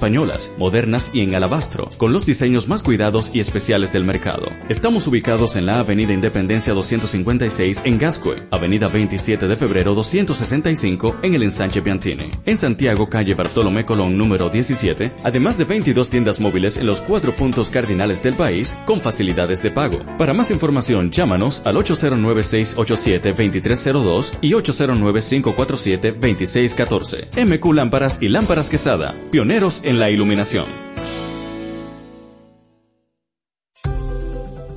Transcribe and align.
españolas, 0.00 0.50
modernas 0.56 1.10
y 1.12 1.20
en 1.20 1.34
alabastro, 1.34 1.90
con 1.98 2.14
los 2.14 2.24
diseños 2.24 2.68
más 2.68 2.82
cuidados 2.82 3.32
y 3.34 3.40
especiales 3.40 3.92
del 3.92 4.02
mercado. 4.02 4.50
Estamos 4.70 5.06
ubicados 5.06 5.56
en 5.56 5.66
la 5.66 5.78
Avenida 5.78 6.14
Independencia 6.14 6.72
256 6.72 7.82
en 7.84 7.98
Gascue, 7.98 8.44
Avenida 8.50 8.88
27 8.88 9.46
de 9.46 9.56
Febrero 9.58 9.94
265 9.94 11.16
en 11.22 11.34
el 11.34 11.42
Ensanche 11.42 11.82
Piantini. 11.82 12.30
En 12.46 12.56
Santiago, 12.56 13.10
calle 13.10 13.34
Bartolomé 13.34 13.84
Colón 13.84 14.16
número 14.16 14.48
17, 14.48 15.12
además 15.22 15.58
de 15.58 15.64
22 15.64 16.08
tiendas 16.08 16.40
móviles 16.40 16.78
en 16.78 16.86
los 16.86 17.02
cuatro 17.02 17.36
puntos 17.36 17.68
cardinales 17.68 18.22
del 18.22 18.36
país 18.36 18.74
con 18.86 19.02
facilidades 19.02 19.62
de 19.62 19.70
pago. 19.70 20.00
Para 20.16 20.32
más 20.32 20.50
información, 20.50 21.10
llámanos 21.10 21.60
al 21.66 21.76
809-687-2302 21.76 24.38
y 24.40 24.52
809-547-2614. 24.52 27.44
MQ 27.44 27.74
Lámparas 27.74 28.22
y 28.22 28.28
Lámparas 28.28 28.70
Quesada, 28.70 29.14
pioneros 29.30 29.82
en 29.89 29.89
la 29.98 30.10
iluminación. 30.10 30.79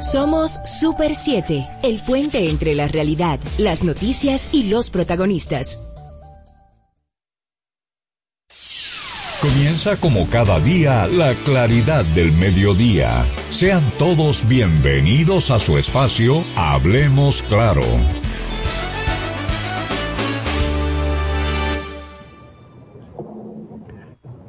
Somos 0.00 0.60
Super 0.66 1.14
7, 1.14 1.66
el 1.82 2.02
puente 2.02 2.50
entre 2.50 2.74
la 2.74 2.86
realidad, 2.86 3.40
las 3.56 3.82
noticias 3.82 4.50
y 4.52 4.64
los 4.64 4.90
protagonistas. 4.90 5.80
Comienza 9.40 9.96
como 9.96 10.26
cada 10.30 10.58
día 10.60 11.06
la 11.08 11.34
claridad 11.44 12.06
del 12.14 12.32
mediodía. 12.40 13.22
Sean 13.50 13.82
todos 13.98 14.48
bienvenidos 14.48 15.50
a 15.50 15.58
su 15.58 15.76
espacio 15.76 16.36
Hablemos 16.56 17.42
Claro. 17.42 17.82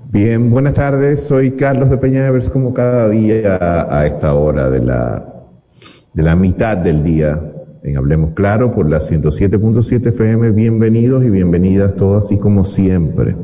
Bien, 0.05 0.49
buenas 0.49 0.75
tardes. 0.75 1.23
Soy 1.23 1.51
Carlos 1.51 1.89
de 1.89 1.97
Peñavers 1.97 2.49
como 2.49 2.73
cada 2.73 3.09
día 3.09 3.57
a, 3.91 4.07
esta 4.07 4.35
hora 4.35 4.69
de 4.69 4.79
la, 4.79 5.33
de 6.13 6.23
la 6.23 6.35
mitad 6.37 6.77
del 6.77 7.03
día 7.03 7.37
en 7.83 7.97
Hablemos 7.97 8.31
Claro 8.35 8.73
por 8.73 8.89
la 8.89 8.99
107.7 8.99 10.07
FM. 10.07 10.51
Bienvenidos 10.51 11.25
y 11.25 11.29
bienvenidas 11.29 11.93
todos, 11.97 12.23
así 12.23 12.37
como 12.37 12.63
siempre 12.63 13.35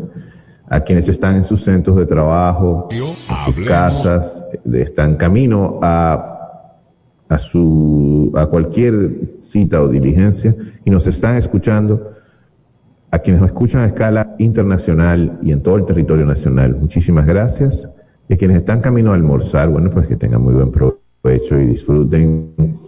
a 0.74 0.82
quienes 0.82 1.08
están 1.08 1.36
en 1.36 1.44
sus 1.44 1.64
centros 1.64 1.96
de 1.98 2.08
trabajo, 2.08 2.88
en 2.92 3.54
sus 3.54 3.66
casas, 3.68 4.44
están 4.74 5.18
camino 5.18 5.80
a, 5.84 6.72
a, 7.30 7.38
su, 7.38 8.32
a 8.36 8.48
cualquier 8.48 9.38
cita 9.40 9.84
o 9.84 9.88
diligencia 9.88 10.56
y 10.84 10.90
nos 10.90 11.06
están 11.06 11.36
escuchando, 11.36 12.14
a 13.12 13.20
quienes 13.20 13.40
nos 13.40 13.52
escuchan 13.52 13.82
a 13.82 13.86
escala 13.86 14.36
internacional 14.40 15.38
y 15.44 15.52
en 15.52 15.62
todo 15.62 15.76
el 15.76 15.86
territorio 15.86 16.26
nacional. 16.26 16.76
Muchísimas 16.76 17.28
gracias. 17.28 17.88
Y 18.28 18.34
a 18.34 18.38
quienes 18.38 18.58
están 18.58 18.82
camino 18.82 19.12
a 19.12 19.14
almorzar, 19.14 19.70
bueno, 19.70 19.92
pues 19.92 20.08
que 20.08 20.16
tengan 20.16 20.42
muy 20.42 20.56
buen 20.56 20.72
provecho 20.72 21.60
y 21.60 21.68
disfruten 21.68 22.80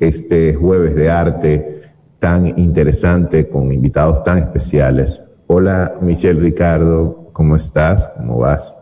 este 0.00 0.54
jueves 0.54 0.94
de 0.94 1.10
arte 1.10 1.82
tan 2.18 2.58
interesante 2.58 3.50
con 3.50 3.70
invitados 3.70 4.24
tan 4.24 4.38
especiales. 4.38 5.22
Hola 5.46 5.96
Michelle 6.00 6.40
Ricardo, 6.40 7.23
¿Cómo 7.34 7.56
estás? 7.56 8.12
¿Cómo 8.16 8.38
vas? 8.38 8.76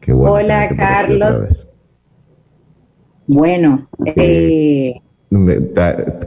Qué 0.00 0.12
bueno 0.12 0.34
Hola, 0.34 0.68
Carlos. 0.76 1.66
Bueno, 3.26 3.88
eh, 4.06 5.00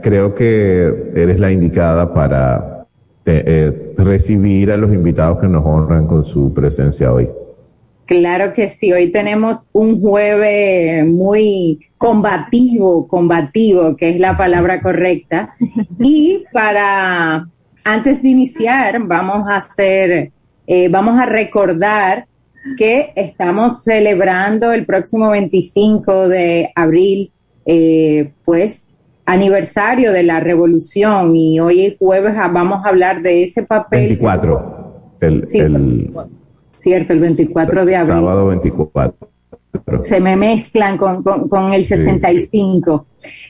creo 0.02 0.34
que 0.34 1.12
eres 1.14 1.40
la 1.40 1.50
indicada 1.50 2.12
para 2.12 2.86
eh, 3.24 3.94
recibir 3.96 4.70
a 4.70 4.76
los 4.76 4.92
invitados 4.92 5.38
que 5.38 5.48
nos 5.48 5.64
honran 5.64 6.06
con 6.06 6.24
su 6.24 6.52
presencia 6.52 7.10
hoy. 7.10 7.30
Claro 8.04 8.52
que 8.52 8.68
sí, 8.68 8.92
hoy 8.92 9.10
tenemos 9.10 9.66
un 9.72 9.98
jueves 9.98 11.06
muy 11.06 11.80
combativo, 11.96 13.08
combativo, 13.08 13.96
que 13.96 14.10
es 14.10 14.20
la 14.20 14.36
palabra 14.36 14.82
correcta. 14.82 15.54
Y 15.98 16.44
para, 16.52 17.48
antes 17.82 18.22
de 18.22 18.28
iniciar, 18.28 19.02
vamos 19.02 19.48
a 19.48 19.56
hacer 19.56 20.32
eh, 20.66 20.88
vamos 20.88 21.20
a 21.20 21.26
recordar 21.26 22.26
que 22.76 23.12
estamos 23.14 23.84
celebrando 23.84 24.72
el 24.72 24.84
próximo 24.86 25.30
25 25.30 26.28
de 26.28 26.72
abril, 26.74 27.30
eh, 27.64 28.32
pues, 28.44 28.96
aniversario 29.24 30.12
de 30.12 30.22
la 30.22 30.40
revolución 30.40 31.34
y 31.36 31.60
hoy 31.60 31.96
jueves 31.98 32.34
vamos 32.52 32.84
a 32.84 32.88
hablar 32.88 33.22
de 33.22 33.44
ese 33.44 33.62
papel. 33.62 34.08
24. 34.08 34.86
El, 35.20 35.46
sí, 35.46 35.60
cierto, 36.72 37.12
el 37.12 37.20
24 37.20 37.84
de 37.84 37.96
abril. 37.96 38.14
Sábado 38.14 38.46
24. 38.48 39.28
Se 40.02 40.20
me 40.20 40.36
mezclan 40.36 40.96
con, 40.96 41.22
con, 41.22 41.72
el 41.72 41.84
65. 41.84 43.06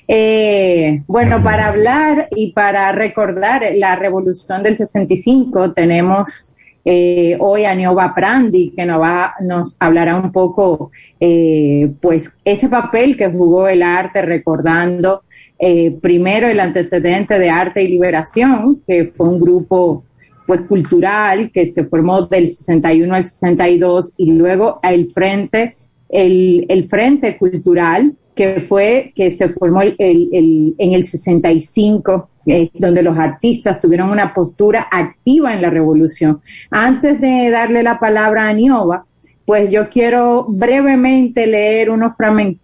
Eh, 0.08 1.02
bueno, 1.06 1.42
para 1.42 1.68
hablar 1.68 2.28
y 2.34 2.52
para 2.52 2.92
recordar 2.92 3.62
la 3.74 3.96
revolución 3.96 4.62
del 4.62 4.76
65 4.76 5.72
tenemos 5.72 6.52
eh, 6.88 7.36
hoy 7.40 7.64
a 7.64 7.74
Nioba 7.74 8.14
Prandi, 8.14 8.72
que 8.76 8.86
nos, 8.86 9.00
va, 9.00 9.34
nos 9.40 9.76
hablará 9.80 10.14
un 10.14 10.30
poco, 10.30 10.92
eh, 11.18 11.90
pues, 12.00 12.30
ese 12.44 12.68
papel 12.68 13.16
que 13.16 13.28
jugó 13.28 13.66
el 13.66 13.82
arte 13.82 14.22
recordando 14.22 15.22
eh, 15.58 15.90
primero 16.00 16.46
el 16.46 16.60
antecedente 16.60 17.40
de 17.40 17.50
Arte 17.50 17.82
y 17.82 17.88
Liberación, 17.88 18.82
que 18.86 19.12
fue 19.16 19.28
un 19.28 19.40
grupo 19.40 20.04
pues 20.46 20.60
cultural 20.60 21.50
que 21.50 21.66
se 21.66 21.86
formó 21.86 22.22
del 22.22 22.52
61 22.52 23.12
al 23.12 23.26
62 23.26 24.12
y 24.16 24.30
luego 24.30 24.78
el 24.84 25.10
frente 25.10 25.74
el, 26.08 26.66
el 26.68 26.88
frente 26.88 27.36
cultural 27.36 28.14
que 28.36 28.60
fue 28.60 29.12
que 29.14 29.30
se 29.30 29.48
formó 29.48 29.80
el, 29.80 29.96
el, 29.98 30.74
en 30.78 30.92
el 30.92 31.06
65 31.06 32.28
eh, 32.46 32.70
donde 32.74 33.02
los 33.02 33.18
artistas 33.18 33.80
tuvieron 33.80 34.10
una 34.10 34.32
postura 34.34 34.86
activa 34.92 35.54
en 35.54 35.62
la 35.62 35.70
revolución. 35.70 36.40
Antes 36.70 37.20
de 37.20 37.50
darle 37.50 37.82
la 37.82 37.98
palabra 37.98 38.46
a 38.48 38.52
Niova, 38.52 39.06
pues 39.46 39.70
yo 39.70 39.88
quiero 39.88 40.44
brevemente 40.48 41.46
leer 41.46 41.88
unos, 41.90 42.12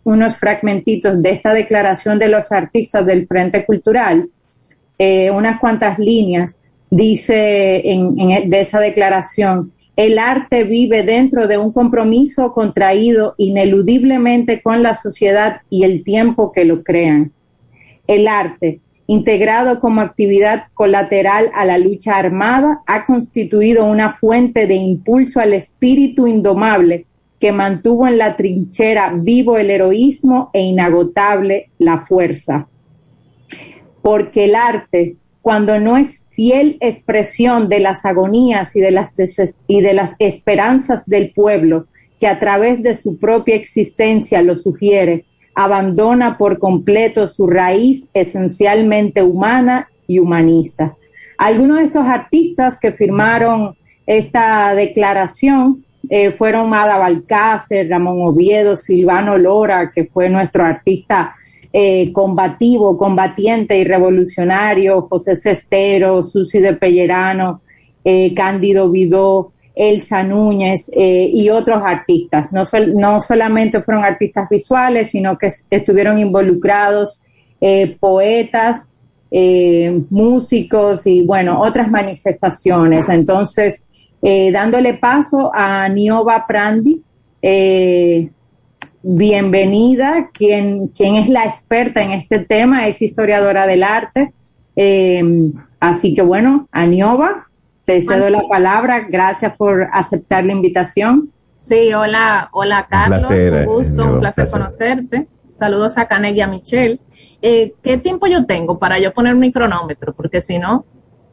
unos 0.05 0.37
fragmentitos 0.37 1.21
de 1.22 1.31
esta 1.31 1.55
declaración 1.55 2.19
de 2.19 2.28
los 2.28 2.53
artistas 2.53 3.06
del 3.06 3.27
Frente 3.27 3.65
Cultural, 3.65 4.28
eh, 4.99 5.31
unas 5.31 5.59
cuantas 5.59 5.99
líneas, 5.99 6.60
dice 6.91 7.89
en, 7.91 8.21
en, 8.21 8.50
de 8.50 8.60
esa 8.60 8.78
declaración, 8.78 9.72
el 9.97 10.18
arte 10.18 10.65
vive 10.65 11.03
dentro 11.03 11.47
de 11.47 11.59
un 11.59 11.72
compromiso 11.72 12.53
contraído 12.53 13.34
ineludiblemente 13.36 14.62
con 14.62 14.83
la 14.83 14.94
sociedad 14.94 15.60
y 15.68 15.84
el 15.84 16.03
tiempo 16.03 16.53
que 16.53 16.65
lo 16.65 16.83
crean. 16.83 17.33
El 18.06 18.27
arte, 18.27 18.80
integrado 19.06 19.80
como 19.80 20.00
actividad 20.00 20.65
colateral 20.72 21.50
a 21.54 21.66
la 21.66 21.77
lucha 21.77 22.16
armada, 22.16 22.80
ha 22.86 23.04
constituido 23.04 23.84
una 23.84 24.16
fuente 24.16 24.66
de 24.66 24.77
impulso 24.77 25.41
al 25.41 25.53
espíritu 25.53 26.27
indomable 26.27 27.06
que 27.39 27.53
mantuvo 27.53 28.06
en 28.06 28.18
la 28.18 28.36
trinchera 28.36 29.12
vivo 29.15 29.59
el 29.59 29.71
heroísmo 29.71 30.50
e 30.54 30.62
inagotable 30.62 31.71
la 31.78 32.06
fuerza. 32.06 32.66
Porque 34.00 34.44
el 34.44 34.54
arte, 34.54 35.16
cuando 35.42 35.78
no 35.78 35.97
es 35.97 36.22
fiel 36.42 36.77
expresión 36.80 37.68
de 37.68 37.78
las 37.78 38.04
agonías 38.04 38.74
y 38.74 38.80
de 38.80 38.91
las, 38.91 39.12
y 39.68 39.80
de 39.80 39.92
las 39.92 40.16
esperanzas 40.18 41.06
del 41.06 41.30
pueblo, 41.30 41.86
que 42.18 42.27
a 42.27 42.41
través 42.41 42.83
de 42.83 42.97
su 42.97 43.16
propia 43.16 43.54
existencia 43.54 44.42
lo 44.42 44.56
sugiere, 44.56 45.24
abandona 45.54 46.39
por 46.39 46.59
completo 46.59 47.28
su 47.28 47.47
raíz 47.47 48.09
esencialmente 48.12 49.22
humana 49.22 49.89
y 50.09 50.18
humanista. 50.18 50.97
algunos 51.39 51.78
de 51.78 51.84
estos 51.84 52.06
artistas 52.06 52.77
que 52.77 52.91
firmaron 52.91 53.77
esta 54.04 54.74
declaración 54.74 55.84
eh, 56.10 56.33
fueron 56.33 56.68
Mada 56.68 56.98
Balcácer, 56.98 57.89
Ramón 57.89 58.21
Oviedo, 58.21 58.74
Silvano 58.74 59.39
Lora, 59.39 59.92
que 59.94 60.06
fue 60.06 60.28
nuestro 60.28 60.65
artista 60.65 61.36
eh, 61.72 62.13
combativo, 62.13 62.98
combatiente 62.98 63.78
y 63.78 63.84
revolucionario, 63.84 65.03
José 65.03 65.36
Cestero, 65.36 66.22
Susi 66.22 66.60
de 66.60 66.74
Pellerano, 66.74 67.63
eh, 68.04 68.34
Cándido 68.34 68.91
Vidó, 68.91 69.53
Elsa 69.74 70.22
Núñez 70.22 70.91
y 70.95 71.48
otros 71.48 71.83
artistas. 71.83 72.53
No, 72.53 72.65
no 72.95 73.22
solamente 73.22 73.83
fueron 73.83 74.04
artistas 74.04 74.47
visuales, 74.51 75.09
sino 75.10 75.39
que 75.39 75.48
estuvieron 75.71 76.19
involucrados 76.19 77.22
poetas, 77.98 78.91
músicos 80.10 81.07
y 81.07 81.22
bueno, 81.22 81.59
otras 81.59 81.91
manifestaciones. 81.91 83.09
Entonces, 83.09 83.83
eh, 84.25 84.53
dándole 84.53 84.95
paso 84.95 85.51
a 85.53 85.89
Nioba 85.89 86.47
Prandi. 86.47 87.03
Eh, 89.03 89.09
bienvenida, 89.15 90.31
quien, 90.33 90.89
quien 90.89 91.16
es 91.16 91.28
la 91.28 91.45
experta 91.45 92.03
en 92.03 92.13
este 92.13 92.39
tema, 92.39 92.87
es 92.87 93.03
historiadora 93.03 93.66
del 93.66 93.83
arte. 93.83 94.33
Eh, 94.77 95.22
así 95.81 96.15
que 96.15 96.22
bueno, 96.22 96.66
Nioba, 96.89 97.49
te 97.84 98.03
cedo 98.03 98.28
la 98.31 98.43
palabra. 98.49 99.07
Gracias 99.09 99.57
por 99.57 99.89
aceptar 99.93 100.45
la 100.45 100.53
invitación. 100.53 101.31
Sí, 101.57 101.93
hola, 101.93 102.49
hola 102.53 102.87
Carlos, 102.89 103.25
un 103.28 103.65
gusto, 103.66 104.04
un 104.04 104.21
placer, 104.21 104.49
conocerte. 104.51 105.27
Saludos 105.53 105.99
a 105.99 106.07
Canek 106.07 106.37
y 106.37 106.41
a 106.41 106.47
Michelle. 106.47 106.99
¿Qué 107.41 108.01
tiempo 108.03 108.27
yo 108.27 108.47
tengo 108.47 108.78
para 108.78 108.99
yo 108.99 109.13
poner 109.13 109.34
mi 109.37 109.53
cronómetro? 109.53 110.13
Porque 110.13 110.41
si 110.41 110.59
no, 110.59 110.84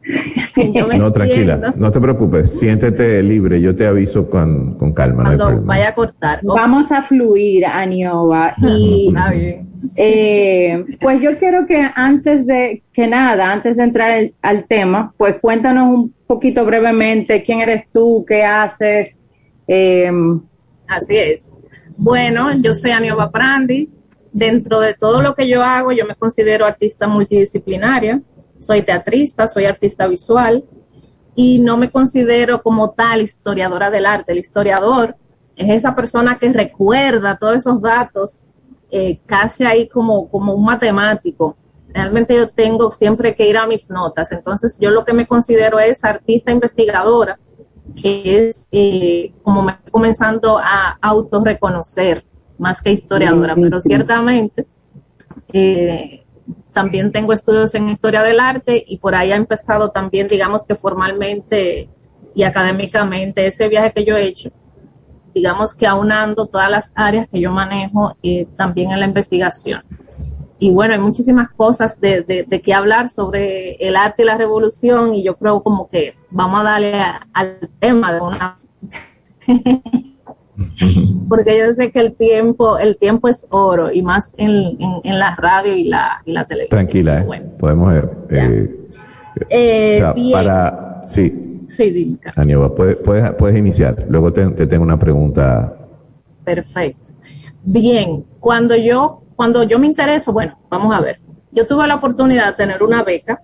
no, 0.98 1.12
tranquila, 1.12 1.74
no 1.76 1.92
te 1.92 2.00
preocupes, 2.00 2.60
siéntete 2.60 3.22
libre, 3.22 3.62
yo 3.62 3.76
te 3.76 3.86
aviso 3.86 4.30
con, 4.30 4.76
calma. 4.94 5.24
Cuando 5.24 5.62
vaya 5.64 5.90
a 5.90 5.96
cortar. 5.96 6.40
Vamos 6.44 6.92
a 6.92 7.04
fluir, 7.04 7.66
Aniova. 7.66 8.54
Y, 8.62 9.14
eh, 9.96 10.86
pues 11.00 11.22
yo 11.22 11.38
quiero 11.38 11.66
que 11.66 11.90
antes 11.96 12.46
de 12.46 12.84
que 12.92 13.08
nada, 13.08 13.52
antes 13.52 13.78
de 13.78 13.84
entrar 13.84 14.32
al 14.42 14.66
tema, 14.66 15.14
pues 15.18 15.36
cuéntanos 15.42 15.94
un 15.94 16.14
poquito 16.28 16.66
brevemente 16.66 17.44
quién 17.44 17.62
eres 17.62 17.84
tú, 17.92 18.26
qué 18.28 18.44
haces. 18.44 19.22
Eh, 19.68 20.12
Así 20.90 21.16
es. 21.16 21.62
Bueno, 21.96 22.52
yo 22.60 22.74
soy 22.74 22.92
Aniova 22.92 23.32
Prandi. 23.32 23.90
Dentro 24.32 24.80
de 24.80 24.94
todo 24.94 25.22
lo 25.22 25.34
que 25.34 25.48
yo 25.48 25.64
hago, 25.64 25.92
yo 25.92 26.06
me 26.06 26.16
considero 26.16 26.66
artista 26.66 27.08
multidisciplinaria 27.08 28.22
soy 28.60 28.84
teatrista, 28.84 29.48
soy 29.48 29.66
artista 29.66 30.08
visual 30.08 30.64
y 31.36 31.60
no 31.60 31.78
me 31.78 31.90
considero 31.90 32.62
como 32.62 32.92
tal 32.92 33.22
historiadora 33.22 33.90
del 33.90 34.06
arte. 34.06 34.34
El 34.34 34.40
historiador 34.40 35.16
es 35.56 35.70
esa 35.70 35.96
persona 35.96 36.38
que 36.38 36.52
recuerda 36.52 37.38
todos 37.38 37.58
esos 37.58 37.82
datos 37.82 38.50
eh, 38.92 39.20
casi 39.26 39.64
ahí 39.64 39.88
como, 39.88 40.30
como 40.30 40.54
un 40.54 40.66
matemático. 40.66 41.56
Realmente 41.90 42.36
yo 42.36 42.50
tengo 42.50 42.92
siempre 42.92 43.36
que 43.36 43.48
ir 43.48 43.58
a 43.58 43.68
mis 43.68 43.90
notas. 43.90 44.32
Entonces 44.32 44.78
yo 44.80 44.92
lo 44.92 45.06
que 45.06 45.14
me 45.14 45.28
considero 45.28 45.80
es 45.80 46.04
artista 46.04 46.52
investigadora, 46.52 47.40
que 47.96 48.48
es 48.48 48.68
eh, 48.72 49.34
como 49.44 49.64
me 49.64 49.72
estoy 49.72 49.92
comenzando 49.92 50.58
a 50.58 50.98
autorreconocer 51.02 52.26
más 52.58 52.82
que 52.82 52.92
historiadora, 52.92 53.56
pero 53.56 53.80
ciertamente 53.80 54.68
eh, 55.54 56.26
también 56.74 57.12
tengo 57.12 57.34
estudios 57.34 57.74
en 57.76 57.90
historia 57.90 58.22
del 58.24 58.40
arte 58.40 58.84
y 58.86 58.98
por 58.98 59.16
ahí 59.16 59.32
ha 59.32 59.36
empezado 59.36 59.90
también, 59.92 60.28
digamos 60.28 60.66
que 60.66 60.76
formalmente 60.76 61.90
y 62.34 62.44
académicamente 62.44 63.48
ese 63.48 63.68
viaje 63.68 63.92
que 63.94 64.06
yo 64.06 64.16
he 64.16 64.26
hecho, 64.26 64.52
digamos 65.34 65.76
que 65.76 65.88
aunando 65.88 66.46
todas 66.46 66.70
las 66.70 66.94
áreas 66.96 67.28
que 67.28 67.40
yo 67.40 67.52
manejo 67.52 68.16
y 68.22 68.46
también 68.46 68.92
en 68.92 69.00
la 69.00 69.06
investigación. 69.06 69.84
Y 70.62 70.72
bueno, 70.72 70.94
hay 70.94 71.00
muchísimas 71.00 71.50
cosas 71.52 72.02
de, 72.02 72.22
de, 72.22 72.62
que 72.62 72.74
hablar 72.74 73.08
sobre 73.08 73.76
el 73.76 73.96
arte 73.96 74.24
y 74.24 74.26
la 74.26 74.38
revolución 74.38 75.14
y 75.14 75.24
yo 75.24 75.38
creo 75.38 75.64
como 75.64 75.90
que 75.90 76.16
vamos 76.30 76.60
a 76.60 76.64
darle 76.64 77.02
al 77.34 77.70
tema 77.80 78.14
de 78.14 78.20
una 78.20 78.60
porque 81.30 81.58
yo 81.58 81.74
sé 81.74 81.92
que 81.92 82.00
el 82.00 82.16
tiempo, 82.16 82.78
el 82.78 82.98
tiempo 82.98 83.28
es 83.28 83.48
oro 83.50 83.92
y 83.92 84.02
más 84.02 84.36
en, 84.38 84.78
en, 85.04 85.20
la 85.20 85.36
radio 85.36 85.76
y 85.76 85.86
la, 85.86 86.22
y 86.26 86.34
la 86.34 86.46
televisión. 86.46 86.80
Tranquila, 86.80 87.22
¿eh? 87.22 87.42
podemos 87.60 87.92
ver. 87.92 88.10
Eh, 88.30 88.88
eh, 89.50 90.32
para, 90.34 91.04
sí. 91.08 91.64
Sí, 91.68 91.92
dime. 91.92 92.18
puedes, 92.76 92.98
puedes, 93.38 93.58
iniciar. 93.58 94.06
Luego 94.10 94.34
te, 94.34 94.50
tengo 94.66 94.84
una 94.84 94.98
pregunta. 94.98 95.74
Perfecto. 96.44 97.12
Bien, 97.64 98.26
cuando 98.40 98.76
yo, 98.76 99.22
cuando 99.36 99.64
yo 99.64 99.78
me 99.78 99.86
intereso, 99.88 100.34
bueno, 100.34 100.58
vamos 100.70 100.96
a 100.96 101.00
ver. 101.00 101.20
Yo 101.52 101.68
tuve 101.68 101.88
la 101.88 101.96
oportunidad 101.96 102.48
de 102.48 102.54
tener 102.54 102.82
una 102.82 103.04
beca 103.04 103.42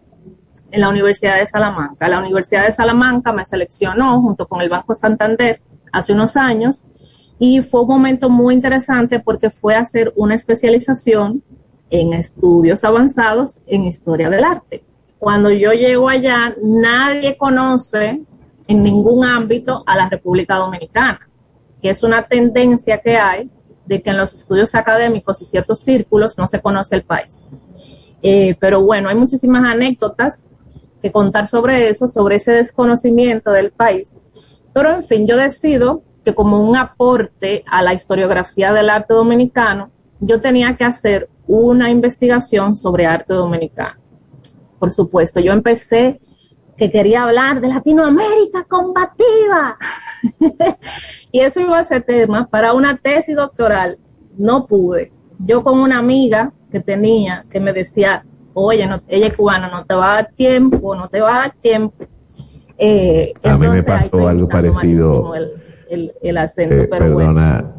en 0.72 0.82
la 0.82 0.90
Universidad 0.90 1.38
de 1.38 1.46
Salamanca. 1.46 2.08
La 2.08 2.20
Universidad 2.20 2.66
de 2.66 2.72
Salamanca 2.72 3.32
me 3.32 3.46
seleccionó 3.46 4.20
junto 4.22 4.48
con 4.48 4.62
el 4.62 4.70
Banco 4.70 4.94
Santander 4.94 5.62
hace 5.92 6.14
unos 6.14 6.36
años 6.36 6.88
y 7.38 7.62
fue 7.62 7.82
un 7.82 7.88
momento 7.88 8.30
muy 8.30 8.54
interesante 8.54 9.20
porque 9.20 9.50
fue 9.50 9.76
hacer 9.76 10.14
una 10.16 10.36
especialización 10.36 11.44
en 11.90 12.14
estudios 12.14 12.84
avanzados 12.84 13.60
en 13.68 13.84
historia 13.84 14.30
del 14.30 14.44
arte. 14.44 14.84
Cuando 15.20 15.50
yo 15.50 15.72
llego 15.74 16.10
allá, 16.10 16.56
nadie 16.62 17.38
conoce 17.38 18.22
en 18.68 18.84
ningún 18.84 19.26
ámbito 19.26 19.84
a 19.86 19.96
la 19.96 20.10
República 20.10 20.56
Dominicana, 20.56 21.28
que 21.82 21.90
es 21.90 22.04
una 22.04 22.28
tendencia 22.28 23.00
que 23.00 23.18
hay 23.18 23.50
de 23.86 24.02
que 24.02 24.10
en 24.10 24.18
los 24.18 24.34
estudios 24.34 24.74
académicos 24.74 25.42
y 25.42 25.46
ciertos 25.46 25.80
círculos 25.80 26.38
no 26.38 26.48
se 26.48 26.60
conoce 26.60 26.96
el 26.96 27.04
país. 27.04 27.46
Eh, 28.24 28.56
pero 28.60 28.82
bueno, 28.82 29.10
hay 29.10 29.16
muchísimas 29.16 29.64
anécdotas 29.64 30.48
que 31.02 31.12
contar 31.12 31.48
sobre 31.48 31.88
eso, 31.90 32.08
sobre 32.08 32.38
ese 32.38 32.54
desconocimiento 32.54 33.52
del 33.52 33.72
país. 33.72 34.18
Pero 34.74 34.96
en 34.96 35.04
fin, 35.04 35.28
yo 35.28 35.38
decido 35.38 36.02
que 36.26 36.34
como 36.34 36.62
un 36.68 36.76
aporte 36.76 37.64
a 37.68 37.84
la 37.84 37.94
historiografía 37.94 38.74
del 38.74 38.90
arte 38.90 39.14
dominicano, 39.14 39.92
yo 40.20 40.42
tenía 40.42 40.76
que 40.76 40.84
hacer 40.84 41.30
una 41.48 41.92
investigación 41.92 42.76
sobre 42.76 43.06
arte 43.06 43.34
dominicano. 43.34 44.00
Por 44.80 44.92
supuesto, 44.92 45.40
yo 45.40 45.54
empecé 45.54 46.20
que 46.76 46.92
quería 46.92 47.24
hablar 47.24 47.62
de 47.62 47.68
Latinoamérica 47.68 48.66
combativa. 48.68 49.78
y 51.32 51.40
eso 51.40 51.62
iba 51.62 51.78
a 51.80 51.84
ser 51.84 52.04
tema 52.04 52.48
para 52.48 52.74
una 52.74 52.98
tesis 52.98 53.36
doctoral. 53.36 54.00
No 54.38 54.66
pude. 54.66 55.12
Yo 55.40 55.64
con 55.64 55.80
una 55.80 56.00
amiga 56.00 56.52
que 56.72 56.80
tenía 56.80 57.46
que 57.50 57.60
me 57.60 57.72
decía, 57.72 58.26
oye, 58.54 58.90
ella 59.08 59.28
es 59.28 59.34
cubana, 59.36 59.70
no 59.70 59.86
te 59.86 59.94
va 59.94 60.12
a 60.12 60.16
dar 60.16 60.32
tiempo, 60.36 60.96
no 60.96 61.08
te 61.08 61.22
va 61.22 61.36
a 61.36 61.40
dar 61.40 61.56
tiempo. 61.62 62.06
Eh, 62.78 63.34
a 63.44 63.58
mí 63.58 63.68
me 63.68 63.84
pasó 63.84 64.28
algo 64.28 64.50
parecido 64.50 65.34
el, 65.36 65.65
acento, 66.38 66.76
eh, 66.76 66.88
pero 66.90 67.16
perdona, 67.16 67.72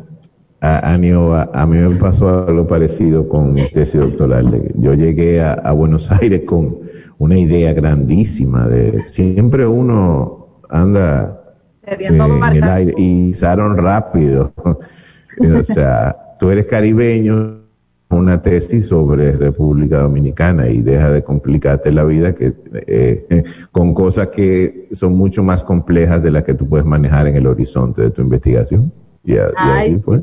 A, 0.60 0.94
a, 0.94 0.98
mí 0.98 1.10
me 1.10 1.96
pasó 1.96 2.46
algo 2.46 2.66
parecido 2.66 3.28
con 3.28 3.52
mi 3.52 3.68
tesis 3.68 4.00
doctoral. 4.00 4.72
Yo 4.74 4.94
llegué 4.94 5.42
a, 5.42 5.70
Buenos 5.72 6.10
Aires 6.10 6.42
con 6.46 6.78
una 7.18 7.38
idea 7.38 7.72
grandísima 7.72 8.66
de 8.68 9.02
siempre 9.08 9.66
uno 9.66 10.60
anda 10.68 11.40
eh, 11.86 11.96
en 12.00 12.20
el 12.20 12.64
aire 12.64 12.94
y 12.96 13.34
salieron 13.34 13.76
rápido. 13.76 14.52
o 14.64 15.64
sea, 15.64 16.16
tú 16.38 16.50
eres 16.50 16.66
caribeño, 16.66 17.65
una 18.08 18.40
tesis 18.40 18.86
sobre 18.86 19.32
República 19.32 19.98
Dominicana 19.98 20.68
y 20.68 20.80
deja 20.80 21.10
de 21.10 21.24
complicarte 21.24 21.90
la 21.90 22.04
vida 22.04 22.34
que 22.34 22.54
eh, 22.86 23.44
con 23.72 23.94
cosas 23.94 24.28
que 24.28 24.88
son 24.92 25.16
mucho 25.16 25.42
más 25.42 25.64
complejas 25.64 26.22
de 26.22 26.30
las 26.30 26.44
que 26.44 26.54
tú 26.54 26.68
puedes 26.68 26.86
manejar 26.86 27.26
en 27.26 27.36
el 27.36 27.46
horizonte 27.46 28.02
de 28.02 28.10
tu 28.10 28.22
investigación. 28.22 28.92
Y, 29.24 29.36
así 29.36 29.94
fue. 29.96 30.22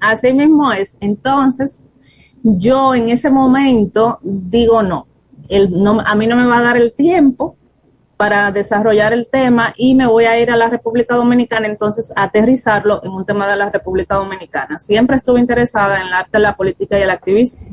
Así 0.00 0.32
mismo 0.32 0.72
es. 0.72 0.98
Entonces, 1.00 1.86
yo 2.42 2.94
en 2.94 3.08
ese 3.08 3.30
momento 3.30 4.18
digo 4.22 4.82
no, 4.82 5.06
el, 5.48 5.70
no, 5.70 6.00
a 6.00 6.14
mí 6.16 6.26
no 6.26 6.36
me 6.36 6.46
va 6.46 6.58
a 6.58 6.62
dar 6.62 6.76
el 6.76 6.92
tiempo 6.92 7.56
para 8.16 8.50
desarrollar 8.50 9.12
el 9.12 9.28
tema 9.30 9.74
y 9.76 9.94
me 9.94 10.06
voy 10.06 10.24
a 10.24 10.40
ir 10.40 10.50
a 10.50 10.56
la 10.56 10.68
República 10.68 11.16
Dominicana 11.16 11.66
entonces 11.66 12.12
aterrizarlo 12.16 13.00
en 13.04 13.12
un 13.12 13.26
tema 13.26 13.48
de 13.48 13.56
la 13.56 13.70
República 13.70 14.14
Dominicana. 14.14 14.78
Siempre 14.78 15.16
estuve 15.16 15.38
interesada 15.38 16.00
en 16.00 16.06
el 16.06 16.12
arte, 16.14 16.38
la 16.38 16.56
política 16.56 16.98
y 16.98 17.02
el 17.02 17.10
activismo, 17.10 17.66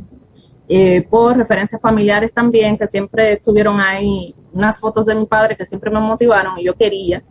eh, 0.68 1.02
por 1.10 1.38
referencias 1.38 1.82
familiares 1.82 2.34
también, 2.34 2.78
que 2.78 2.88
siempre 2.88 3.34
estuvieron 3.34 3.80
ahí 3.80 4.36
unas 4.52 4.80
fotos 4.80 5.06
de 5.06 5.16
mi 5.16 5.26
padre 5.26 5.56
que 5.56 5.66
siempre 5.66 5.90
me 5.90 6.00
motivaron 6.00 6.58
y 6.58 6.66
yo 6.66 6.76
quería 6.76 7.24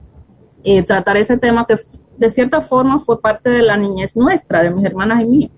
eh, 0.64 0.82
tratar 0.82 1.16
ese 1.16 1.36
tema 1.36 1.66
que 1.66 1.76
de 2.16 2.30
cierta 2.30 2.60
forma 2.60 2.98
fue 3.00 3.20
parte 3.20 3.50
de 3.50 3.62
la 3.62 3.76
niñez 3.76 4.16
nuestra, 4.16 4.62
de 4.62 4.70
mis 4.70 4.84
hermanas 4.84 5.22
y 5.22 5.26
mía. 5.26 5.50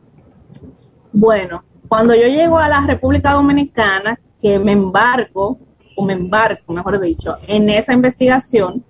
Bueno, 1.12 1.62
cuando 1.88 2.14
yo 2.14 2.26
llego 2.26 2.58
a 2.58 2.68
la 2.68 2.80
República 2.80 3.32
Dominicana, 3.32 4.18
que 4.40 4.58
me 4.58 4.73
embarco 4.73 5.58
o 5.97 6.05
me 6.05 6.15
embarco, 6.15 6.73
mejor 6.73 7.01
dicho, 7.01 7.37
en 7.47 7.69
esa 7.71 7.93
investigación, 7.93 8.85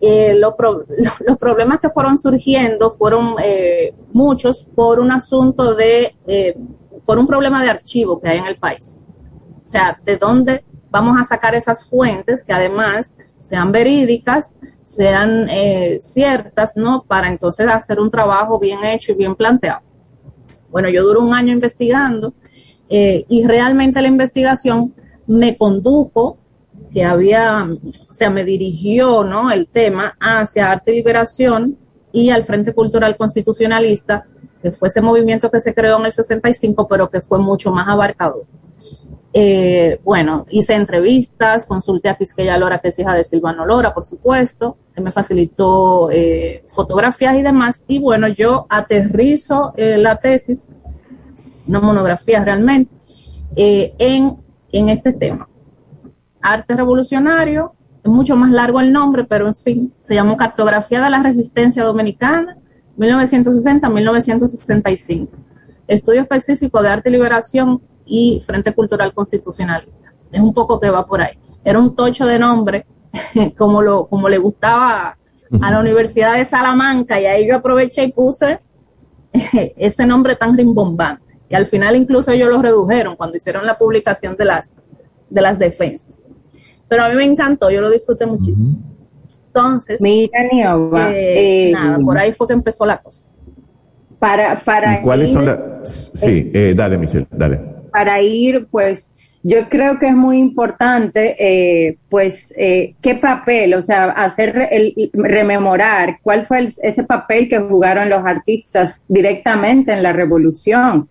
eh, 0.00 0.34
los 1.26 1.38
problemas 1.38 1.80
que 1.80 1.88
fueron 1.88 2.18
surgiendo 2.18 2.90
fueron 2.90 3.36
eh, 3.42 3.94
muchos 4.12 4.64
por 4.74 5.00
un 5.00 5.10
asunto 5.10 5.74
de, 5.74 6.14
eh, 6.26 6.54
por 7.04 7.18
un 7.18 7.26
problema 7.26 7.62
de 7.62 7.70
archivo 7.70 8.20
que 8.20 8.28
hay 8.28 8.38
en 8.38 8.46
el 8.46 8.56
país. 8.56 9.02
O 9.62 9.66
sea, 9.66 9.98
de 10.04 10.16
dónde 10.16 10.64
vamos 10.90 11.16
a 11.18 11.24
sacar 11.24 11.54
esas 11.54 11.84
fuentes 11.88 12.44
que 12.44 12.52
además 12.52 13.16
sean 13.40 13.72
verídicas, 13.72 14.58
sean 14.82 15.48
ciertas, 16.00 16.76
¿no? 16.76 17.04
Para 17.06 17.28
entonces 17.28 17.66
hacer 17.68 18.00
un 18.00 18.10
trabajo 18.10 18.58
bien 18.58 18.84
hecho 18.84 19.12
y 19.12 19.16
bien 19.16 19.34
planteado. 19.34 19.82
Bueno, 20.70 20.88
yo 20.88 21.04
duré 21.04 21.20
un 21.20 21.34
año 21.34 21.52
investigando 21.52 22.32
y 22.88 23.46
realmente 23.46 24.00
la 24.00 24.08
investigación 24.08 24.94
me 25.26 25.56
condujo 25.56 26.38
que 26.92 27.04
había, 27.04 27.66
o 28.08 28.12
sea, 28.12 28.30
me 28.30 28.44
dirigió, 28.44 29.24
¿no? 29.24 29.50
El 29.50 29.66
tema 29.66 30.16
hacia 30.20 30.70
Arte 30.70 30.92
y 30.92 30.96
Liberación 30.96 31.76
y 32.12 32.30
al 32.30 32.44
Frente 32.44 32.72
Cultural 32.72 33.16
Constitucionalista, 33.16 34.26
que 34.62 34.72
fue 34.72 34.88
ese 34.88 35.00
movimiento 35.00 35.50
que 35.50 35.60
se 35.60 35.74
creó 35.74 35.98
en 35.98 36.06
el 36.06 36.12
65, 36.12 36.88
pero 36.88 37.10
que 37.10 37.20
fue 37.20 37.38
mucho 37.38 37.70
más 37.70 37.88
abarcador. 37.88 38.44
Eh, 39.38 40.00
bueno, 40.02 40.46
hice 40.48 40.74
entrevistas, 40.74 41.66
consulté 41.66 42.08
a 42.08 42.14
Quisqueya 42.14 42.56
Lora, 42.56 42.78
que 42.78 42.88
es 42.88 42.98
hija 42.98 43.12
de 43.12 43.22
Silvano 43.22 43.66
Lora, 43.66 43.92
por 43.92 44.06
supuesto, 44.06 44.78
que 44.94 45.02
me 45.02 45.12
facilitó 45.12 46.10
eh, 46.10 46.64
fotografías 46.68 47.36
y 47.36 47.42
demás. 47.42 47.84
Y 47.86 47.98
bueno, 47.98 48.28
yo 48.28 48.64
aterrizo 48.70 49.74
eh, 49.76 49.98
la 49.98 50.16
tesis, 50.16 50.72
no 51.66 51.82
monografía 51.82 52.42
realmente, 52.42 52.90
en, 53.56 54.38
en 54.72 54.88
este 54.88 55.12
tema 55.12 55.48
arte 56.46 56.74
revolucionario, 56.74 57.74
es 58.04 58.10
mucho 58.10 58.36
más 58.36 58.52
largo 58.52 58.80
el 58.80 58.92
nombre, 58.92 59.24
pero 59.24 59.48
en 59.48 59.54
fin, 59.54 59.94
se 60.00 60.14
llamó 60.14 60.36
Cartografía 60.36 61.02
de 61.02 61.08
la 61.10 61.22
Resistencia 61.22 61.82
Dominicana, 61.82 62.58
1960-1965. 62.98 65.28
Estudio 65.88 66.20
específico 66.22 66.82
de 66.82 66.88
arte 66.88 67.08
y 67.08 67.12
liberación 67.12 67.80
y 68.04 68.42
Frente 68.46 68.72
Cultural 68.72 69.12
Constitucionalista. 69.12 70.12
Es 70.30 70.40
un 70.40 70.54
poco 70.54 70.80
que 70.80 70.90
va 70.90 71.04
por 71.04 71.20
ahí. 71.20 71.36
Era 71.64 71.80
un 71.80 71.96
tocho 71.96 72.26
de 72.26 72.38
nombre, 72.38 72.86
como, 73.58 73.82
lo, 73.82 74.06
como 74.06 74.28
le 74.28 74.38
gustaba 74.38 75.18
a 75.60 75.70
la 75.70 75.80
Universidad 75.80 76.34
de 76.34 76.44
Salamanca, 76.44 77.20
y 77.20 77.26
ahí 77.26 77.48
yo 77.48 77.56
aproveché 77.56 78.04
y 78.04 78.12
puse 78.12 78.60
ese 79.76 80.06
nombre 80.06 80.36
tan 80.36 80.56
rimbombante. 80.56 81.25
Y 81.48 81.54
al 81.54 81.66
final 81.66 81.96
incluso 81.96 82.32
ellos 82.32 82.48
lo 82.48 82.60
redujeron 82.60 83.16
cuando 83.16 83.36
hicieron 83.36 83.66
la 83.66 83.78
publicación 83.78 84.36
de 84.36 84.44
las, 84.44 84.82
de 85.30 85.40
las 85.40 85.58
defensas. 85.58 86.26
Pero 86.88 87.04
a 87.04 87.08
mí 87.08 87.16
me 87.16 87.24
encantó, 87.24 87.70
yo 87.70 87.80
lo 87.80 87.90
disfruté 87.90 88.26
muchísimo. 88.26 88.78
Entonces, 89.46 90.00
Mira, 90.02 90.42
eh, 90.42 91.68
eh, 91.68 91.72
nada, 91.72 91.98
por 91.98 92.18
ahí 92.18 92.32
fue 92.32 92.46
que 92.46 92.52
empezó 92.52 92.84
la 92.84 92.98
cosa. 92.98 93.40
Para, 94.18 94.62
para 94.62 95.02
¿Cuáles 95.02 95.32
son 95.32 95.46
las...? 95.46 96.10
Sí, 96.14 96.50
eh, 96.52 96.74
dale, 96.76 96.98
Michelle, 96.98 97.26
dale. 97.30 97.60
Para 97.90 98.20
ir, 98.20 98.66
pues, 98.70 99.10
yo 99.42 99.68
creo 99.70 99.98
que 99.98 100.08
es 100.08 100.14
muy 100.14 100.38
importante, 100.38 101.96
pues, 102.10 102.52
qué 102.56 103.14
papel, 103.20 103.74
o 103.74 103.82
sea, 103.82 104.10
hacer 104.10 104.68
el, 104.70 104.94
rememorar 105.14 106.18
cuál 106.22 106.44
fue 106.44 106.68
ese 106.82 107.04
papel 107.04 107.48
que 107.48 107.58
jugaron 107.58 108.10
los 108.10 108.24
artistas 108.26 109.04
directamente 109.08 109.92
en 109.92 110.02
la 110.02 110.12
revolución. 110.12 111.08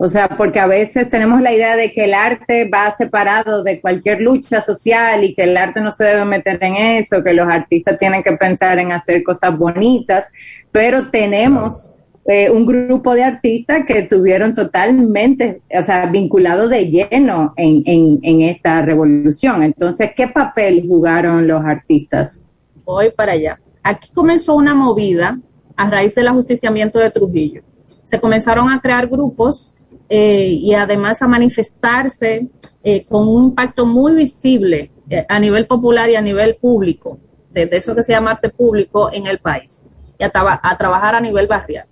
O 0.00 0.06
sea, 0.08 0.28
porque 0.28 0.60
a 0.60 0.68
veces 0.68 1.10
tenemos 1.10 1.40
la 1.40 1.52
idea 1.52 1.74
de 1.74 1.90
que 1.90 2.04
el 2.04 2.14
arte 2.14 2.70
va 2.72 2.94
separado 2.96 3.64
de 3.64 3.80
cualquier 3.80 4.20
lucha 4.20 4.60
social 4.60 5.24
y 5.24 5.34
que 5.34 5.42
el 5.42 5.56
arte 5.56 5.80
no 5.80 5.90
se 5.90 6.04
debe 6.04 6.24
meter 6.24 6.56
en 6.62 6.76
eso, 6.76 7.24
que 7.24 7.34
los 7.34 7.48
artistas 7.48 7.98
tienen 7.98 8.22
que 8.22 8.30
pensar 8.34 8.78
en 8.78 8.92
hacer 8.92 9.24
cosas 9.24 9.58
bonitas, 9.58 10.28
pero 10.70 11.10
tenemos 11.10 11.92
eh, 12.28 12.48
un 12.48 12.64
grupo 12.64 13.12
de 13.12 13.24
artistas 13.24 13.84
que 13.86 13.98
estuvieron 13.98 14.54
totalmente, 14.54 15.62
o 15.76 15.82
sea, 15.82 16.06
vinculados 16.06 16.70
de 16.70 16.86
lleno 16.86 17.52
en, 17.56 17.82
en, 17.84 18.20
en 18.22 18.42
esta 18.42 18.80
revolución. 18.82 19.64
Entonces, 19.64 20.12
¿qué 20.14 20.28
papel 20.28 20.84
jugaron 20.86 21.48
los 21.48 21.64
artistas? 21.64 22.48
Voy 22.84 23.10
para 23.10 23.32
allá. 23.32 23.58
Aquí 23.82 24.10
comenzó 24.14 24.54
una 24.54 24.74
movida 24.74 25.40
a 25.76 25.90
raíz 25.90 26.14
del 26.14 26.28
ajusticiamiento 26.28 27.00
de 27.00 27.10
Trujillo. 27.10 27.62
Se 28.04 28.20
comenzaron 28.20 28.70
a 28.70 28.80
crear 28.80 29.08
grupos 29.08 29.74
eh, 30.08 30.56
y 30.58 30.72
además 30.72 31.20
a 31.20 31.28
manifestarse 31.28 32.48
eh, 32.82 33.04
con 33.04 33.28
un 33.28 33.44
impacto 33.44 33.84
muy 33.84 34.14
visible 34.14 34.90
eh, 35.10 35.26
a 35.28 35.38
nivel 35.38 35.66
popular 35.66 36.08
y 36.08 36.16
a 36.16 36.22
nivel 36.22 36.56
público, 36.56 37.18
de, 37.50 37.68
eso 37.72 37.94
que 37.94 38.02
se 38.02 38.12
llama 38.12 38.32
arte 38.32 38.48
público 38.48 39.10
en 39.12 39.26
el 39.26 39.38
país, 39.38 39.86
y 40.18 40.24
a 40.24 40.30
trabajar 40.30 41.14
a 41.14 41.20
nivel 41.20 41.46
barrial. 41.46 41.86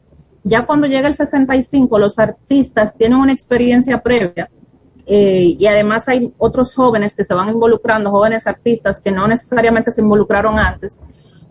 Ya 0.45 0.65
cuando 0.65 0.87
llega 0.87 1.09
el 1.09 1.15
65, 1.15 1.99
los 1.99 2.19
artistas 2.19 2.97
tienen 2.97 3.19
una 3.19 3.33
experiencia 3.33 4.01
previa 4.01 4.49
y 5.09 5.65
además 5.67 6.09
hay 6.09 6.33
otros 6.37 6.75
jóvenes 6.75 7.15
que 7.15 7.25
se 7.25 7.35
van 7.35 7.49
involucrando, 7.49 8.11
jóvenes 8.11 8.47
artistas 8.47 9.01
que 9.01 9.13
no 9.13 9.29
necesariamente 9.29 9.93
se 9.93 10.01
involucraron 10.01 10.59
antes, 10.59 11.01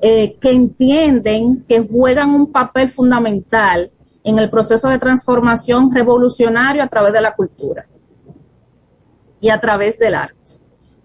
que 0.01 0.51
entienden 0.51 1.63
que 1.67 1.79
juegan 1.79 2.31
un 2.31 2.51
papel 2.51 2.89
fundamental 2.89 3.91
en 4.25 4.39
el 4.39 4.49
proceso 4.49 4.89
de 4.89 4.97
transformación 4.97 5.93
revolucionario 5.93 6.83
a 6.83 6.87
través 6.87 7.13
de 7.13 7.21
la 7.21 7.35
cultura 7.35 7.85
y 9.39 9.49
a 9.49 9.59
través 9.61 9.99
del 9.99 10.15
arte. 10.15 10.35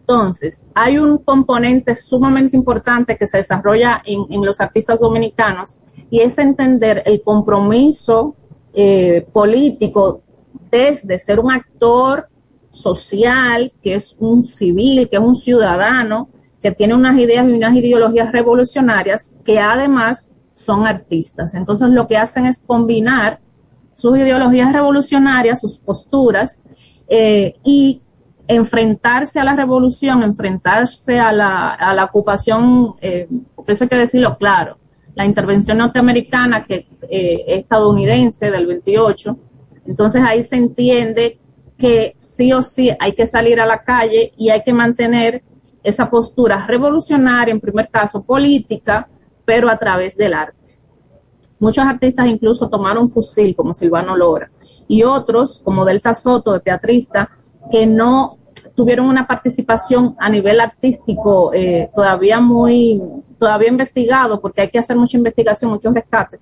Entonces, 0.01 0.67
hay 0.75 0.99
un 0.99 1.19
componente 1.19 1.95
sumamente 1.95 2.57
importante 2.57 3.17
que 3.17 3.27
se 3.27 3.37
desarrolla 3.37 4.03
en, 4.05 4.45
los 4.45 4.61
artistas 4.61 4.99
dominicanos 4.99 5.79
y 6.11 6.21
es 6.21 6.39
entender 6.39 7.03
el 7.05 7.21
compromiso 7.21 8.35
eh, 8.73 9.27
político 9.33 10.23
desde 10.71 11.19
ser 11.19 11.41
un 11.41 11.53
actor 11.53 12.27
social, 12.71 13.71
que 13.83 13.97
es 13.97 14.17
un 14.19 14.45
civil, 14.45 15.11
que 15.11 15.17
es 15.19 15.23
un 15.23 15.37
ciudadano, 15.37 16.31
que 16.63 16.73
tiene 16.73 16.95
unas 16.95 17.19
ideas 17.19 17.47
y 17.47 17.53
unas 17.53 17.77
ideologías 17.77 18.33
revolucionarias, 18.33 19.35
que 19.45 19.59
además 19.59 20.30
son 20.65 20.87
artistas. 20.87 21.55
Entonces 21.55 21.89
lo 21.91 22.07
que 22.07 22.17
hacen 22.17 22.47
es 22.47 22.61
combinar 22.61 23.41
sus 23.95 24.17
ideologías 24.17 24.73
revolucionarias, 24.73 25.61
sus 25.61 25.79
posturas, 25.79 26.63
eh, 27.09 27.55
y 27.65 28.03
enfrentarse 28.47 29.39
a 29.41 29.45
la 29.45 29.55
revolución, 29.55 30.23
enfrentarse 30.23 31.19
a 31.19 31.33
la, 31.33 31.71
a 31.71 31.95
la 31.95 32.05
ocupación, 32.05 32.95
eh, 33.01 33.29
eso 33.67 33.85
hay 33.85 33.89
que 33.89 33.97
decirlo 33.97 34.37
claro, 34.39 34.79
la 35.15 35.25
intervención 35.25 35.79
norteamericana 35.79 36.65
que 36.65 36.87
eh, 37.09 37.45
estadounidense 37.47 38.51
del 38.51 38.67
28, 38.67 39.37
entonces 39.87 40.23
ahí 40.25 40.43
se 40.43 40.57
entiende 40.57 41.39
que 41.77 42.15
sí 42.17 42.53
o 42.53 42.63
sí 42.63 42.91
hay 42.99 43.13
que 43.13 43.27
salir 43.27 43.61
a 43.61 43.67
la 43.67 43.83
calle 43.83 44.33
y 44.37 44.51
hay 44.51 44.63
que 44.63 44.73
mantener 44.73 45.43
esa 45.83 46.11
postura 46.11 46.67
revolucionaria, 46.67 47.53
en 47.53 47.61
primer 47.61 47.89
caso 47.89 48.23
política, 48.23 49.09
pero 49.51 49.69
a 49.69 49.77
través 49.77 50.17
del 50.17 50.33
arte. 50.33 50.79
Muchos 51.59 51.85
artistas 51.85 52.29
incluso 52.29 52.69
tomaron 52.69 53.09
fusil, 53.09 53.57
como 53.57 53.75
Silvano 53.75 54.17
Lora, 54.17 54.49
y 54.87 55.03
otros, 55.03 55.61
como 55.65 55.85
Delta 55.85 56.15
Soto, 56.15 56.53
de 56.53 56.61
teatrista, 56.61 57.29
que 57.69 57.85
no 57.85 58.39
tuvieron 58.77 59.07
una 59.07 59.27
participación 59.27 60.15
a 60.21 60.31
nivel 60.31 60.61
artístico 60.61 61.53
eh, 61.53 61.91
todavía 61.93 62.39
muy, 62.39 63.03
todavía 63.41 63.71
investigado, 63.71 64.41
porque 64.41 64.61
hay 64.61 64.71
que 64.71 64.79
hacer 64.79 64.97
mucha 64.97 65.17
investigación, 65.17 65.73
mucho 65.73 65.91
rescate, 65.91 66.39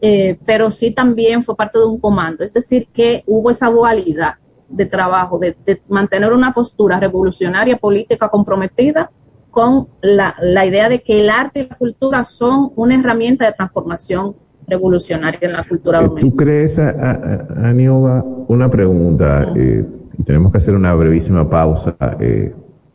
eh, 0.00 0.38
pero 0.46 0.70
sí 0.70 0.92
también 0.92 1.42
fue 1.42 1.56
parte 1.56 1.80
de 1.80 1.86
un 1.86 1.98
comando. 1.98 2.44
Es 2.44 2.52
decir, 2.52 2.86
que 2.92 3.24
hubo 3.26 3.50
esa 3.50 3.68
dualidad 3.70 4.34
de 4.68 4.86
trabajo, 4.86 5.40
de 5.40 5.56
mantener 5.88 6.32
una 6.32 6.54
postura 6.54 7.00
revolucionaria, 7.00 7.76
política 7.76 8.28
comprometida, 8.28 9.10
con 9.56 9.88
la, 10.02 10.36
la, 10.42 10.66
idea 10.66 10.90
de 10.90 11.00
que 11.00 11.18
el 11.18 11.30
arte 11.30 11.60
y 11.60 11.66
la 11.66 11.76
cultura 11.76 12.24
son 12.24 12.72
una 12.76 12.94
herramienta 12.94 13.46
de 13.46 13.52
transformación 13.52 14.34
revolucionaria 14.68 15.38
en 15.40 15.52
la 15.54 15.64
cultura 15.64 16.02
dominicana. 16.02 16.30
¿Tú 16.30 16.36
crees, 16.36 16.78
Anioba, 16.78 18.22
una 18.48 18.70
pregunta? 18.70 19.50
Eh, 19.56 19.82
tenemos 20.26 20.52
que 20.52 20.58
hacer 20.58 20.74
una 20.74 20.92
brevísima 20.92 21.48
pausa 21.48 21.96
eh, 22.20 22.52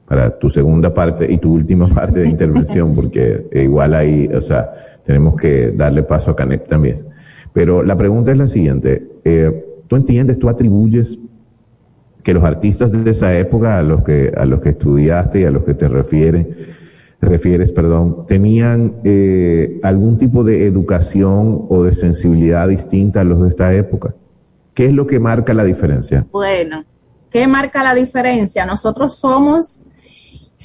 para 0.07 0.37
tu 0.37 0.51
segunda 0.51 0.93
parte 0.93 1.25
y 1.33 1.39
tu 1.39 1.51
última 1.51 1.87
parte 1.87 2.19
de 2.19 2.29
intervención, 2.29 2.93
porque 2.95 3.47
igual 3.53 3.95
ahí, 3.95 4.27
o 4.27 4.41
sea, 4.41 4.71
tenemos 5.03 5.35
que 5.37 5.71
darle 5.71 6.03
paso 6.03 6.29
a 6.29 6.35
Canet 6.35 6.67
también. 6.67 6.97
Pero 7.53 7.81
la 7.81 7.97
pregunta 7.97 8.29
es 8.33 8.37
la 8.37 8.47
siguiente. 8.47 9.03
Eh, 9.25 9.65
¿Tú 9.87 9.95
entiendes, 9.95 10.37
tú 10.37 10.47
atribuyes 10.47 11.17
que 12.23 12.33
los 12.33 12.43
artistas 12.43 12.91
de 12.91 13.09
esa 13.09 13.37
época 13.37 13.77
a 13.77 13.83
los 13.83 14.03
que, 14.03 14.31
a 14.35 14.45
los 14.45 14.61
que 14.61 14.69
estudiaste 14.69 15.41
y 15.41 15.45
a 15.45 15.51
los 15.51 15.63
que 15.63 15.73
te 15.73 15.87
refieres, 15.87 16.47
refieres, 17.21 17.71
perdón, 17.71 18.25
tenían 18.27 18.95
eh, 19.03 19.79
algún 19.83 20.17
tipo 20.17 20.43
de 20.43 20.65
educación 20.65 21.65
o 21.69 21.83
de 21.83 21.93
sensibilidad 21.93 22.67
distinta 22.67 23.21
a 23.21 23.23
los 23.23 23.41
de 23.41 23.49
esta 23.49 23.73
época? 23.73 24.15
¿Qué 24.73 24.87
es 24.87 24.93
lo 24.93 25.05
que 25.05 25.19
marca 25.19 25.53
la 25.53 25.63
diferencia? 25.63 26.25
Bueno, 26.31 26.83
¿qué 27.29 27.45
marca 27.47 27.83
la 27.83 27.93
diferencia? 27.93 28.65
Nosotros 28.65 29.17
somos 29.17 29.83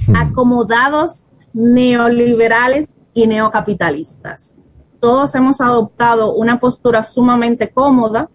hmm. 0.07 0.17
acomodados 0.17 1.27
neoliberales 1.53 3.01
y 3.13 3.27
neocapitalistas. 3.27 4.59
Todos 5.01 5.35
hemos 5.35 5.61
adoptado 5.61 6.35
una 6.35 6.59
postura 6.59 7.05
sumamente 7.05 7.69
cómoda. 7.69 8.29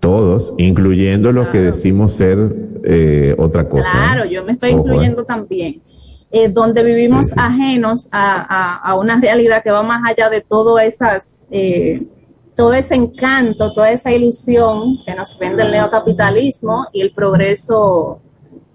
Todos, 0.00 0.54
incluyendo 0.58 1.32
los 1.32 1.48
que 1.48 1.58
decimos 1.58 2.14
ser 2.14 2.38
eh, 2.84 3.34
otra 3.38 3.68
cosa. 3.68 3.90
Claro, 3.90 4.24
yo 4.24 4.44
me 4.44 4.52
estoy 4.52 4.70
incluyendo 4.70 5.24
también. 5.24 5.82
Eh, 6.30 6.50
donde 6.50 6.82
vivimos 6.82 7.32
ajenos 7.38 8.06
a, 8.12 8.94
una 9.00 9.18
realidad 9.18 9.62
que 9.62 9.70
va 9.70 9.82
más 9.82 10.02
allá 10.06 10.28
de 10.28 10.42
todo 10.42 10.78
esas, 10.78 11.48
eh, 11.50 12.06
todo 12.54 12.74
ese 12.74 12.96
encanto, 12.96 13.72
toda 13.72 13.90
esa 13.90 14.12
ilusión 14.12 14.98
que 15.06 15.14
nos 15.14 15.38
vende 15.38 15.62
el 15.62 15.70
neocapitalismo 15.70 16.86
y 16.92 17.00
el 17.00 17.12
progreso 17.12 18.20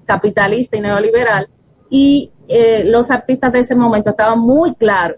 capitalista 0.05 0.77
y 0.77 0.81
neoliberal. 0.81 1.47
Y 1.91 2.31
eh, 2.47 2.85
los 2.85 3.11
artistas 3.11 3.53
de 3.53 3.59
ese 3.59 3.75
momento 3.75 4.09
estaban 4.09 4.39
muy 4.39 4.73
claros 4.73 5.17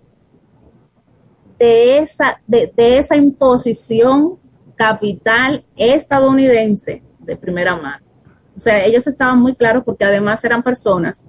de 1.58 2.00
esa, 2.00 2.42
de, 2.46 2.70
de 2.76 2.98
esa 2.98 3.16
imposición 3.16 4.38
capital 4.76 5.66
estadounidense 5.76 7.02
de 7.20 7.36
primera 7.36 7.76
mano. 7.76 8.06
O 8.56 8.60
sea, 8.60 8.84
ellos 8.86 9.08
estaban 9.08 9.40
muy 9.40 9.56
claros 9.56 9.84
porque 9.84 10.06
además 10.06 10.44
eran 10.46 10.64
personas 10.64 11.28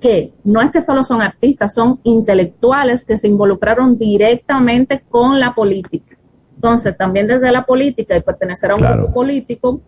que 0.00 0.32
no 0.42 0.60
es 0.60 0.70
que 0.70 0.82
solo 0.82 1.02
son 1.02 1.22
artistas, 1.22 1.72
son 1.72 2.00
intelectuales 2.02 3.04
que 3.04 3.16
se 3.16 3.28
involucraron 3.28 3.96
directamente 3.96 5.02
con 5.08 5.40
la 5.40 5.54
política. 5.54 6.18
Entonces, 6.54 6.96
también 6.96 7.26
desde 7.26 7.50
la 7.52 7.64
política 7.64 8.16
y 8.16 8.20
pertenecer 8.20 8.70
a 8.70 8.74
un 8.74 8.82
grupo 8.82 9.14
político, 9.14 9.80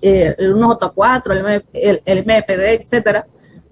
eh, 0.00 0.34
el 0.38 0.54
1J4, 0.54 1.64
el, 1.72 2.02
el, 2.04 2.18
MPD, 2.24 2.80
etcétera, 2.80 3.26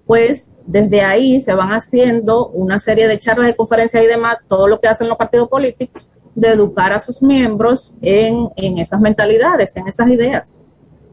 pues 0.05 0.53
desde 0.65 1.01
ahí 1.01 1.39
se 1.39 1.53
van 1.53 1.69
haciendo 1.69 2.47
una 2.49 2.79
serie 2.79 3.07
de 3.07 3.19
charlas, 3.19 3.47
de 3.47 3.55
conferencias 3.55 4.03
y 4.03 4.07
demás, 4.07 4.37
todo 4.47 4.67
lo 4.67 4.79
que 4.79 4.87
hacen 4.87 5.07
los 5.07 5.17
partidos 5.17 5.49
políticos, 5.49 6.09
de 6.35 6.49
educar 6.49 6.93
a 6.93 6.99
sus 6.99 7.21
miembros 7.21 7.95
en, 8.01 8.49
esas 8.77 8.99
mentalidades, 8.99 9.75
en 9.77 9.87
esas 9.87 10.07
ideas. 10.09 10.63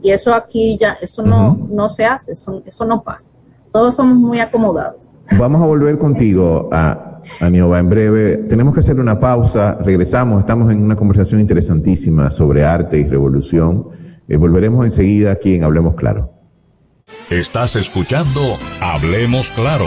Y 0.03 0.11
eso 0.11 0.33
aquí 0.33 0.79
ya, 0.81 0.97
eso 1.01 1.23
no, 1.23 1.69
no 1.71 1.89
se 1.89 2.05
hace, 2.05 2.33
eso, 2.33 2.63
eso 2.65 2.85
no 2.85 3.03
pasa 3.03 3.35
todos 3.73 3.95
somos 3.95 4.17
muy 4.17 4.39
acomodados. 4.39 5.13
Vamos 5.39 5.63
a 5.63 5.67
volver 5.67 5.99
contigo 5.99 6.69
a, 6.73 7.21
a 7.41 7.47
en 7.47 7.89
breve. 7.89 8.37
Tenemos 8.49 8.75
que 8.75 8.81
hacer 8.81 8.99
una 8.99 9.19
pausa, 9.19 9.79
regresamos, 9.81 10.41
estamos 10.41 10.71
en 10.73 10.83
una 10.83 10.97
conversación 10.97 11.41
interesantísima 11.41 12.31
sobre 12.31 12.65
arte 12.65 12.99
y 12.99 13.05
revolución. 13.05 13.89
Eh, 14.29 14.37
volveremos 14.37 14.85
enseguida 14.85 15.33
aquí 15.33 15.55
en 15.55 15.65
Hablemos 15.65 15.95
Claro. 15.95 16.33
Estás 17.29 17.77
escuchando 17.77 18.41
Hablemos 18.81 19.51
Claro. 19.51 19.87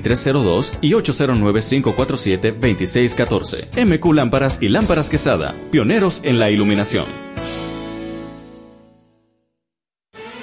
2302 0.00 0.78
y 0.80 0.92
809-547-2614. 0.92 3.86
MQ 3.86 4.14
Lámparas 4.14 4.62
y 4.62 4.68
Lámparas 4.68 5.08
Quesada, 5.08 5.54
pioneros 5.70 6.22
en 6.24 6.38
la 6.38 6.50
iluminación. 6.50 7.06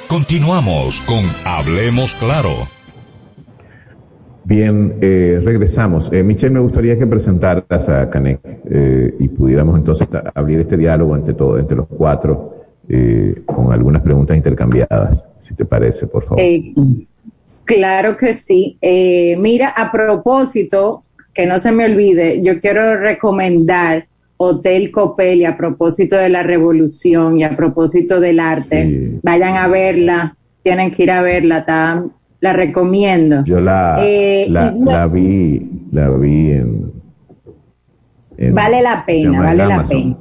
Continuamos 0.07 1.01
con 1.01 1.23
Hablemos 1.45 2.15
Claro. 2.15 2.67
Bien, 4.45 4.95
eh, 5.01 5.41
regresamos. 5.43 6.09
Eh, 6.13 6.23
Michelle, 6.23 6.53
me 6.53 6.61
gustaría 6.61 6.97
que 6.97 7.05
presentaras 7.05 7.89
a 7.89 8.09
Canek 8.09 8.39
eh, 8.71 9.13
y 9.19 9.27
pudiéramos 9.27 9.77
entonces 9.77 10.07
abrir 10.33 10.61
este 10.61 10.77
diálogo 10.77 11.17
entre, 11.17 11.33
todo, 11.33 11.59
entre 11.59 11.75
los 11.75 11.87
cuatro 11.87 12.53
con 13.45 13.73
algunas 13.73 14.01
preguntas 14.01 14.37
intercambiadas, 14.37 15.21
si 15.41 15.53
te 15.53 15.65
parece, 15.65 16.07
por 16.07 16.23
favor. 16.23 16.41
Claro 17.67 18.15
que 18.15 18.33
sí. 18.33 18.77
Eh, 18.81 19.35
mira, 19.37 19.67
a 19.69 19.91
propósito, 19.91 21.03
que 21.33 21.45
no 21.45 21.59
se 21.59 21.73
me 21.73 21.85
olvide, 21.85 22.41
yo 22.41 22.61
quiero 22.61 22.95
recomendar 22.95 24.07
Hotel 24.37 24.89
Copel 24.89 25.39
y 25.39 25.45
a 25.45 25.57
propósito 25.57 26.15
de 26.15 26.29
la 26.29 26.43
revolución 26.43 27.37
y 27.37 27.43
a 27.43 27.57
propósito 27.57 28.21
del 28.21 28.39
arte. 28.39 29.19
Vayan 29.21 29.57
a 29.57 29.67
verla, 29.67 30.37
tienen 30.63 30.91
que 30.91 31.03
ir 31.03 31.11
a 31.11 31.21
verla, 31.21 31.65
la 32.39 32.53
recomiendo. 32.53 33.43
Yo 33.43 33.59
la, 33.59 33.97
eh, 34.01 34.47
la, 34.49 35.07
vi, 35.07 35.69
la 35.91 36.09
vi 36.11 36.51
en, 36.51 36.93
vale 38.53 38.81
la 38.81 39.03
pena, 39.05 39.41
vale 39.41 39.65
la 39.67 39.83
pena. 39.83 40.15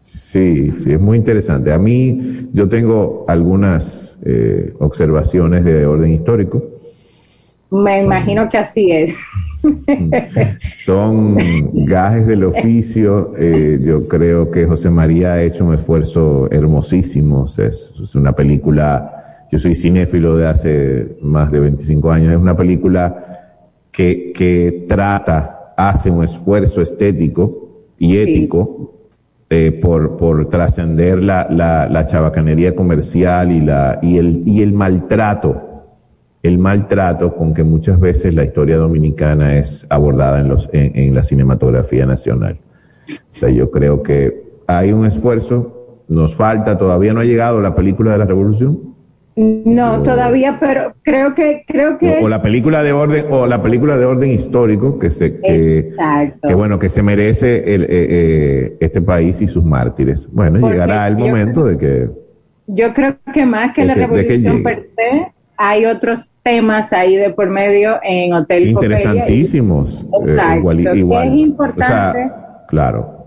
Sí, 0.00 0.70
sí, 0.84 0.92
es 0.92 1.00
muy 1.00 1.16
interesante. 1.16 1.72
A 1.72 1.78
mí, 1.78 2.48
yo 2.52 2.68
tengo 2.68 3.24
algunas 3.26 4.18
eh, 4.22 4.74
observaciones 4.80 5.64
de 5.64 5.86
orden 5.86 6.12
histórico 6.12 6.79
me 7.70 8.02
imagino 8.02 8.48
que 8.48 8.58
así 8.58 8.90
es. 8.90 9.16
Son 10.84 11.36
gajes 11.84 12.26
del 12.26 12.44
oficio. 12.44 13.34
Eh, 13.38 13.78
yo 13.82 14.08
creo 14.08 14.50
que 14.50 14.66
José 14.66 14.90
María 14.90 15.34
ha 15.34 15.42
hecho 15.42 15.64
un 15.64 15.74
esfuerzo 15.74 16.50
hermosísimo. 16.50 17.46
es, 17.46 18.14
una 18.14 18.32
película, 18.32 19.46
yo 19.50 19.58
soy 19.58 19.76
cinéfilo 19.76 20.36
de 20.36 20.48
hace 20.48 21.16
más 21.22 21.50
de 21.50 21.60
25 21.60 22.10
años, 22.10 22.32
es 22.32 22.38
una 22.38 22.56
película 22.56 23.26
que, 23.92 24.32
que 24.34 24.86
trata, 24.88 25.74
hace 25.76 26.10
un 26.10 26.24
esfuerzo 26.24 26.80
estético 26.80 27.68
y 27.98 28.16
ético 28.16 28.94
eh, 29.48 29.72
por, 29.72 30.16
por 30.16 30.48
trascender 30.48 31.22
la, 31.22 31.46
la, 31.50 31.88
la, 31.88 32.06
chabacanería 32.06 32.74
comercial 32.74 33.50
y, 33.50 33.60
la, 33.60 33.98
y, 34.00 34.16
el, 34.16 34.42
y 34.46 34.62
el 34.62 34.72
maltrato 34.72 35.69
el 36.42 36.58
maltrato 36.58 37.34
con 37.34 37.52
que 37.52 37.64
muchas 37.64 38.00
veces 38.00 38.34
la 38.34 38.44
historia 38.44 38.76
dominicana 38.76 39.58
es 39.58 39.86
abordada 39.90 40.40
en, 40.40 40.48
los, 40.48 40.68
en, 40.72 41.14
la 41.14 41.22
cinematografía 41.22 42.06
nacional. 42.06 42.58
O 43.08 43.32
sea, 43.32 43.50
yo 43.50 43.70
creo 43.70 44.02
que 44.02 44.42
hay 44.66 44.92
un 44.92 45.04
esfuerzo, 45.04 46.04
nos 46.08 46.34
falta, 46.34 46.78
todavía 46.78 47.12
no 47.12 47.20
ha 47.20 47.24
llegado 47.24 47.60
la 47.60 47.74
película 47.74 48.12
de 48.12 48.18
la 48.18 48.24
revolución. 48.24 48.90
No, 49.36 50.02
todavía, 50.02 50.58
pero 50.60 50.94
creo 51.02 51.34
que 51.34 51.64
creo 51.66 51.96
que 51.98 52.20
o, 52.22 52.28
la 52.28 52.42
película 52.42 52.82
de 52.82 52.92
orden 52.92 53.26
o 53.30 53.46
la 53.46 53.62
película 53.62 53.96
de 53.96 54.04
orden 54.04 54.32
histórico 54.32 54.98
que 54.98 55.10
se 55.10 55.40
que, 55.40 55.94
que 56.46 56.54
bueno 56.54 56.78
que 56.78 56.88
se 56.88 57.02
merece 57.02 57.74
el, 57.74 57.84
eh, 57.84 57.88
eh, 57.90 58.76
este 58.80 59.00
país 59.00 59.40
y 59.40 59.48
sus 59.48 59.64
mártires. 59.64 60.28
Bueno, 60.32 60.68
llegará 60.68 61.06
el 61.06 61.16
momento 61.16 61.64
de 61.64 61.78
que 61.78 62.10
yo 62.66 62.92
creo 62.92 63.16
que 63.32 63.46
más 63.46 63.72
que 63.72 63.84
la 63.84 63.94
revolución 63.94 64.62
per 64.62 64.90
se 64.96 65.32
hay 65.62 65.84
otros 65.84 66.29
temas 66.42 66.92
ahí 66.92 67.16
de 67.16 67.30
por 67.30 67.48
medio 67.50 67.98
en 68.02 68.32
Hotel 68.32 68.68
Interesantísimos. 68.68 70.02
Eh, 70.26 70.32
Exacto. 70.32 70.94
igual, 70.94 71.28
es 71.28 71.40
importante. 71.40 72.30
claro. 72.68 73.18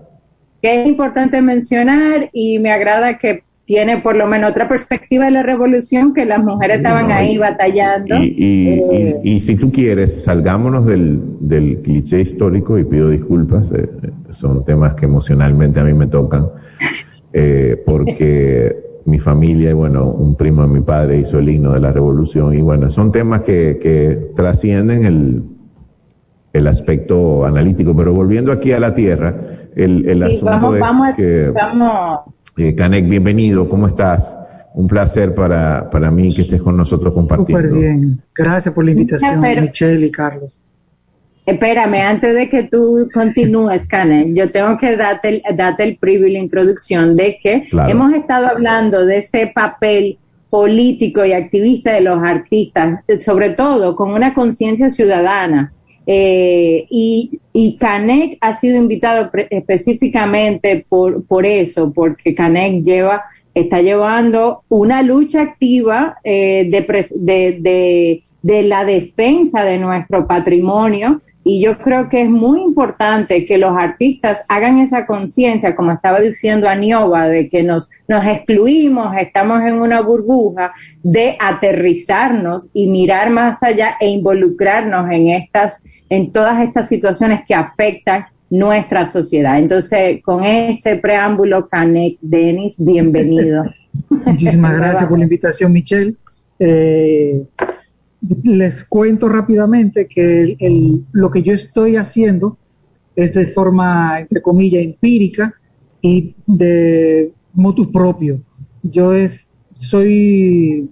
Que 0.60 0.80
es 0.80 0.86
importante 0.86 1.42
mencionar 1.42 2.30
y 2.32 2.58
me 2.58 2.72
agrada 2.72 3.18
que 3.18 3.42
tiene 3.66 3.98
por 3.98 4.16
lo 4.16 4.26
menos 4.26 4.50
otra 4.50 4.68
perspectiva 4.68 5.24
de 5.26 5.30
la 5.30 5.42
revolución 5.42 6.12
que 6.12 6.26
las 6.26 6.42
mujeres 6.42 6.78
estaban 6.78 7.10
ahí 7.10 7.38
batallando. 7.38 8.16
Eh, 8.20 9.20
y, 9.22 9.40
si 9.40 9.56
tú 9.56 9.72
quieres, 9.72 10.22
salgámonos 10.24 10.84
del, 10.86 11.20
del 11.40 11.80
cliché 11.80 12.20
histórico 12.20 12.78
y 12.78 12.84
pido 12.84 13.08
disculpas, 13.08 13.70
eh, 13.72 13.88
son 14.30 14.64
temas 14.64 14.94
que 14.94 15.06
emocionalmente 15.06 15.80
a 15.80 15.84
mí 15.84 15.94
me 15.94 16.06
tocan, 16.06 16.48
eh, 17.32 17.82
porque 17.86 18.76
mi 19.06 19.18
familia 19.18 19.70
y 19.70 19.72
bueno, 19.74 20.06
un 20.06 20.36
primo 20.36 20.62
de 20.62 20.68
mi 20.68 20.80
padre 20.80 21.18
hizo 21.18 21.38
el 21.38 21.48
himno 21.48 21.72
de 21.72 21.80
la 21.80 21.92
revolución 21.92 22.54
y 22.54 22.62
bueno, 22.62 22.90
son 22.90 23.12
temas 23.12 23.42
que, 23.42 23.78
que 23.80 24.30
trascienden 24.34 25.04
el, 25.04 25.42
el 26.52 26.66
aspecto 26.66 27.44
analítico, 27.44 27.94
pero 27.96 28.12
volviendo 28.14 28.52
aquí 28.52 28.72
a 28.72 28.80
la 28.80 28.94
tierra, 28.94 29.34
el, 29.74 30.08
el 30.08 30.22
asunto 30.22 30.76
es 30.76 30.84
que... 31.16 31.52
Eh, 32.56 32.74
Canek, 32.76 33.08
bienvenido, 33.08 33.68
¿cómo 33.68 33.88
estás? 33.88 34.38
Un 34.74 34.86
placer 34.86 35.34
para, 35.34 35.90
para 35.90 36.10
mí 36.10 36.32
que 36.32 36.42
estés 36.42 36.62
con 36.62 36.76
nosotros 36.76 37.12
compartiendo. 37.12 37.62
Súper 37.64 37.80
bien, 37.80 38.20
gracias 38.34 38.72
por 38.74 38.84
la 38.84 38.92
invitación, 38.92 39.40
Michelle 39.40 40.06
y 40.06 40.10
Carlos. 40.10 40.60
Espérame, 41.46 42.00
antes 42.00 42.34
de 42.34 42.48
que 42.48 42.62
tú 42.62 43.08
continúes, 43.12 43.86
Canek, 43.86 44.32
yo 44.34 44.50
tengo 44.50 44.78
que 44.78 44.96
darte, 44.96 45.42
date 45.54 45.82
el 45.84 45.96
preview 45.96 46.28
la 46.28 46.38
introducción 46.38 47.16
de 47.16 47.38
que 47.42 47.66
hemos 47.86 48.14
estado 48.14 48.46
hablando 48.46 49.04
de 49.04 49.18
ese 49.18 49.48
papel 49.48 50.18
político 50.48 51.24
y 51.24 51.32
activista 51.32 51.92
de 51.92 52.00
los 52.00 52.22
artistas, 52.22 53.00
sobre 53.22 53.50
todo 53.50 53.94
con 53.94 54.12
una 54.12 54.32
conciencia 54.32 54.88
ciudadana. 54.88 55.72
Eh, 56.06 56.86
y, 56.90 57.40
y 57.52 57.76
Canek 57.76 58.38
ha 58.40 58.54
sido 58.56 58.76
invitado 58.76 59.30
específicamente 59.50 60.84
por, 60.88 61.24
por 61.26 61.44
eso, 61.46 61.92
porque 61.92 62.34
Canek 62.34 62.84
lleva, 62.84 63.24
está 63.54 63.80
llevando 63.80 64.62
una 64.68 65.02
lucha 65.02 65.42
activa 65.42 66.18
eh, 66.24 66.68
de, 66.70 67.06
de, 67.16 67.58
de, 67.60 68.22
de, 68.44 68.62
la 68.62 68.84
defensa 68.84 69.64
de 69.64 69.78
nuestro 69.78 70.26
patrimonio. 70.26 71.20
Y 71.46 71.62
yo 71.62 71.76
creo 71.78 72.08
que 72.08 72.22
es 72.22 72.30
muy 72.30 72.62
importante 72.62 73.44
que 73.44 73.58
los 73.58 73.76
artistas 73.76 74.44
hagan 74.48 74.78
esa 74.78 75.04
conciencia, 75.04 75.76
como 75.76 75.92
estaba 75.92 76.20
diciendo 76.20 76.68
Anioba, 76.68 77.28
de 77.28 77.48
que 77.48 77.62
nos, 77.62 77.90
nos 78.08 78.24
excluimos, 78.24 79.14
estamos 79.18 79.60
en 79.62 79.74
una 79.74 80.00
burbuja, 80.00 80.72
de 81.02 81.36
aterrizarnos 81.38 82.68
y 82.72 82.86
mirar 82.86 83.28
más 83.28 83.62
allá 83.62 83.96
e 84.00 84.08
involucrarnos 84.08 85.10
en 85.10 85.28
estas 85.28 85.80
en 86.10 86.32
todas 86.32 86.62
estas 86.62 86.88
situaciones 86.88 87.40
que 87.46 87.54
afectan 87.54 88.26
nuestra 88.50 89.10
sociedad. 89.10 89.58
Entonces, 89.58 90.22
con 90.22 90.44
ese 90.44 90.96
preámbulo, 90.96 91.66
Canek 91.66 92.18
Denis, 92.20 92.74
bienvenido. 92.78 93.64
Muchísimas 94.08 94.74
gracias 94.76 95.06
por 95.06 95.18
la 95.18 95.24
invitación, 95.24 95.72
Michelle. 95.72 96.14
Eh, 96.58 97.42
les 98.42 98.84
cuento 98.84 99.28
rápidamente 99.28 100.06
que 100.06 100.56
lo 101.12 101.30
que 101.30 101.42
yo 101.42 101.52
estoy 101.52 101.96
haciendo 101.96 102.58
es 103.16 103.34
de 103.34 103.46
forma, 103.46 104.20
entre 104.20 104.42
comillas, 104.42 104.82
empírica 104.82 105.54
y 106.00 106.34
de 106.46 107.32
motus 107.52 107.88
propio. 107.88 108.40
Yo 108.82 109.12
es, 109.12 109.48
soy 109.74 110.90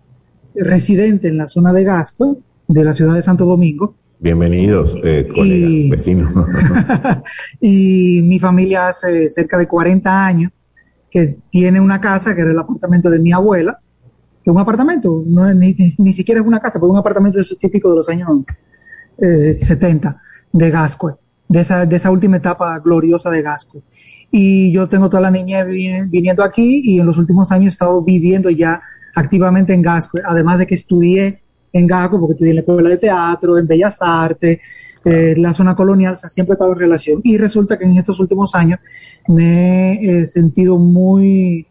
residente 0.54 1.28
en 1.28 1.38
la 1.38 1.48
zona 1.48 1.72
de 1.72 1.84
Gasco, 1.84 2.38
de 2.68 2.84
la 2.84 2.92
ciudad 2.92 3.14
de 3.14 3.22
Santo 3.22 3.44
Domingo, 3.44 3.96
Bienvenidos, 4.22 4.96
eh, 5.02 5.26
colegas, 5.34 5.90
vecinos. 5.90 6.32
y 7.60 8.20
mi 8.22 8.38
familia 8.38 8.86
hace 8.86 9.28
cerca 9.28 9.58
de 9.58 9.66
40 9.66 10.26
años 10.26 10.52
que 11.10 11.38
tiene 11.50 11.80
una 11.80 12.00
casa 12.00 12.32
que 12.32 12.42
era 12.42 12.52
el 12.52 12.58
apartamento 12.60 13.10
de 13.10 13.18
mi 13.18 13.32
abuela, 13.32 13.80
que 14.42 14.50
es 14.50 14.54
un 14.54 14.60
apartamento, 14.60 15.22
no, 15.26 15.52
ni, 15.54 15.74
ni, 15.98 16.12
siquiera 16.12 16.40
es 16.40 16.46
una 16.46 16.60
casa, 16.60 16.78
pero 16.78 16.90
un 16.90 16.98
apartamento 16.98 17.38
de 17.38 17.42
esos 17.42 17.58
típicos 17.58 17.92
de 17.92 17.96
los 17.96 18.08
años 18.08 18.28
70 19.18 20.08
eh, 20.08 20.14
de 20.52 20.70
Gascue, 20.70 21.14
de 21.48 21.60
esa, 21.60 21.86
de 21.86 21.96
esa 21.96 22.10
última 22.10 22.38
etapa 22.38 22.78
gloriosa 22.80 23.30
de 23.30 23.42
Gascue. 23.42 23.82
Y 24.30 24.72
yo 24.72 24.88
tengo 24.88 25.08
toda 25.08 25.20
la 25.20 25.30
niñez 25.30 25.66
viniendo 26.08 26.42
aquí 26.42 26.82
y 26.84 26.98
en 26.98 27.06
los 27.06 27.18
últimos 27.18 27.52
años 27.52 27.66
he 27.66 27.74
estado 27.74 28.02
viviendo 28.02 28.50
ya 28.50 28.80
activamente 29.14 29.74
en 29.74 29.82
Gascue, 29.82 30.22
además 30.24 30.58
de 30.58 30.66
que 30.66 30.74
estudié 30.74 31.42
en 31.72 31.86
GACO, 31.86 32.18
porque 32.18 32.32
estudié 32.32 32.50
en 32.50 32.56
la 32.56 32.60
escuela 32.60 32.88
de 32.88 32.98
teatro, 32.98 33.58
en 33.58 33.66
Bellas 33.66 33.98
Artes, 34.00 34.58
eh, 35.04 35.34
la 35.36 35.52
zona 35.52 35.74
colonial, 35.74 36.14
o 36.14 36.16
sea, 36.16 36.30
siempre 36.30 36.54
estado 36.54 36.72
en 36.72 36.78
relación. 36.78 37.20
Y 37.24 37.36
resulta 37.36 37.78
que 37.78 37.84
en 37.84 37.96
estos 37.98 38.20
últimos 38.20 38.54
años 38.54 38.80
me 39.28 39.94
he 40.02 40.26
sentido 40.26 40.78
muy 40.78 41.66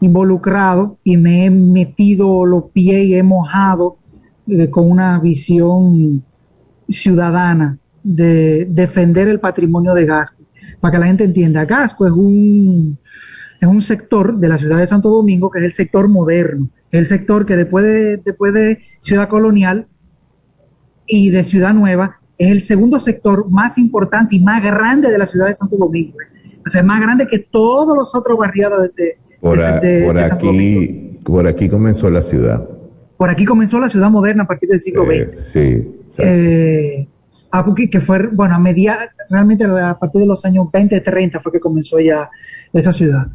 involucrado 0.00 0.98
y 1.04 1.16
me 1.16 1.46
he 1.46 1.50
metido 1.50 2.44
los 2.46 2.64
pies 2.72 3.06
y 3.06 3.14
he 3.14 3.22
mojado 3.22 3.98
eh, 4.46 4.70
con 4.70 4.90
una 4.90 5.18
visión 5.20 6.24
ciudadana 6.88 7.78
de 8.02 8.66
defender 8.68 9.28
el 9.28 9.40
patrimonio 9.40 9.94
de 9.94 10.06
Gasco. 10.06 10.42
Para 10.80 10.92
que 10.92 10.98
la 10.98 11.06
gente 11.06 11.24
entienda, 11.24 11.64
Gasco 11.64 12.06
es 12.06 12.12
un, 12.12 12.98
es 13.60 13.68
un 13.68 13.80
sector 13.80 14.36
de 14.38 14.48
la 14.48 14.58
ciudad 14.58 14.78
de 14.78 14.86
Santo 14.86 15.10
Domingo 15.10 15.50
que 15.50 15.58
es 15.58 15.64
el 15.64 15.72
sector 15.72 16.08
moderno 16.08 16.68
el 16.90 17.06
sector 17.06 17.46
que 17.46 17.56
después 17.56 17.84
de, 17.84 18.16
después 18.18 18.52
de 18.52 18.80
Ciudad 19.00 19.28
Colonial 19.28 19.86
y 21.06 21.30
de 21.30 21.44
Ciudad 21.44 21.72
Nueva 21.72 22.20
es 22.36 22.50
el 22.50 22.62
segundo 22.62 22.98
sector 22.98 23.50
más 23.50 23.78
importante 23.78 24.36
y 24.36 24.40
más 24.40 24.62
grande 24.62 25.10
de 25.10 25.18
la 25.18 25.26
ciudad 25.26 25.46
de 25.46 25.54
Santo 25.54 25.76
Domingo. 25.76 26.16
O 26.66 26.68
sea, 26.68 26.80
es 26.80 26.86
más 26.86 27.00
grande 27.00 27.26
que 27.26 27.38
todos 27.38 27.96
los 27.96 28.14
otros 28.14 28.38
barriados 28.38 28.94
de, 28.94 29.18
por, 29.40 29.60
aquí, 30.18 31.18
Por 31.24 31.46
aquí 31.46 31.68
comenzó 31.68 32.10
la 32.10 32.22
ciudad. 32.22 32.68
Por 33.16 33.30
aquí 33.30 33.44
comenzó 33.44 33.78
la 33.80 33.88
ciudad 33.88 34.10
moderna 34.10 34.44
a 34.44 34.46
partir 34.46 34.68
del 34.68 34.80
siglo 34.80 35.04
XX. 35.04 35.12
Eh, 35.12 35.28
sí. 35.52 36.16
Eh, 36.18 37.08
que 37.90 38.00
fue, 38.00 38.28
bueno, 38.28 38.54
a 38.54 38.58
media, 38.58 39.10
realmente 39.28 39.64
a 39.64 39.98
partir 39.98 40.20
de 40.20 40.26
los 40.26 40.44
años 40.44 40.70
20, 40.72 41.00
30 41.00 41.40
fue 41.40 41.52
que 41.52 41.60
comenzó 41.60 41.98
ya 41.98 42.30
esa 42.72 42.92
ciudad, 42.92 43.26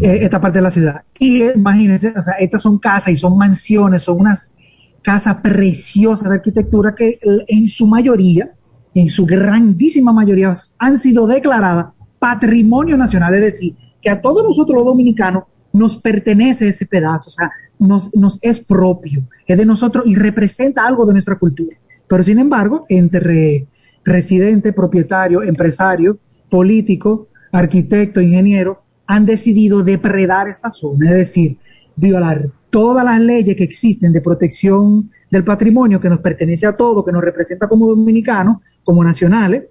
eh, 0.00 0.18
esta 0.22 0.40
parte 0.40 0.58
de 0.58 0.62
la 0.62 0.70
ciudad. 0.70 1.02
Y 1.18 1.44
imagínense, 1.44 2.12
o 2.16 2.22
sea, 2.22 2.34
estas 2.34 2.62
son 2.62 2.78
casas 2.78 3.12
y 3.12 3.16
son 3.16 3.36
mansiones, 3.38 4.02
son 4.02 4.20
unas 4.20 4.54
casas 5.02 5.36
preciosas 5.36 6.28
de 6.28 6.34
arquitectura 6.34 6.94
que 6.94 7.18
en 7.46 7.68
su 7.68 7.86
mayoría, 7.86 8.50
en 8.94 9.08
su 9.08 9.24
grandísima 9.24 10.12
mayoría, 10.12 10.52
han 10.78 10.98
sido 10.98 11.26
declaradas 11.26 11.86
patrimonio 12.18 12.96
nacional, 12.96 13.34
es 13.34 13.40
decir, 13.40 13.74
que 14.02 14.10
a 14.10 14.20
todos 14.20 14.42
nosotros 14.42 14.76
los 14.76 14.84
dominicanos 14.84 15.44
nos 15.72 15.96
pertenece 15.96 16.68
ese 16.68 16.86
pedazo, 16.86 17.28
o 17.28 17.32
sea, 17.32 17.50
nos, 17.78 18.14
nos 18.14 18.38
es 18.42 18.60
propio, 18.60 19.22
es 19.46 19.56
de 19.56 19.66
nosotros 19.66 20.04
y 20.06 20.14
representa 20.14 20.86
algo 20.86 21.06
de 21.06 21.14
nuestra 21.14 21.38
cultura. 21.38 21.76
Pero 22.08 22.22
sin 22.22 22.38
embargo, 22.38 22.86
entre 22.88 23.66
residente, 24.04 24.72
propietario, 24.72 25.42
empresario, 25.42 26.18
político, 26.48 27.28
arquitecto, 27.52 28.20
ingeniero, 28.20 28.82
han 29.06 29.26
decidido 29.26 29.82
depredar 29.82 30.48
esta 30.48 30.70
zona, 30.70 31.10
es 31.10 31.16
decir, 31.16 31.58
violar 31.96 32.46
todas 32.70 33.04
las 33.04 33.20
leyes 33.20 33.56
que 33.56 33.64
existen 33.64 34.12
de 34.12 34.20
protección 34.20 35.10
del 35.30 35.44
patrimonio 35.44 36.00
que 36.00 36.08
nos 36.08 36.20
pertenece 36.20 36.66
a 36.66 36.76
todos, 36.76 37.04
que 37.04 37.12
nos 37.12 37.22
representa 37.22 37.68
como 37.68 37.88
dominicanos, 37.88 38.58
como 38.84 39.04
nacionales, 39.04 39.64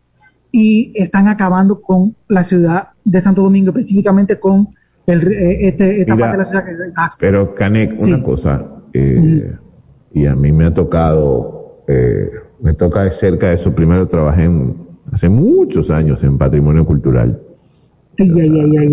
y 0.52 0.92
están 0.96 1.28
acabando 1.28 1.82
con 1.82 2.16
la 2.28 2.44
ciudad 2.44 2.90
de 3.06 3.22
Santo 3.22 3.44
Domingo, 3.44 3.70
específicamente 3.70 4.40
con 4.40 4.70
el, 5.10 5.32
eh, 5.32 5.68
este, 5.68 6.02
esta 6.02 6.18
parte 6.18 6.32
de 6.32 6.38
la 6.38 6.46
ciudad 6.46 6.66
que 6.66 6.72
Pero, 7.20 7.56
Canek, 7.56 8.00
una 8.00 8.24
cosa, 8.24 8.66
eh, 8.94 9.56
y 10.14 10.26
a 10.26 10.36
mí 10.36 10.52
me 10.52 10.66
ha 10.66 10.74
tocado 10.74 11.60
eh, 11.92 12.30
me 12.62 12.76
toca 12.76 13.04
de 13.04 13.12
cerca 13.12 13.48
de 13.48 13.56
eso. 13.56 13.74
Primero 13.74 14.08
trabajé 14.08 14.48
hace 15.12 15.28
muchos 15.28 15.90
años 15.90 16.24
en 16.24 16.38
patrimonio 16.38 16.86
cultural. 16.86 17.42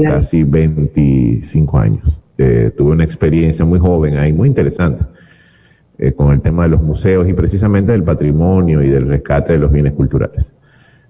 casi 0.03 0.45
25 0.45 1.79
años. 1.79 2.23
Eh, 2.39 2.73
tuve 2.75 2.93
una 2.93 3.05
experiencia 3.05 3.67
muy 3.67 3.79
joven 3.79 4.17
ahí, 4.17 4.33
muy 4.33 4.49
interesante, 4.49 5.05
eh, 5.99 6.13
con 6.13 6.33
el 6.33 6.41
tema 6.41 6.63
de 6.63 6.71
los 6.71 6.83
museos 6.83 7.29
y 7.29 7.35
precisamente 7.35 7.93
del 7.93 8.03
patrimonio 8.03 8.83
y 8.83 8.89
del 8.89 9.09
rescate 9.09 9.55
de 9.55 9.59
los 9.59 9.71
bienes 9.71 9.93
culturales. 9.93 10.51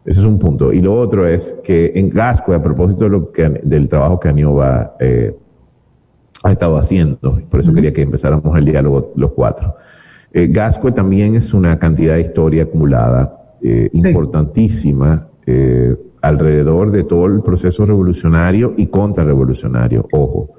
Ese 0.06 0.20
es 0.20 0.26
un 0.26 0.38
punto. 0.38 0.72
Y 0.72 0.80
lo 0.80 0.98
otro 0.98 1.26
es 1.26 1.54
que 1.64 1.92
en 1.94 2.10
Gasco, 2.10 2.54
a 2.54 2.62
propósito 2.62 3.04
de 3.04 3.10
lo 3.10 3.32
que, 3.32 3.48
del 3.62 3.88
trabajo 3.88 4.20
que 4.20 4.28
Anioba 4.28 4.94
ha 6.42 6.52
estado 6.52 6.78
haciendo, 6.78 7.40
por 7.50 7.60
eso 7.60 7.74
quería 7.74 7.92
que 7.92 8.02
empezáramos 8.02 8.56
el 8.56 8.64
diálogo 8.64 9.12
los 9.16 9.32
cuatro. 9.32 9.74
Eh, 10.32 10.48
Gasco 10.48 10.92
también 10.92 11.34
es 11.34 11.54
una 11.54 11.78
cantidad 11.78 12.14
de 12.14 12.20
historia 12.20 12.64
acumulada 12.64 13.56
eh, 13.62 13.88
importantísima 13.94 15.28
eh, 15.46 15.96
alrededor 16.20 16.90
de 16.90 17.04
todo 17.04 17.24
el 17.24 17.40
proceso 17.40 17.86
revolucionario 17.86 18.74
y 18.76 18.88
contrarrevolucionario, 18.88 20.06
ojo. 20.12 20.50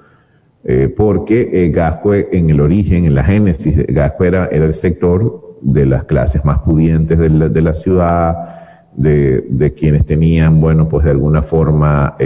porque 0.98 1.70
Gasco 1.74 2.14
en 2.14 2.50
el 2.50 2.60
origen, 2.60 3.06
en 3.06 3.14
la 3.14 3.24
génesis, 3.24 3.86
Gasco 3.88 4.24
era, 4.24 4.46
el 4.46 4.74
sector 4.74 5.58
de 5.62 5.86
las 5.86 6.06
clases 6.06 6.44
más 6.44 6.60
pudientes 6.60 7.18
de 7.20 7.62
la, 7.62 7.74
ciudad, 7.74 8.57
de, 8.98 9.74
quienes 9.78 10.06
tenían, 10.06 10.60
bueno, 10.60 10.90
pues 10.90 11.06
de 11.06 11.12
alguna 11.12 11.42
forma 11.42 12.18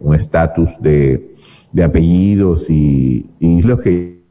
un 0.00 0.14
estatus 0.14 0.80
de 0.80 1.32
de 1.72 1.82
apellidos 1.82 2.68
y, 2.68 3.30
y 3.40 3.62
los 3.62 3.80
que 3.80 4.22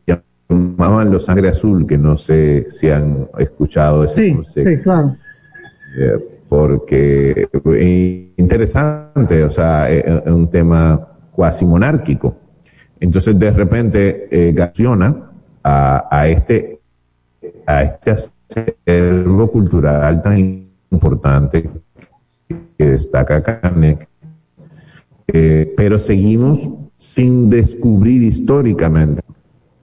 llamaban 0.48 1.12
los 1.12 1.26
sangre 1.26 1.50
azul, 1.50 1.88
que 1.88 1.98
no 1.98 2.18
sé 2.18 2.68
si 2.70 2.90
han 2.90 3.28
escuchado 3.40 4.04
ese 4.04 4.16
Sí, 4.28 4.36
concepto. 4.36 4.70
sí, 4.70 4.78
claro. 4.78 5.16
Eh, 5.98 6.38
porque 6.48 7.48
eh, 7.66 8.34
interesante, 8.38 9.44
o 9.44 9.50
sea, 9.50 9.90
es 9.90 10.04
es 10.06 10.32
un 10.32 10.50
tema 10.50 11.08
cuasi 11.32 11.66
monárquico. 11.66 12.36
Entonces, 13.00 13.38
de 13.40 13.52
repente, 13.52 14.28
eh, 14.30 14.54
gaciona 14.54 15.32
a, 15.64 16.08
a 16.12 16.28
este 16.28 16.80
a 17.66 17.84
este 17.84 18.12
acervo 18.12 19.50
cultural 19.50 20.22
tan 20.22 20.66
importante 20.92 21.70
que 22.78 22.86
destaca 22.86 23.42
Canek, 23.42 24.08
eh, 25.28 25.74
pero 25.78 25.98
seguimos 26.00 26.70
sin 26.98 27.50
descubrir 27.50 28.22
históricamente. 28.24 29.22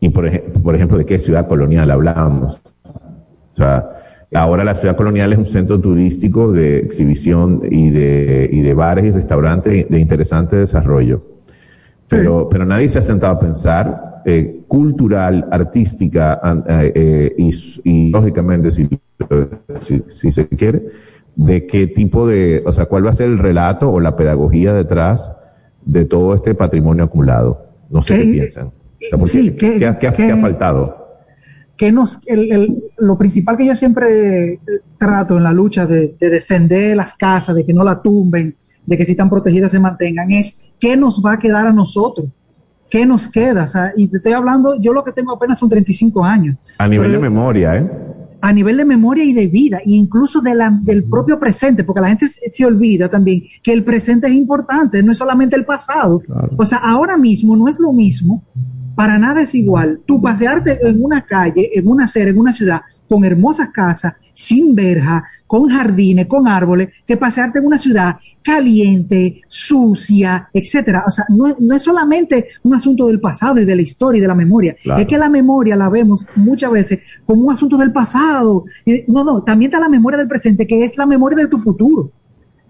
Y 0.00 0.10
por, 0.10 0.26
ej- 0.26 0.44
por 0.62 0.74
ejemplo, 0.74 0.98
¿de 0.98 1.06
qué 1.06 1.18
ciudad 1.18 1.48
colonial 1.48 1.90
hablábamos? 1.90 2.60
O 2.84 3.54
sea, 3.54 3.88
ahora 4.34 4.62
la 4.62 4.74
ciudad 4.74 4.94
colonial 4.96 5.32
es 5.32 5.38
un 5.38 5.46
centro 5.46 5.80
turístico 5.80 6.52
de 6.52 6.78
exhibición 6.78 7.62
y 7.68 7.90
de, 7.90 8.48
y 8.52 8.60
de 8.60 8.74
bares 8.74 9.06
y 9.06 9.10
restaurantes 9.10 9.88
de 9.88 9.98
interesante 9.98 10.56
desarrollo. 10.56 11.22
Pero, 12.08 12.48
pero 12.48 12.64
nadie 12.64 12.88
se 12.88 13.00
ha 13.00 13.02
sentado 13.02 13.34
a 13.34 13.40
pensar 13.40 14.22
eh, 14.24 14.60
cultural, 14.68 15.46
artística 15.50 16.40
eh, 16.68 16.92
eh, 16.94 17.34
y 17.84 18.10
lógicamente, 18.10 18.70
si, 18.70 18.88
si, 19.80 20.02
si 20.08 20.30
se 20.32 20.48
quiere, 20.48 20.82
de 21.36 21.66
qué 21.66 21.86
tipo 21.86 22.26
de, 22.26 22.62
o 22.66 22.72
sea, 22.72 22.86
cuál 22.86 23.06
va 23.06 23.10
a 23.10 23.14
ser 23.14 23.26
el 23.28 23.38
relato 23.38 23.90
o 23.90 24.00
la 24.00 24.16
pedagogía 24.16 24.72
detrás 24.72 25.32
de 25.84 26.04
todo 26.04 26.34
este 26.34 26.54
patrimonio 26.54 27.04
acumulado. 27.04 27.66
No 27.90 28.02
sé 28.02 28.16
qué, 28.18 28.24
¿Qué- 28.24 28.30
piensan. 28.32 28.66
O 28.66 28.72
sea, 29.10 29.18
¿por 29.18 29.28
sí, 29.28 29.50
qué, 29.52 29.78
¿qué- 29.78 29.96
qué 30.16 30.30
ha- 30.32 30.36
faltado? 30.36 30.98
que 31.76 31.92
nos, 31.92 32.18
el, 32.26 32.50
el- 32.50 32.82
lo 32.98 33.16
principal 33.16 33.56
que 33.56 33.64
yo 33.64 33.74
siempre 33.76 34.54
eh, 34.54 34.58
trato 34.98 35.36
en 35.36 35.44
la 35.44 35.52
lucha 35.52 35.86
de, 35.86 36.16
de 36.18 36.28
defender 36.28 36.96
las 36.96 37.14
casas, 37.14 37.54
de 37.54 37.64
que 37.64 37.72
no 37.72 37.84
la 37.84 38.02
tumben, 38.02 38.56
de 38.84 38.96
que 38.96 39.04
si 39.04 39.12
están 39.12 39.30
protegidas 39.30 39.70
se 39.70 39.78
mantengan, 39.78 40.28
es 40.32 40.72
qué 40.80 40.96
nos 40.96 41.22
va 41.24 41.34
a 41.34 41.38
quedar 41.38 41.68
a 41.68 41.72
nosotros, 41.72 42.26
qué 42.90 43.06
nos 43.06 43.28
queda. 43.28 43.62
O 43.62 43.68
sea, 43.68 43.92
y 43.96 44.08
te 44.08 44.16
estoy 44.16 44.32
hablando, 44.32 44.74
yo 44.80 44.92
lo 44.92 45.04
que 45.04 45.12
tengo 45.12 45.32
apenas 45.32 45.60
son 45.60 45.68
35 45.68 46.24
años. 46.24 46.56
A 46.78 46.88
nivel 46.88 47.10
Pero- 47.12 47.22
de 47.22 47.28
memoria, 47.30 47.76
¿eh? 47.76 47.88
A 48.40 48.52
nivel 48.52 48.76
de 48.76 48.84
memoria 48.84 49.24
y 49.24 49.32
de 49.32 49.48
vida, 49.48 49.78
e 49.78 49.90
incluso 49.90 50.40
de 50.40 50.54
la, 50.54 50.70
del 50.82 51.04
propio 51.04 51.38
presente, 51.38 51.84
porque 51.84 52.00
la 52.00 52.08
gente 52.08 52.28
se, 52.28 52.50
se 52.50 52.64
olvida 52.64 53.08
también 53.08 53.42
que 53.62 53.72
el 53.72 53.84
presente 53.84 54.28
es 54.28 54.34
importante, 54.34 55.02
no 55.02 55.12
es 55.12 55.18
solamente 55.18 55.56
el 55.56 55.64
pasado. 55.64 56.20
Claro. 56.20 56.50
O 56.56 56.64
sea, 56.64 56.78
ahora 56.78 57.16
mismo 57.16 57.56
no 57.56 57.68
es 57.68 57.78
lo 57.78 57.92
mismo, 57.92 58.44
para 58.94 59.18
nada 59.18 59.42
es 59.42 59.54
igual, 59.54 60.00
tú 60.06 60.20
pasearte 60.20 60.78
en 60.84 61.02
una 61.02 61.24
calle, 61.24 61.70
en 61.74 61.86
una 61.86 62.06
acera, 62.06 62.30
en 62.30 62.38
una 62.38 62.52
ciudad, 62.52 62.80
con 63.08 63.24
hermosas 63.24 63.68
casas, 63.68 64.14
sin 64.40 64.72
verja, 64.76 65.24
con 65.48 65.68
jardines, 65.68 66.26
con 66.28 66.46
árboles, 66.46 66.90
que 67.04 67.16
pasearte 67.16 67.58
en 67.58 67.66
una 67.66 67.76
ciudad 67.78 68.16
caliente, 68.40 69.40
sucia, 69.48 70.48
etcétera. 70.52 71.02
O 71.06 71.10
sea, 71.10 71.24
no, 71.28 71.56
no 71.58 71.74
es 71.74 71.82
solamente 71.82 72.46
un 72.62 72.74
asunto 72.74 73.08
del 73.08 73.18
pasado 73.20 73.58
y 73.60 73.64
de 73.64 73.74
la 73.74 73.82
historia 73.82 74.18
y 74.18 74.22
de 74.22 74.28
la 74.28 74.36
memoria, 74.36 74.76
Claro. 74.82 75.00
es 75.00 75.08
que 75.08 75.18
la 75.18 75.28
memoria 75.28 75.74
la 75.74 75.88
vemos 75.88 76.24
muchas 76.36 76.70
veces 76.70 77.00
como 77.26 77.42
un 77.42 77.52
asunto 77.52 77.76
del 77.76 77.90
pasado. 77.92 78.64
Eh, 78.86 79.04
No, 79.08 79.24
no, 79.24 79.42
también 79.42 79.70
está 79.70 79.80
la 79.80 79.88
memoria 79.88 80.18
del 80.18 80.28
presente, 80.28 80.66
que 80.68 80.84
es 80.84 80.96
la 80.96 81.06
memoria 81.06 81.36
de 81.38 81.48
tu 81.48 81.58
futuro. 81.58 82.12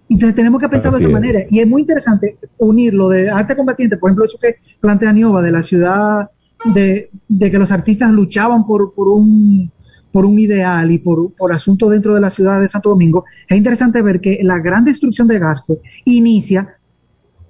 Entonces 0.09 0.35
tenemos 0.37 0.59
que 0.61 0.69
pensarlo 0.71 0.97
de 0.99 1.05
esa 1.05 1.09
es. 1.11 1.13
manera. 1.21 1.41
Y 1.51 1.61
es 1.61 1.67
muy 1.69 1.83
interesante 1.83 2.39
unirlo 2.57 3.11
de 3.11 3.29
arte 3.29 3.55
combatiente, 3.55 3.99
por 3.99 4.09
ejemplo, 4.09 4.25
eso 4.25 4.39
que 4.41 4.57
plantea 4.81 5.13
Nioba 5.13 5.43
de 5.43 5.51
la 5.51 5.63
ciudad, 5.63 6.31
de, 6.75 7.11
de 7.29 7.51
que 7.51 7.59
los 7.59 7.71
artistas 7.71 8.11
luchaban 8.11 8.65
por, 8.67 8.95
por 8.95 9.09
un 9.09 9.71
por 10.12 10.25
un 10.25 10.38
ideal 10.38 10.90
y 10.90 10.99
por, 10.99 11.33
por 11.35 11.53
asunto 11.53 11.88
dentro 11.88 12.14
de 12.14 12.21
la 12.21 12.31
ciudad 12.31 12.61
de 12.61 12.68
Santo 12.68 12.90
Domingo, 12.90 13.25
es 13.47 13.57
interesante 13.57 14.03
ver 14.03 14.21
que 14.21 14.40
la 14.42 14.59
gran 14.59 14.85
destrucción 14.85 15.29
de 15.29 15.38
Gasco 15.38 15.79
inicia 16.05 16.77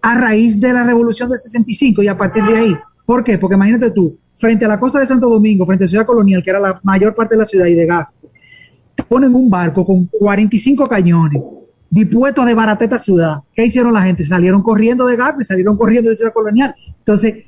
a 0.01 0.15
raíz 0.15 0.61
de 0.61 0.73
la 0.73 0.85
revolución 0.85 1.29
del 1.29 1.39
65 1.39 2.03
y 2.03 2.09
a 2.09 2.17
partir 2.17 2.45
de 2.45 2.57
ahí. 2.57 2.77
¿Por 3.05 3.25
qué? 3.25 3.39
Porque 3.39 3.55
imagínate 3.57 3.91
tú, 3.91 4.19
frente 4.37 4.65
a 4.65 4.69
la 4.69 4.79
costa 4.79 5.01
de 5.01 5.07
Santo 5.07 5.29
Domingo, 5.29 5.67
frente 5.67 5.85
a 5.85 5.87
la 5.87 5.91
ciudad 5.91 6.07
colonial, 6.07 6.43
que 6.43 6.51
era 6.51 6.61
la 6.61 6.81
mayor 6.83 7.15
parte 7.15 7.35
de 7.35 7.39
la 7.39 7.45
ciudad 7.45 7.67
y 7.67 7.75
de 7.75 7.87
Gasco, 7.87 8.31
te 8.95 9.03
ponen 9.03 9.35
un 9.35 9.49
barco 9.49 9.85
con 9.85 10.07
45 10.07 10.87
cañones 10.87 11.43
dispuestos 11.91 12.45
a 12.45 12.47
desbaratar 12.47 12.85
esta 12.85 12.99
ciudad. 12.99 13.39
¿Qué 13.55 13.65
hicieron 13.65 13.95
la 13.95 14.03
gente? 14.03 14.25
Salieron 14.25 14.63
corriendo 14.63 15.07
de 15.07 15.17
Gasco 15.17 15.41
y 15.41 15.45
salieron 15.45 15.77
corriendo 15.77 16.11
de 16.11 16.17
ciudad 16.17 16.33
colonial. 16.33 16.75
Entonces, 16.99 17.47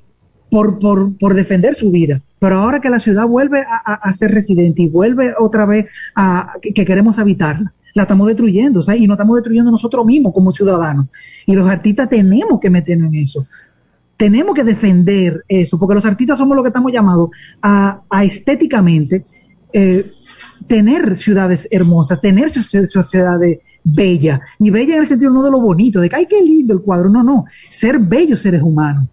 por, 0.51 0.79
por, 0.79 1.17
por 1.19 1.35
defender 1.35 1.75
su 1.75 1.91
vida. 1.91 2.23
Pero 2.41 2.59
ahora 2.59 2.81
que 2.81 2.91
la 2.91 2.99
ciudad 2.99 3.27
vuelve 3.29 3.61
a, 3.61 3.95
a- 3.95 4.13
ser 4.13 4.33
residente 4.33 4.83
y 4.83 4.89
vuelve 4.89 5.35
otra 5.39 5.65
vez 5.67 5.87
a 6.17 6.55
que, 6.61 6.73
que 6.73 6.85
queremos 6.85 7.19
habitarla, 7.21 7.73
la 7.95 8.03
estamos 8.03 8.27
destruyendo, 8.29 8.83
sea, 8.83 8.97
y 8.97 9.07
nos 9.07 9.15
estamos 9.17 9.37
destruyendo 9.37 9.71
nosotros 9.71 10.05
mismos 10.07 10.33
como 10.33 10.51
ciudadanos. 10.51 11.07
Y 11.47 11.55
los 11.55 11.69
artistas 11.69 12.09
tenemos 12.09 12.59
que 12.59 12.71
meternos 12.71 13.13
en 13.13 13.21
eso. 13.21 13.47
Tenemos 14.17 14.55
que 14.55 14.65
defender 14.65 15.45
eso, 15.49 15.79
porque 15.79 15.95
los 15.95 16.05
artistas 16.07 16.39
somos 16.39 16.55
los 16.57 16.63
que 16.65 16.69
estamos 16.69 16.93
llamados 16.93 17.31
a, 17.63 18.01
a 18.11 18.25
estéticamente 18.25 19.25
eh, 19.73 20.11
tener 20.67 21.17
ciudades 21.17 21.67
hermosas, 21.71 22.21
tener 22.21 22.49
soci- 22.51 22.87
sociedades 22.87 23.61
bellas. 23.83 24.41
Y 24.59 24.71
bella 24.71 24.97
en 24.97 25.03
el 25.03 25.09
sentido 25.09 25.33
no 25.33 25.43
de 25.43 25.51
lo 25.51 25.61
bonito, 25.61 26.01
de 26.01 26.09
que, 26.11 26.17
ay, 26.17 26.27
qué 26.27 26.41
lindo 26.43 26.75
el 26.75 26.81
cuadro. 26.83 27.09
No, 27.09 27.23
no. 27.23 27.45
Ser 27.71 27.99
bellos 27.99 28.41
seres 28.41 28.61
humanos. 28.63 29.09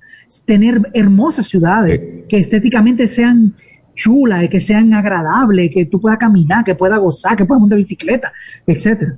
Tener 0.46 0.82
hermosas 0.94 1.48
ciudades 1.48 2.00
que 2.28 2.38
estéticamente 2.38 3.08
sean 3.08 3.54
chulas, 3.96 4.44
y 4.44 4.50
que 4.50 4.60
sean 4.60 4.94
agradables, 4.94 5.72
que 5.74 5.86
tú 5.86 6.00
puedas 6.00 6.20
caminar, 6.20 6.64
que 6.64 6.76
puedas 6.76 7.00
gozar, 7.00 7.36
que 7.36 7.46
puedas 7.46 7.62
montar 7.62 7.78
bicicleta, 7.78 8.32
etcétera. 8.68 9.18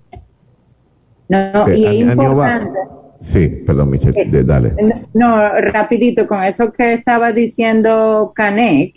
No, 1.28 1.68
Eh, 1.68 1.78
y 1.78 1.86
es 1.86 1.94
importante. 2.02 2.80
Sí, 3.20 3.48
perdón, 3.66 3.90
Michelle, 3.90 4.22
Eh, 4.22 4.26
de- 4.30 4.44
dale. 4.46 4.74
No, 5.14 5.50
rapidito, 5.60 6.26
con 6.26 6.42
eso 6.44 6.72
que 6.72 6.94
estaba 6.94 7.34
diciendo 7.34 8.32
Canek, 8.34 8.96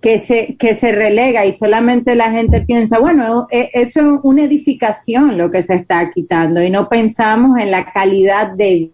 que 0.00 0.18
se, 0.20 0.56
que 0.58 0.74
se 0.74 0.92
relega 0.92 1.44
y 1.44 1.52
solamente 1.52 2.14
la 2.14 2.30
gente 2.30 2.62
piensa, 2.62 2.98
bueno, 2.98 3.46
e- 3.50 3.68
eso 3.74 4.00
es 4.00 4.20
una 4.22 4.44
edificación 4.44 5.36
lo 5.36 5.50
que 5.50 5.62
se 5.64 5.74
está 5.74 6.10
quitando 6.10 6.62
y 6.62 6.70
no 6.70 6.88
pensamos 6.88 7.58
en 7.58 7.70
la 7.72 7.84
calidad 7.92 8.52
de 8.52 8.90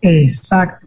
Exacto. 0.00 0.85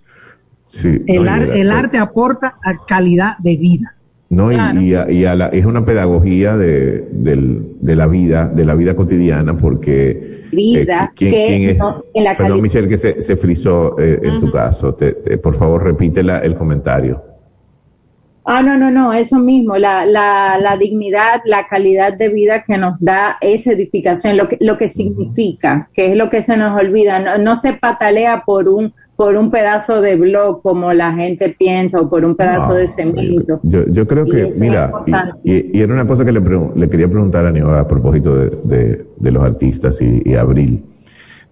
Sí, 0.69 1.01
El, 1.07 1.17
no, 1.17 1.25
y 1.25 1.27
ar- 1.27 1.47
de- 1.47 1.61
el 1.61 1.71
arte 1.71 1.97
aporta 1.97 2.55
a 2.63 2.73
calidad 2.87 3.37
de 3.39 3.57
vida. 3.57 3.95
No, 4.29 4.51
y- 4.51 4.55
Claro. 4.55 4.81
y, 4.81 4.93
a- 4.93 5.11
y 5.11 5.25
a 5.25 5.35
la- 5.35 5.47
es 5.47 5.65
una 5.65 5.83
pedagogía 5.83 6.55
de, 6.55 7.07
del- 7.11 7.73
de 7.81 7.95
la 7.95 8.05
vida, 8.05 8.47
de 8.47 8.63
la 8.63 8.75
vida 8.75 8.95
cotidiana, 8.95 9.57
porque 9.57 10.43
Vida, 10.51 11.11
¿quién, 11.15 11.31
que 11.31 11.45
quién 11.47 11.69
es? 11.71 11.77
no- 11.79 12.03
en 12.13 12.23
la 12.23 12.37
Perdón, 12.37 12.61
Michelle, 12.61 12.87
que 12.87 12.97
se, 12.99 13.21
se 13.21 13.35
frizó 13.35 13.99
eh, 13.99 14.19
en 14.21 14.39
tu 14.39 14.51
caso. 14.51 14.93
Te- 14.93 15.13
te- 15.13 15.37
por 15.39 15.55
favor, 15.55 15.83
repite 15.83 16.21
la- 16.21 16.39
el 16.39 16.55
comentario. 16.55 17.23
Ah, 18.45 18.63
no, 18.63 18.77
no, 18.77 18.89
no, 18.89 19.13
eso 19.13 19.37
mismo, 19.37 19.77
la, 19.77 20.05
la, 20.05 20.57
la 20.59 20.75
dignidad, 20.77 21.41
la 21.45 21.67
calidad 21.67 22.13
de 22.17 22.29
vida 22.29 22.63
que 22.63 22.77
nos 22.77 22.99
da 22.99 23.37
esa 23.41 23.73
edificación, 23.73 24.37
lo 24.37 24.47
que, 24.49 24.57
lo 24.59 24.77
que 24.77 24.87
significa, 24.87 25.89
que 25.93 26.11
es 26.11 26.17
lo 26.17 26.29
que 26.31 26.41
se 26.41 26.57
nos 26.57 26.79
olvida, 26.81 27.19
no, 27.19 27.37
no 27.37 27.55
se 27.57 27.73
patalea 27.73 28.43
por 28.45 28.67
un, 28.67 28.93
por 29.15 29.35
un 29.35 29.51
pedazo 29.51 30.01
de 30.01 30.15
blog 30.15 30.63
como 30.63 30.93
la 30.93 31.13
gente 31.13 31.49
piensa 31.59 31.99
o 32.01 32.09
por 32.09 32.25
un 32.25 32.35
pedazo 32.35 32.69
No, 32.69 32.73
de 32.75 32.87
cemento. 32.87 33.59
Yo, 33.63 33.85
yo 33.87 34.07
creo 34.07 34.25
que, 34.25 34.51
mira, 34.57 34.93
y, 35.43 35.51
y- 35.53 35.71
y 35.77 35.81
era 35.81 35.93
una 35.93 36.07
cosa 36.07 36.25
que 36.25 36.31
le, 36.31 36.39
le 36.75 36.89
quería 36.89 37.07
preguntar 37.07 37.45
a 37.45 37.49
Aníbal 37.49 37.77
a 37.79 37.87
propósito 37.87 38.35
de, 38.35 38.49
de- 38.63 39.05
de 39.15 39.31
los 39.31 39.43
artistas 39.43 40.01
y, 40.01 40.23
y 40.25 40.33
Abril. 40.35 40.83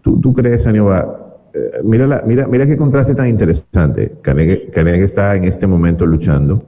¿Tú, 0.02 0.20
tú 0.20 0.34
crees, 0.34 0.66
Aníbal? 0.66 1.06
eh, 1.54 1.80
mira, 1.84 2.08
la- 2.08 2.24
mira, 2.26 2.48
mira 2.48 2.66
qué 2.66 2.76
contraste 2.78 3.14
tan 3.14 3.28
interesante. 3.28 4.14
Canegue, 4.24 4.70
Canegue 4.72 5.04
está 5.04 5.36
en 5.36 5.44
este 5.44 5.68
momento 5.68 6.06
luchando 6.06 6.64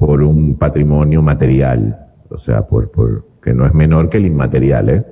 por 0.00 0.22
un 0.22 0.54
patrimonio 0.54 1.20
material, 1.20 2.08
o 2.30 2.38
sea, 2.38 2.66
por, 2.66 2.90
por 2.90 3.26
que 3.42 3.52
no 3.52 3.66
es 3.66 3.74
menor 3.74 4.08
que 4.08 4.16
el 4.16 4.24
inmaterial. 4.24 4.88
¿eh? 4.88 5.04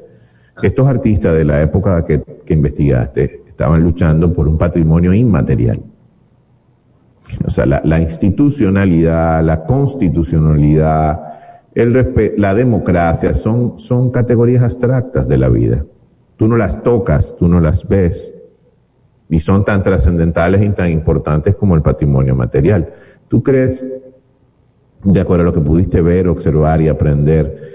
Estos 0.63 0.89
artistas 0.89 1.35
de 1.35 1.45
la 1.45 1.61
época 1.61 2.07
que, 2.07 2.23
que 2.47 2.55
investigaste 2.55 3.43
estaban 3.47 3.83
luchando 3.83 4.33
por 4.33 4.49
un 4.49 4.57
patrimonio 4.57 5.13
inmaterial. 5.13 5.79
O 7.45 7.51
sea, 7.51 7.67
la, 7.67 7.83
la 7.85 8.01
institucionalidad, 8.01 9.45
la 9.45 9.65
constitucionalidad, 9.65 11.21
el 11.75 11.93
respe- 11.95 12.33
la 12.39 12.55
democracia 12.55 13.35
son, 13.35 13.79
son 13.79 14.11
categorías 14.11 14.63
abstractas 14.63 15.29
de 15.29 15.37
la 15.37 15.51
vida. 15.51 15.85
Tú 16.39 16.49
no 16.49 16.57
las 16.57 16.83
tocas, 16.83 17.37
tú 17.39 17.47
no 17.47 17.61
las 17.61 17.87
ves. 17.87 18.33
Y 19.29 19.41
son 19.41 19.65
tan 19.67 19.83
trascendentales 19.83 20.63
y 20.63 20.71
tan 20.71 20.91
importantes 20.91 21.55
como 21.57 21.75
el 21.75 21.83
patrimonio 21.83 22.35
material. 22.35 22.89
¿Tú 23.29 23.43
crees, 23.43 23.85
de 25.13 25.21
acuerdo 25.21 25.43
a 25.43 25.47
lo 25.47 25.53
que 25.53 25.61
pudiste 25.61 26.01
ver, 26.01 26.29
observar 26.29 26.81
y 26.81 26.89
aprender, 26.89 27.69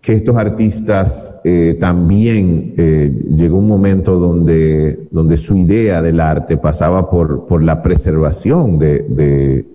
que 0.00 0.12
estos 0.14 0.36
artistas 0.36 1.34
eh, 1.42 1.76
también 1.80 2.74
eh, 2.76 3.12
llegó 3.34 3.58
un 3.58 3.66
momento 3.66 4.18
donde, 4.18 5.08
donde 5.10 5.36
su 5.36 5.56
idea 5.56 6.00
del 6.00 6.20
arte 6.20 6.56
pasaba 6.56 7.10
por, 7.10 7.46
por 7.46 7.62
la 7.62 7.82
preservación 7.82 8.78
de, 8.78 9.00
de, 9.08 9.66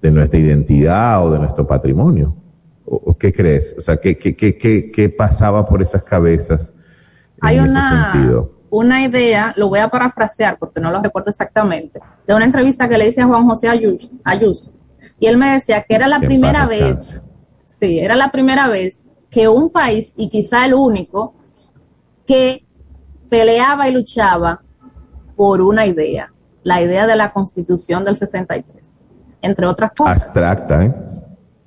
de 0.00 0.10
nuestra 0.12 0.38
identidad 0.38 1.26
o 1.26 1.32
de 1.32 1.40
nuestro 1.40 1.66
patrimonio. 1.66 2.36
¿O, 2.84 3.16
qué 3.16 3.32
crees? 3.32 3.74
O 3.78 3.80
sea, 3.80 3.96
¿qué, 3.96 4.16
qué, 4.16 4.34
qué, 4.34 4.56
qué, 4.56 4.90
qué 4.90 5.08
pasaba 5.08 5.66
por 5.66 5.80
esas 5.82 6.02
cabezas 6.02 6.72
en 7.42 7.48
Hay 7.48 7.56
ese 7.58 7.70
una, 7.70 8.12
sentido? 8.12 8.52
una 8.70 9.04
idea, 9.04 9.52
lo 9.56 9.68
voy 9.68 9.80
a 9.80 9.88
parafrasear 9.88 10.56
porque 10.58 10.80
no 10.80 10.90
lo 10.90 11.02
recuerdo 11.02 11.30
exactamente, 11.30 12.00
de 12.26 12.34
una 12.34 12.44
entrevista 12.44 12.88
que 12.88 12.96
le 12.96 13.08
hice 13.08 13.22
a 13.22 13.26
Juan 13.26 13.44
José 13.44 13.68
Ayuso, 13.68 14.08
Ayuso. 14.24 14.72
Y 15.20 15.26
él 15.26 15.36
me 15.36 15.52
decía 15.52 15.84
que 15.86 15.94
era 15.94 16.08
la 16.08 16.18
primera 16.18 16.66
vez, 16.66 17.20
sí, 17.62 18.00
era 18.00 18.16
la 18.16 18.32
primera 18.32 18.66
vez 18.68 19.08
que 19.30 19.46
un 19.46 19.70
país, 19.70 20.14
y 20.16 20.28
quizá 20.28 20.64
el 20.64 20.74
único, 20.74 21.34
que 22.26 22.64
peleaba 23.28 23.88
y 23.88 23.92
luchaba 23.92 24.62
por 25.36 25.60
una 25.60 25.86
idea, 25.86 26.32
la 26.62 26.82
idea 26.82 27.06
de 27.06 27.16
la 27.16 27.32
constitución 27.32 28.04
del 28.04 28.16
63, 28.16 28.98
entre 29.42 29.66
otras 29.66 29.92
cosas 29.92 30.24
Abstracta, 30.24 30.84
¿eh? 30.84 30.94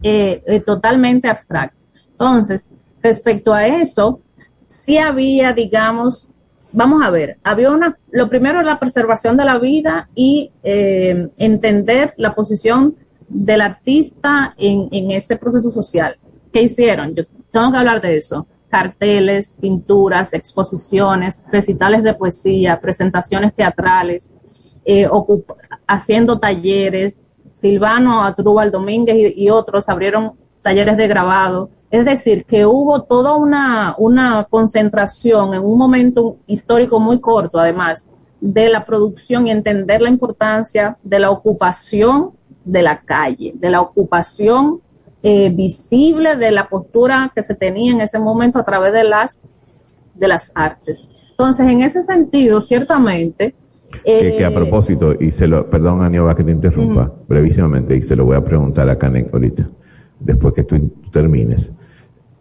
eh, 0.02 0.44
eh, 0.46 0.60
totalmente 0.60 1.30
abstracto. 1.30 1.78
Entonces, 2.12 2.74
respecto 3.02 3.54
a 3.54 3.68
eso, 3.68 4.20
sí 4.66 4.98
había, 4.98 5.54
digamos, 5.54 6.28
vamos 6.72 7.06
a 7.06 7.12
ver, 7.12 7.38
había 7.44 7.70
una, 7.70 7.98
lo 8.12 8.30
primero 8.30 8.60
es 8.60 8.66
la 8.66 8.80
preservación 8.80 9.38
de 9.38 9.46
la 9.46 9.60
vida 9.60 10.10
y 10.16 10.52
eh, 10.64 11.30
entender 11.38 12.14
la 12.18 12.34
posición 12.34 12.96
del 13.28 13.62
artista 13.62 14.54
en, 14.58 14.88
en 14.92 15.12
ese 15.12 15.38
proceso 15.38 15.72
social. 15.72 16.18
¿Qué 16.52 16.64
hicieron? 16.64 17.16
Yo 17.16 17.24
tengo 17.52 17.72
que 17.72 17.78
hablar 17.78 18.02
de 18.02 18.18
eso. 18.18 18.48
Carteles, 18.70 19.58
pinturas, 19.60 20.34
exposiciones, 20.34 21.44
recitales 21.52 22.04
de 22.04 22.14
poesía, 22.14 22.80
presentaciones 22.80 23.54
teatrales, 23.54 24.36
eh, 24.86 25.08
haciendo 25.88 26.40
talleres. 26.40 27.26
Silvano, 27.52 28.24
Atrúbal 28.24 28.72
Domínguez 28.72 29.36
y, 29.36 29.44
y 29.46 29.50
otros 29.50 29.88
abrieron 29.88 30.34
talleres 30.64 30.98
de 30.98 31.08
grabado. 31.08 31.70
Es 31.92 32.04
decir, 32.06 32.46
que 32.46 32.66
hubo 32.66 33.04
toda 33.04 33.36
una, 33.36 33.94
una 34.00 34.48
concentración 34.50 35.54
en 35.54 35.64
un 35.64 35.78
momento 35.78 36.38
histórico 36.48 37.00
muy 37.00 37.20
corto, 37.20 37.60
además, 37.60 38.10
de 38.42 38.70
la 38.70 38.84
producción 38.86 39.46
y 39.46 39.52
entender 39.52 40.02
la 40.02 40.10
importancia 40.10 40.98
de 41.04 41.20
la 41.20 41.30
ocupación 41.30 42.32
de 42.66 42.82
la 42.82 43.02
calle, 43.02 43.54
de 43.56 43.70
la 43.70 43.82
ocupación 43.82 44.82
eh, 45.22 45.50
visible 45.50 46.36
de 46.36 46.52
la 46.52 46.68
postura 46.68 47.32
que 47.34 47.44
se 47.44 47.56
tenía 47.56 47.94
en 47.94 48.02
ese 48.02 48.20
momento 48.20 48.60
a 48.60 48.66
través 48.66 48.92
de 48.92 49.06
las, 49.06 49.42
de 50.14 50.28
las 50.28 50.52
artes. 50.54 51.08
Entonces, 51.32 51.68
en 51.68 51.82
ese 51.82 52.02
sentido, 52.02 52.60
ciertamente... 52.62 53.56
Que, 54.04 54.36
que 54.38 54.44
a 54.44 54.50
eh, 54.50 54.54
propósito, 54.54 55.14
y 55.20 55.32
se 55.32 55.48
lo, 55.48 55.70
perdón 55.70 56.02
Aníbal 56.02 56.36
que 56.36 56.44
te 56.44 56.52
interrumpa 56.52 57.12
brevísimamente, 57.28 57.96
y 57.96 58.02
se 58.02 58.16
lo 58.16 58.26
voy 58.26 58.36
a 58.36 58.44
preguntar 58.44 58.90
a 58.90 58.98
Canek 58.98 59.34
ahorita, 59.34 59.70
después 60.20 60.54
que 60.54 60.64
tú, 60.64 60.78
tú 60.80 61.12
termines. 61.12 61.72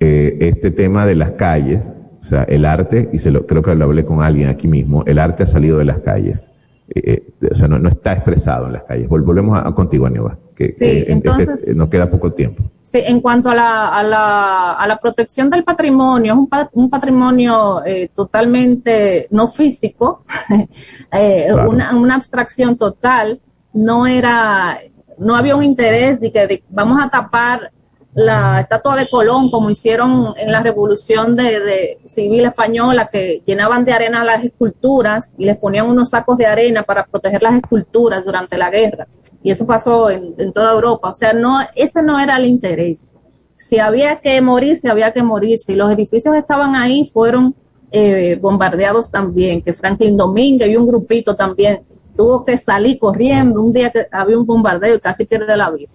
Eh, 0.01 0.39
este 0.41 0.71
tema 0.71 1.07
de 1.07 1.15
las 1.15 1.33
calles, 1.33 1.93
o 2.21 2.25
sea, 2.25 2.43
el 2.45 2.65
arte, 2.65 3.11
y 3.13 3.19
se 3.19 3.31
lo, 3.31 3.47
creo 3.47 3.63
que 3.63 3.75
lo 3.75 3.85
hablé 3.85 4.05
con 4.05 4.23
alguien 4.23 4.49
aquí 4.49 4.67
mismo, 4.67 5.05
el 5.07 5.19
arte 5.19 5.45
ha 5.45 5.47
salido 5.47 5.79
de 5.79 5.85
las 5.85 6.01
calles. 6.01 6.49
Eh, 6.89 7.01
eh, 7.41 7.49
o 7.51 7.55
sea, 7.55 7.69
no, 7.69 7.79
no 7.79 7.89
está 7.89 8.13
expresado 8.13 8.67
en 8.67 8.73
las 8.75 8.83
calles. 8.85 9.09
Vol- 9.09 9.25
volvemos 9.25 9.57
a, 9.57 9.67
a 9.69 9.75
contigo, 9.75 10.05
Aníbal, 10.07 10.37
que, 10.55 10.69
Sí, 10.71 10.85
que 10.85 11.01
en- 11.05 11.13
entonces- 11.13 11.61
este- 11.61 11.75
nos 11.75 11.89
queda 11.89 12.11
poco 12.11 12.33
tiempo. 12.33 12.65
Sí, 12.83 12.99
en 13.05 13.21
cuanto 13.21 13.49
a 13.51 13.55
la, 13.55 13.89
a 13.89 14.03
la, 14.03 14.73
a 14.73 14.87
la 14.87 14.99
protección 14.99 15.49
del 15.49 15.65
patrimonio, 15.65 16.33
es 16.35 16.39
un, 16.39 16.49
un 16.85 16.91
patrimonio 16.91 17.83
eh, 17.85 18.11
totalmente 18.15 19.29
no 19.31 19.47
físico, 19.49 20.25
eh, 21.13 21.47
Claro. 21.51 21.71
una, 21.71 21.97
una 21.97 22.15
abstracción 22.17 22.77
total, 22.77 23.41
no 23.73 24.07
era, 24.07 24.79
no 25.19 25.37
había 25.37 25.57
un 25.57 25.63
interés 25.63 26.21
de 26.21 26.31
que 26.33 26.47
de- 26.47 26.65
vamos 26.69 26.99
a 27.03 27.09
tapar 27.09 27.71
la 28.15 28.61
estatua 28.61 28.97
de 28.97 29.09
Colón 29.09 29.51
como 29.51 29.71
hicieron 29.71 30.35
en 30.37 30.53
la 30.53 30.63
revolución 30.63 31.35
de, 31.35 31.61
de 31.61 31.99
civil 32.07 32.45
española 32.45 33.09
que 33.11 33.43
llenaban 33.47 33.85
de 33.85 33.93
arena 33.93 34.23
las 34.23 34.45
esculturas 34.45 35.35
y 35.39 35.47
les 35.47 35.57
ponían 35.57 35.89
unos 35.89 36.11
sacos 36.11 36.37
de 36.37 36.47
arena 36.47 36.83
para 36.83 37.07
proteger 37.07 37.43
las 37.43 37.55
esculturas 37.55 38.25
durante 38.25 38.59
la 38.59 38.71
guerra 38.71 39.07
y 39.43 39.51
eso 39.51 39.67
pasó 39.67 40.11
en, 40.11 40.35
en 40.39 40.53
toda 40.53 40.73
Europa. 40.73 41.11
O 41.11 41.15
sea, 41.15 41.33
no, 41.33 41.59
ese 41.75 42.03
no 42.03 42.19
era 42.19 42.37
el 42.37 42.47
interés. 42.47 43.17
Si 43.57 43.79
había 43.79 44.21
que 44.21 44.41
morir, 44.41 44.77
si 44.77 44.89
había 44.89 45.13
que 45.13 45.23
morir. 45.23 45.59
Si 45.59 45.75
los 45.75 45.91
edificios 45.93 46.35
estaban 46.37 46.77
ahí, 46.77 47.11
fueron 47.13 47.55
eh, 47.91 48.39
bombardeados 48.41 49.11
también. 49.11 49.63
Que 49.63 49.73
Franklin 49.73 50.17
Domínguez 50.17 50.69
y 50.69 50.77
un 50.77 50.87
grupito 50.87 51.35
también 51.35 51.83
tuvo 52.17 52.45
que 52.45 52.57
salir 52.57 52.99
corriendo 52.99 53.63
un 53.63 53.73
día 53.73 53.91
que 53.91 54.07
había 54.11 54.39
un 54.39 54.47
bombardeo 54.47 54.95
y 54.97 55.01
casi 55.01 55.25
pierde 55.25 55.57
la 55.57 55.71
vida. 55.71 55.91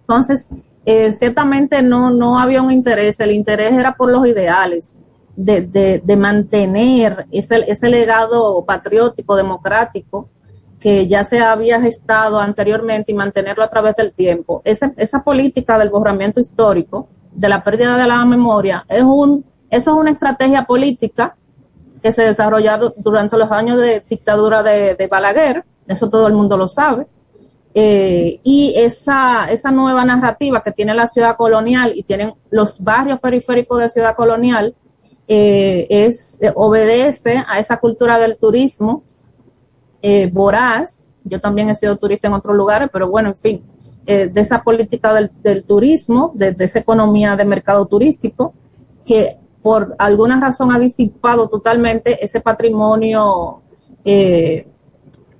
Entonces, 0.00 0.50
eh, 0.84 1.12
ciertamente 1.12 1.82
no, 1.82 2.10
no 2.10 2.38
había 2.38 2.62
un 2.62 2.70
interés. 2.70 3.20
El 3.20 3.32
interés 3.32 3.72
era 3.72 3.94
por 3.94 4.10
los 4.10 4.26
ideales. 4.26 5.00
De, 5.36 5.62
de, 5.62 6.16
mantener 6.16 7.26
ese, 7.32 7.64
ese 7.66 7.88
legado 7.88 8.64
patriótico, 8.64 9.34
democrático, 9.34 10.28
que 10.78 11.08
ya 11.08 11.24
se 11.24 11.40
había 11.40 11.80
gestado 11.80 12.38
anteriormente 12.38 13.10
y 13.10 13.16
mantenerlo 13.16 13.64
a 13.64 13.68
través 13.68 13.96
del 13.96 14.12
tiempo. 14.12 14.62
Esa, 14.64 14.92
esa 14.96 15.24
política 15.24 15.76
del 15.76 15.90
borramiento 15.90 16.38
histórico, 16.38 17.08
de 17.32 17.48
la 17.48 17.64
pérdida 17.64 17.96
de 17.96 18.06
la 18.06 18.24
memoria, 18.24 18.84
es 18.88 19.02
un, 19.02 19.44
eso 19.70 19.90
es 19.90 19.96
una 19.96 20.12
estrategia 20.12 20.66
política 20.66 21.34
que 22.00 22.12
se 22.12 22.22
desarrolló 22.22 22.94
durante 22.96 23.36
los 23.36 23.50
años 23.50 23.80
de 23.80 24.04
dictadura 24.08 24.62
de, 24.62 24.94
de 24.94 25.06
Balaguer, 25.08 25.64
eso 25.88 26.08
todo 26.08 26.28
el 26.28 26.34
mundo 26.34 26.56
lo 26.56 26.68
sabe. 26.68 27.06
Eh, 27.76 28.38
y 28.44 28.72
esa, 28.76 29.50
esa 29.50 29.72
nueva 29.72 30.04
narrativa 30.04 30.62
que 30.62 30.70
tiene 30.70 30.94
la 30.94 31.08
ciudad 31.08 31.36
colonial 31.36 31.92
y 31.96 32.04
tienen 32.04 32.32
los 32.50 32.80
barrios 32.80 33.18
periféricos 33.18 33.80
de 33.80 33.88
ciudad 33.88 34.14
colonial, 34.14 34.76
eh, 35.26 35.86
es, 35.90 36.40
eh, 36.40 36.52
obedece 36.54 37.42
a 37.48 37.58
esa 37.58 37.78
cultura 37.78 38.18
del 38.18 38.36
turismo 38.36 39.02
voraz. 40.32 41.12
Yo 41.24 41.40
también 41.40 41.70
he 41.70 41.74
sido 41.74 41.96
turista 41.96 42.28
en 42.28 42.34
otros 42.34 42.54
lugares, 42.54 42.90
pero 42.92 43.08
bueno, 43.08 43.30
en 43.30 43.36
fin, 43.36 43.62
de 44.04 44.30
esa 44.36 44.62
política 44.62 45.14
del, 45.14 45.64
turismo, 45.64 46.32
de, 46.34 46.52
de, 46.52 46.66
esa 46.66 46.80
economía 46.80 47.36
de 47.36 47.46
mercado 47.46 47.86
turístico, 47.86 48.52
que 49.06 49.38
por 49.62 49.96
alguna 49.98 50.38
razón 50.38 50.70
ha 50.72 50.78
disipado 50.78 51.48
totalmente 51.48 52.22
ese 52.22 52.42
patrimonio 52.42 53.62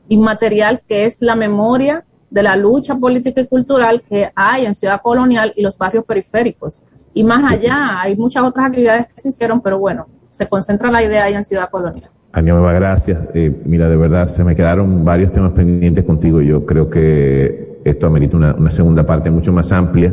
inmaterial 0.09 0.81
que 0.89 1.05
es 1.05 1.21
la 1.21 1.37
memoria 1.37 2.07
de 2.35 2.43
la 2.43 2.57
lucha 2.57 2.97
política 2.97 3.41
y 3.43 3.47
cultural 3.47 4.03
que 4.03 4.29
hay 4.35 4.67
en 4.67 4.75
Ciudad 4.75 5.01
Colonial 5.01 5.53
y 5.55 5.63
los 5.63 5.79
barrios 5.79 6.05
periféricos. 6.05 6.83
Y 7.15 7.23
más 7.23 7.45
allá, 7.49 8.01
hay 8.01 8.17
muchas 8.17 8.43
otras 8.43 8.67
actividades 8.67 9.07
que 9.07 9.21
se 9.21 9.29
hicieron, 9.29 9.61
pero 9.61 9.79
bueno, 9.79 10.09
se 10.31 10.49
concentra 10.49 10.91
la 10.91 11.01
idea 11.05 11.23
ahí 11.23 11.35
en 11.35 11.45
Ciudad 11.45 11.71
Colonial. 11.71 12.11
Aníbal, 12.33 12.75
gracias. 12.75 13.21
Eh, 13.35 13.55
mira, 13.65 13.89
de 13.89 13.95
verdad, 13.95 14.27
se 14.27 14.43
me 14.43 14.57
quedaron 14.57 15.05
varios 15.05 15.31
temas 15.31 15.53
pendientes 15.53 16.05
contigo. 16.05 16.41
Yo 16.41 16.67
creo 16.67 16.91
que 16.91 17.79
esto 17.85 18.09
amerita 18.09 18.37
una, 18.37 18.53
una 18.53 18.73
segunda 18.73 19.07
parte 19.07 19.31
mucho 19.31 19.53
más 19.53 19.71
amplia. 19.71 20.13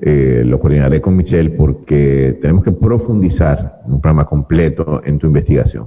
Eh, 0.00 0.42
lo 0.44 0.58
coordinaré 0.58 1.00
con 1.00 1.16
Michelle 1.16 1.50
porque 1.50 2.36
tenemos 2.42 2.64
que 2.64 2.72
profundizar 2.72 3.82
un 3.86 4.00
programa 4.00 4.24
completo 4.24 5.02
en 5.04 5.20
tu 5.20 5.28
investigación. 5.28 5.86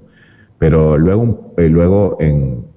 Pero 0.58 0.98
luego, 0.98 1.54
eh, 1.58 1.68
luego 1.68 2.16
en, 2.22 2.73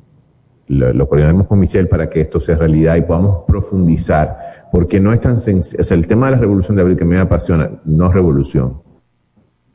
lo, 0.69 0.93
lo, 0.93 1.09
coordinaremos 1.09 1.47
con 1.47 1.59
Michelle 1.59 1.89
para 1.89 2.09
que 2.09 2.23
esto 2.23 2.41
sea 2.41 2.57
realidad 2.57 2.97
y 2.97 3.03
podamos 3.03 3.45
profundizar, 3.47 4.69
porque 4.73 4.99
no 5.01 5.13
es 5.13 5.21
tan 5.21 5.39
sencillo. 5.39 5.81
O 5.81 5.85
sea, 5.85 5.97
el 5.97 6.07
tema 6.07 6.27
de 6.27 6.33
la 6.33 6.39
revolución 6.39 6.77
de 6.77 6.83
abril 6.83 6.97
que 6.97 7.05
me 7.05 7.19
apasiona, 7.19 7.71
no 7.85 8.09
es 8.09 8.15
revolución, 8.15 8.83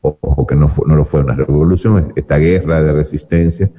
ojo 0.02 0.46
que 0.46 0.54
no, 0.54 0.68
fue, 0.68 0.86
no 0.86 0.96
lo 0.96 1.04
fue 1.04 1.20
una 1.20 1.34
revolución, 1.34 2.12
esta 2.16 2.36
guerra 2.36 2.82
de 2.82 2.92
resistencia 2.92 3.70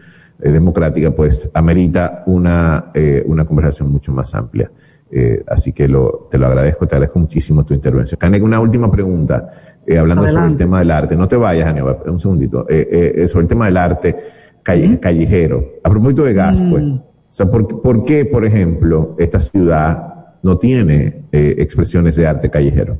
eh, 0.41 0.49
democrática, 0.49 1.11
pues 1.11 1.49
amerita 1.53 2.23
una, 2.25 2.91
eh, 2.93 3.23
una 3.25 3.45
conversación 3.45 3.91
mucho 3.91 4.11
más 4.11 4.33
amplia. 4.33 4.71
Eh, 5.15 5.43
así 5.47 5.73
que 5.73 5.87
lo, 5.87 6.27
te 6.31 6.39
lo 6.39 6.47
agradezco, 6.47 6.87
te 6.87 6.95
agradezco 6.95 7.19
muchísimo 7.19 7.63
tu 7.63 7.75
intervención. 7.75 8.17
Canek, 8.17 8.41
una 8.41 8.59
última 8.59 8.89
pregunta, 8.89 9.47
eh, 9.85 9.99
hablando 9.99 10.23
Adelante. 10.23 10.41
sobre 10.41 10.51
el 10.53 10.57
tema 10.57 10.79
del 10.79 10.89
arte. 10.89 11.15
No 11.15 11.27
te 11.27 11.35
vayas, 11.35 11.67
Aníbal, 11.67 11.97
un 12.07 12.19
segundito. 12.19 12.65
Eh, 12.67 13.27
sobre 13.27 13.43
el 13.43 13.47
tema 13.47 13.65
del 13.65 13.77
arte 13.77 14.15
calle, 14.63 14.87
¿Mm? 14.87 14.97
callejero. 14.97 15.73
A 15.83 15.89
propósito 15.89 16.23
de 16.23 16.33
Gascue, 16.33 16.81
¿Mm? 16.81 16.95
o 16.95 17.03
sea, 17.29 17.45
¿por, 17.49 17.81
¿por, 17.81 18.05
qué, 18.05 18.25
por 18.25 18.45
ejemplo, 18.45 19.15
esta 19.19 19.39
ciudad 19.39 20.13
no 20.41 20.57
tiene 20.57 21.25
eh, 21.31 21.55
expresiones 21.59 22.15
de 22.15 22.27
arte 22.27 22.49
callejero? 22.49 22.97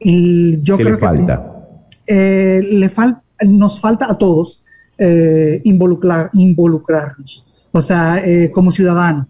Y 0.00 0.60
yo 0.62 0.76
¿Qué 0.76 0.84
creo 0.84 0.96
le 0.96 1.00
falta? 1.00 1.52
Que, 2.06 2.62
le 2.62 2.88
fal 2.88 3.20
nos 3.46 3.80
falta 3.80 4.10
a 4.10 4.16
todos 4.16 4.62
eh, 4.98 5.60
involucrar, 5.64 6.30
involucrarnos. 6.34 7.44
O 7.72 7.82
sea, 7.82 8.22
eh, 8.24 8.50
como 8.50 8.70
ciudadanos. 8.70 9.26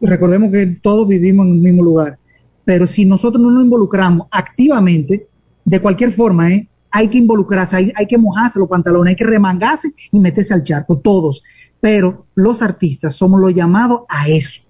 Recordemos 0.00 0.50
que 0.50 0.66
todos 0.82 1.06
vivimos 1.06 1.46
en 1.46 1.52
el 1.52 1.58
mismo 1.58 1.82
lugar. 1.82 2.18
Pero 2.64 2.86
si 2.86 3.04
nosotros 3.04 3.42
no 3.42 3.50
nos 3.50 3.64
involucramos 3.64 4.26
activamente, 4.30 5.26
de 5.64 5.80
cualquier 5.80 6.12
forma, 6.12 6.52
¿eh? 6.52 6.68
Hay 6.96 7.08
que 7.08 7.18
involucrarse, 7.18 7.76
hay, 7.76 7.92
hay 7.96 8.06
que 8.06 8.16
mojarse 8.16 8.60
los 8.60 8.68
pantalones, 8.68 9.10
hay 9.10 9.16
que 9.16 9.24
remangarse 9.24 9.92
y 10.12 10.20
meterse 10.20 10.54
al 10.54 10.62
charco, 10.62 11.00
todos. 11.00 11.42
Pero 11.80 12.26
los 12.36 12.62
artistas 12.62 13.16
somos 13.16 13.40
los 13.40 13.52
llamados 13.52 14.02
a 14.08 14.28
eso. 14.28 14.62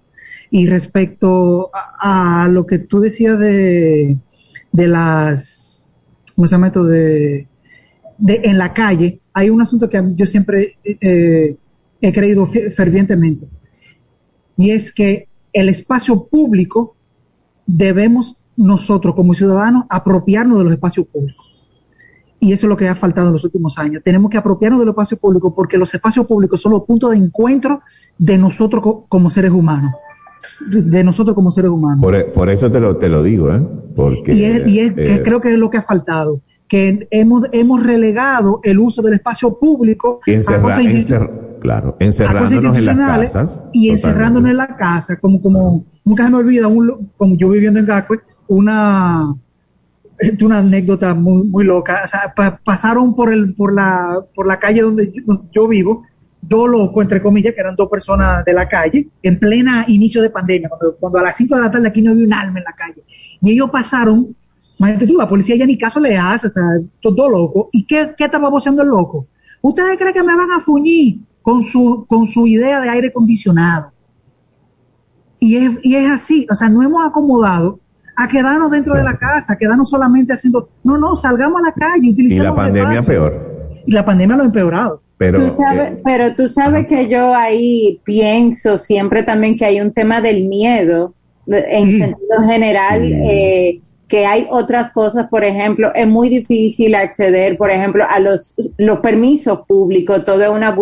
Y 0.51 0.66
respecto 0.66 1.70
a, 1.75 2.49
lo 2.51 2.64
que 2.64 2.79
tú 2.79 3.01
decías 3.01 3.39
de, 3.39 4.16
de 4.72 4.89
las, 4.89 6.11
¿cómo 6.35 6.49
se 6.49 6.53
llama 6.53 6.68
esto? 6.68 6.85
De, 6.85 7.47
de, 8.16 8.41
en 8.45 8.57
la 8.57 8.72
calle, 8.72 9.20
hay 9.35 9.51
un 9.51 9.61
asunto 9.61 9.91
que 9.91 10.03
yo 10.14 10.25
siempre 10.25 10.79
eh, 10.83 11.57
he 12.01 12.12
creído 12.12 12.47
fervientemente. 12.47 13.49
Y 14.57 14.70
es 14.70 14.91
que 14.91 15.29
el 15.53 15.68
espacio 15.68 16.25
público 16.25 16.97
debemos 17.66 18.39
nosotros 18.57 19.14
como 19.14 19.35
ciudadanos 19.35 19.85
apropiarnos 19.91 20.57
de 20.57 20.64
los 20.64 20.72
espacios 20.72 21.07
públicos. 21.07 21.43
Y 22.45 22.53
eso 22.53 22.66
es 22.66 22.68
lo 22.68 22.76
que 22.76 22.86
ha 22.86 22.95
faltado 22.95 23.28
en 23.28 23.32
los 23.32 23.45
últimos 23.45 23.78
años. 23.78 24.03
Tenemos 24.05 24.30
que 24.30 24.36
apropiarnos 24.36 24.78
de 24.78 24.84
los 24.84 24.92
espacios 24.92 25.18
públicos 25.18 25.55
porque 25.57 25.78
los 25.78 25.95
espacios 25.95 26.26
públicos 26.26 26.61
son 26.61 26.72
los 26.72 26.82
puntos 26.82 27.12
de 27.12 27.16
encuentro 27.16 27.80
de 28.18 28.36
nosotros 28.36 28.84
como 29.09 29.30
seres 29.30 29.51
humanos. 29.51 29.95
De 30.68 31.03
nosotros 31.03 31.34
como 31.34 31.51
seres 31.51 31.70
humanos. 31.70 32.05
Por, 32.34 32.51
eso 32.51 32.70
te 32.70 32.80
lo, 32.80 32.99
te 32.99 33.09
lo 33.09 33.22
digo, 33.22 33.51
¿eh? 33.51 33.66
Porque, 33.97 34.34
y, 34.34 34.78
eh, 34.78 35.22
creo 35.24 35.40
que 35.40 35.53
es 35.53 35.59
lo 35.59 35.70
que 35.70 35.78
ha 35.78 35.82
faltado. 35.82 36.42
Que 36.68 37.09
hemos, 37.11 37.47
hemos 37.53 37.82
relegado 37.82 38.61
el 38.62 38.78
uso 38.78 39.01
del 39.01 39.14
espacio 39.14 39.59
público 39.59 40.20
a 40.26 40.61
cosas 40.61 40.86
claro, 41.61 41.97
encerrándonos 41.99 42.76
en 42.76 42.84
las 42.84 42.97
casas. 42.97 43.64
Y 43.72 43.88
encerrándonos 43.88 44.51
en 44.51 44.57
la 44.59 44.76
casa, 44.76 45.16
como, 45.18 45.40
como, 45.40 45.86
nunca 46.05 46.26
se 46.26 46.30
me 46.30 46.36
olvida, 46.36 46.68
un, 46.68 47.11
como 47.16 47.38
yo 47.38 47.49
viviendo 47.49 47.80
en 47.80 47.86
Gacue, 47.86 48.20
una, 48.49 49.34
una 50.42 50.58
anécdota 50.58 51.14
muy, 51.14 51.46
muy 51.48 51.64
loca. 51.64 52.02
O 52.04 52.08
sea, 52.08 52.34
pasaron 52.64 53.14
por, 53.14 53.32
el, 53.32 53.54
por, 53.54 53.72
la, 53.72 54.20
por 54.34 54.46
la 54.46 54.58
calle 54.58 54.82
donde 54.82 55.12
yo, 55.52 55.68
vivo, 55.68 56.04
dos 56.40 56.68
locos, 56.68 57.02
entre 57.02 57.22
comillas, 57.22 57.54
que 57.54 57.60
eran 57.60 57.76
dos 57.76 57.88
personas 57.88 58.44
de 58.44 58.52
la 58.52 58.68
calle, 58.68 59.08
en 59.22 59.38
plena 59.38 59.84
inicio 59.88 60.22
de 60.22 60.30
pandemia, 60.30 60.70
cuando, 61.00 61.18
a 61.18 61.22
las 61.22 61.36
5 61.36 61.54
de 61.54 61.60
la 61.60 61.70
tarde 61.70 61.88
aquí 61.88 62.02
no 62.02 62.12
había 62.12 62.26
un 62.26 62.32
alma 62.32 62.58
en 62.58 62.64
la 62.64 62.72
calle. 62.72 63.02
Y 63.40 63.52
ellos 63.52 63.70
pasaron, 63.70 64.34
imagínate 64.78 65.06
tú, 65.06 65.16
la 65.16 65.28
policía 65.28 65.56
ya 65.56 65.66
ni 65.66 65.78
caso 65.78 66.00
le 66.00 66.16
hace, 66.16 66.46
o 66.46 66.50
sea, 66.50 66.64
todo 67.00 67.28
loco. 67.28 67.68
¿Y 67.72 67.86
qué, 67.86 68.14
qué 68.16 68.24
estaba 68.24 68.48
voceando 68.48 68.82
el 68.82 68.88
loco? 68.88 69.26
¿Ustedes 69.62 69.96
creen 69.96 70.14
que 70.14 70.22
me 70.22 70.36
van 70.36 70.50
a 70.50 70.60
fuñir 70.60 71.20
con 71.42 71.64
su, 71.64 72.04
con 72.06 72.26
su 72.26 72.46
idea 72.46 72.80
de 72.80 72.88
aire 72.90 73.08
acondicionado? 73.08 73.90
Y 75.40 75.56
es, 75.56 75.78
y 75.82 75.96
es 75.96 76.10
así, 76.10 76.46
o 76.50 76.54
sea, 76.54 76.68
no 76.68 76.82
hemos 76.82 77.04
acomodado 77.04 77.80
a 78.16 78.28
quedarnos 78.28 78.70
dentro 78.70 78.94
de 78.94 79.02
la 79.02 79.16
casa, 79.16 79.56
quedarnos 79.56 79.90
solamente 79.90 80.32
haciendo, 80.32 80.68
no, 80.82 80.98
no, 80.98 81.16
salgamos 81.16 81.60
a 81.62 81.66
la 81.66 81.72
calle, 81.72 82.10
utilicemos 82.10 82.44
Y 82.44 82.48
la 82.48 82.54
pandemia 82.54 83.02
peor. 83.02 83.70
Y 83.86 83.92
la 83.92 84.04
pandemia 84.04 84.36
lo 84.36 84.42
ha 84.42 84.46
empeorado. 84.46 85.02
Pero 85.16 85.50
tú 85.50 85.56
sabes, 85.56 85.92
eh, 85.92 86.00
pero 86.04 86.34
tú 86.34 86.48
sabes 86.48 86.86
que 86.86 87.08
yo 87.08 87.34
ahí 87.34 88.00
pienso 88.04 88.78
siempre 88.78 89.22
también 89.22 89.56
que 89.56 89.64
hay 89.64 89.80
un 89.80 89.92
tema 89.92 90.20
del 90.20 90.44
miedo, 90.46 91.14
en 91.46 91.98
sentido 91.98 92.42
general, 92.46 93.02
eh, 93.04 93.80
que 94.08 94.26
hay 94.26 94.46
otras 94.50 94.90
cosas, 94.90 95.28
por 95.28 95.44
ejemplo, 95.44 95.92
es 95.94 96.06
muy 96.06 96.28
difícil 96.28 96.94
acceder, 96.94 97.56
por 97.56 97.70
ejemplo, 97.70 98.04
a 98.08 98.18
los, 98.18 98.54
los 98.76 98.98
permisos 99.00 99.60
públicos, 99.66 100.24
toda 100.24 100.50
una 100.50 100.76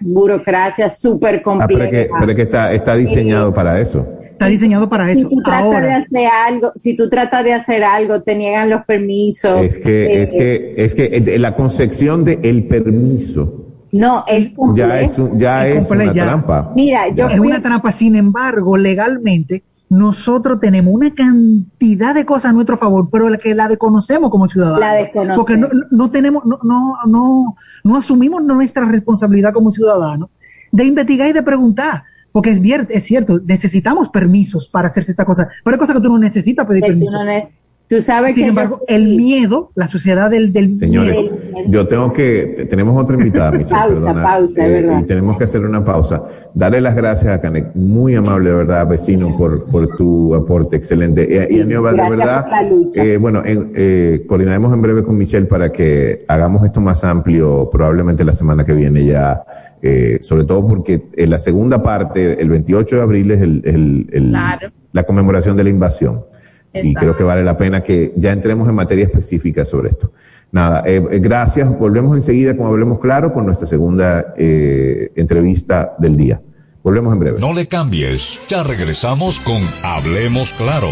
burocracia 0.00 0.90
súper 0.90 1.42
compleja. 1.42 2.08
Ah, 2.12 2.18
pero, 2.20 2.34
que, 2.34 2.42
está, 2.42 2.72
está 2.72 2.96
diseñado 2.96 3.54
para 3.54 3.80
eso 3.80 4.06
está 4.36 4.46
diseñado 4.46 4.88
para 4.88 5.10
eso. 5.10 5.28
Si 5.28 5.34
tú 5.34 5.42
tratas 5.42 5.82
de 5.82 5.92
hacer 5.92 6.26
algo, 6.26 6.72
si 6.76 6.96
tú 6.96 7.08
tratas 7.08 7.44
de 7.44 7.52
hacer 7.54 7.84
algo, 7.84 8.22
te 8.22 8.34
niegan 8.34 8.68
los 8.68 8.84
permisos. 8.84 9.64
Es 9.64 9.78
que, 9.78 10.22
es 10.22 10.30
que, 10.30 10.74
es 10.76 10.94
que 11.24 11.38
la 11.38 11.56
concepción 11.56 12.24
de 12.24 12.38
el 12.42 12.66
permiso. 12.68 13.62
No, 13.92 14.24
es 14.26 14.52
Ya 14.74 15.00
es, 15.00 15.16
ya 15.36 15.66
es, 15.66 15.90
una 15.90 16.12
trampa. 16.12 16.72
Mira, 16.76 17.08
yo 17.08 17.28
es 17.28 17.40
una 17.40 17.62
trampa. 17.62 17.92
Sin 17.92 18.14
embargo, 18.14 18.76
legalmente, 18.76 19.62
nosotros 19.88 20.60
tenemos 20.60 20.92
una 20.92 21.14
cantidad 21.14 22.14
de 22.14 22.26
cosas 22.26 22.50
a 22.50 22.52
nuestro 22.52 22.76
favor, 22.76 23.08
pero 23.10 23.30
la 23.30 23.38
que 23.38 23.54
la 23.54 23.68
desconocemos 23.68 24.30
como 24.30 24.48
ciudadanos. 24.48 24.80
La 24.80 24.92
desconocemos. 24.94 25.36
Porque 25.36 25.56
no, 25.56 25.68
no 25.90 26.10
tenemos, 26.10 26.44
no, 26.44 26.58
no, 26.62 26.98
no, 27.06 27.56
no 27.84 27.96
asumimos 27.96 28.42
nuestra 28.42 28.84
responsabilidad 28.84 29.54
como 29.54 29.70
ciudadanos 29.70 30.28
de 30.72 30.84
investigar 30.84 31.28
y 31.28 31.32
de 31.32 31.42
preguntar. 31.42 32.02
Porque 32.36 32.50
es, 32.50 32.60
es 32.90 33.04
cierto, 33.04 33.40
necesitamos 33.42 34.10
permisos 34.10 34.68
para 34.68 34.88
hacerse 34.88 35.12
esta 35.12 35.24
cosa, 35.24 35.48
pero 35.64 35.74
hay 35.74 35.80
cosas 35.80 35.96
que 35.96 36.02
tú 36.02 36.10
no 36.10 36.18
necesitas 36.18 36.66
pedir 36.66 36.82
permiso. 36.82 37.16
Tú 37.88 38.02
sabes 38.02 38.34
Sin 38.34 38.46
embargo, 38.46 38.80
el 38.88 39.16
miedo, 39.16 39.70
la 39.74 39.86
sociedad 39.86 40.28
del, 40.28 40.52
del 40.52 40.78
Señores, 40.78 41.16
yo 41.68 41.86
tengo 41.86 42.12
que, 42.12 42.66
tenemos 42.68 43.00
otra 43.00 43.16
invitada, 43.16 43.52
pausa, 43.70 44.22
pausa, 44.22 44.66
eh, 44.66 44.70
verdad. 44.70 45.00
Y 45.02 45.06
tenemos 45.06 45.38
que 45.38 45.44
hacer 45.44 45.64
una 45.64 45.84
pausa. 45.84 46.24
Darle 46.54 46.80
las 46.80 46.96
gracias 46.96 47.32
a 47.32 47.40
Canek, 47.40 47.74
muy 47.74 48.14
amable, 48.16 48.50
de 48.50 48.56
verdad, 48.56 48.88
vecino, 48.88 49.36
por, 49.36 49.70
por 49.70 49.96
tu 49.96 50.34
aporte 50.34 50.76
excelente. 50.76 51.22
Y, 51.22 51.54
y 51.54 51.62
de 51.62 51.78
verdad, 51.80 52.46
eh, 52.94 53.16
bueno, 53.18 53.42
eh, 53.44 54.24
coordinaremos 54.26 54.72
en 54.72 54.82
breve 54.82 55.04
con 55.04 55.16
Michelle 55.16 55.46
para 55.46 55.70
que 55.70 56.24
hagamos 56.26 56.64
esto 56.64 56.80
más 56.80 57.04
amplio, 57.04 57.70
probablemente 57.70 58.24
la 58.24 58.32
semana 58.32 58.64
que 58.64 58.72
viene 58.72 59.04
ya 59.04 59.44
eh, 59.82 60.18
sobre 60.22 60.44
todo 60.44 60.66
porque 60.66 61.02
en 61.12 61.30
la 61.30 61.38
segunda 61.38 61.82
parte, 61.82 62.40
el 62.40 62.48
28 62.48 62.96
de 62.96 63.02
abril 63.02 63.30
es 63.30 63.40
el, 63.42 64.32
la 64.92 65.02
conmemoración 65.04 65.56
de 65.56 65.64
la 65.64 65.70
invasión. 65.70 66.24
Y 66.82 66.94
creo 66.94 67.16
que 67.16 67.22
vale 67.22 67.44
la 67.44 67.56
pena 67.56 67.82
que 67.82 68.12
ya 68.16 68.32
entremos 68.32 68.68
en 68.68 68.74
materia 68.74 69.04
específica 69.04 69.64
sobre 69.64 69.90
esto. 69.90 70.12
Nada, 70.52 70.82
eh, 70.86 71.04
eh, 71.10 71.18
gracias. 71.18 71.68
Volvemos 71.78 72.16
enseguida, 72.16 72.56
como 72.56 72.68
hablemos 72.68 72.98
claro, 73.00 73.32
con 73.32 73.46
nuestra 73.46 73.66
segunda 73.66 74.34
entrevista 74.36 75.94
del 75.98 76.16
día. 76.16 76.40
Volvemos 76.82 77.12
en 77.12 77.18
breve. 77.18 77.40
No 77.40 77.52
le 77.52 77.66
cambies. 77.66 78.38
Ya 78.48 78.62
regresamos 78.62 79.40
con 79.40 79.60
Hablemos 79.82 80.52
Claro. 80.52 80.88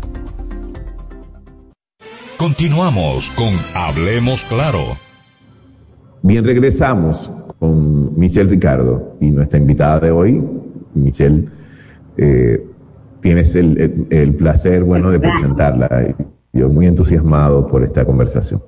Continuamos 2.37 3.29
con 3.31 3.53
Hablemos 3.73 4.45
Claro. 4.45 4.95
Bien, 6.21 6.45
regresamos 6.45 7.31
con 7.59 8.17
Michelle 8.19 8.49
Ricardo 8.49 9.17
y 9.19 9.31
nuestra 9.31 9.59
invitada 9.59 9.99
de 9.99 10.11
hoy, 10.11 10.41
Michelle, 10.93 11.49
eh, 12.17 12.66
tienes 13.27 13.55
el, 13.57 14.35
placer, 14.35 14.83
bueno, 14.83 15.11
de 15.11 15.19
presentarla. 15.19 16.15
Yo 16.53 16.69
muy 16.69 16.85
entusiasmado 16.85 17.67
por 17.67 17.83
esta 17.83 18.05
conversación. 18.05 18.63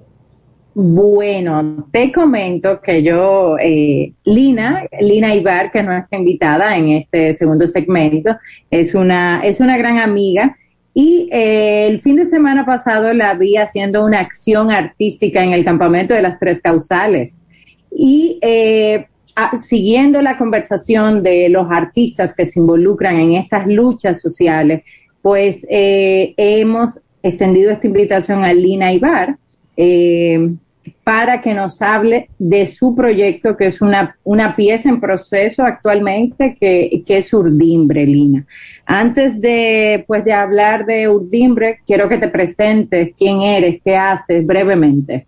Bueno, 0.76 1.88
te 1.92 2.12
comento 2.12 2.82
que 2.82 3.02
yo, 3.02 3.56
eh, 3.58 4.12
Lina, 4.26 4.84
Lina 5.00 5.34
Ibar, 5.34 5.72
que 5.72 5.80
es 5.80 5.86
nuestra 5.86 6.18
invitada 6.20 6.76
en 6.76 6.90
este 6.90 7.34
segundo 7.36 7.68
segmento, 7.68 8.36
es 8.70 8.94
una, 8.94 9.42
es 9.44 9.62
una 9.62 9.78
gran 9.78 9.98
amiga 9.98 10.58
y 10.94 11.30
eh, 11.32 11.88
el 11.88 12.02
fin 12.02 12.18
de 12.18 12.26
semana 12.26 12.66
pasado 12.66 13.14
la 13.14 13.34
vi 13.36 13.56
haciendo 13.56 14.04
una 14.04 14.20
acción 14.20 14.72
artística 14.72 15.42
en 15.42 15.54
el 15.54 15.64
campamento 15.64 16.14
de 16.14 16.22
las 16.22 16.38
Tres 16.38 16.60
Causales. 16.62 17.44
Y 17.92 18.40
eh, 18.42 19.08
siguiendo 19.62 20.22
la 20.22 20.38
conversación 20.38 21.24
de 21.24 21.50
los 21.50 21.68
artistas 21.70 22.34
que 22.34 22.46
se 22.46 22.60
involucran 22.60 23.20
en 23.20 23.34
estas 23.34 23.68
luchas 23.68 24.22
sociales, 24.22 24.84
pues 25.22 25.66
eh, 25.70 26.34
hemos 26.38 27.00
extendido 27.22 27.72
esta 27.72 27.88
invitación 27.88 28.44
a 28.44 28.54
Lina 28.54 28.94
Ibar 28.94 29.38
eh, 29.76 30.54
para 31.04 31.42
que 31.42 31.54
nos 31.54 31.82
hable 31.82 32.30
de 32.38 32.68
su 32.68 32.96
proyecto, 32.96 33.58
que 33.58 33.68
es 33.68 33.82
una, 33.82 34.18
una 34.24 34.56
pieza 34.56 34.90
en 34.90 35.00
proceso 35.00 35.64
actualmente, 35.64 36.56
que, 36.60 37.04
que 37.06 37.18
es 37.18 37.34
Urdimbre, 37.34 38.06
Lina. 38.06 38.46
Antes 38.86 39.40
de, 39.40 40.04
pues, 40.08 40.24
de 40.24 40.34
hablar 40.34 40.86
de 40.86 41.10
Urdimbre, 41.10 41.80
quiero 41.86 42.08
que 42.10 42.18
te 42.18 42.28
presentes 42.28 43.12
quién 43.18 43.42
eres, 43.42 43.82
qué 43.84 43.96
haces 43.96 44.46
brevemente. 44.46 45.26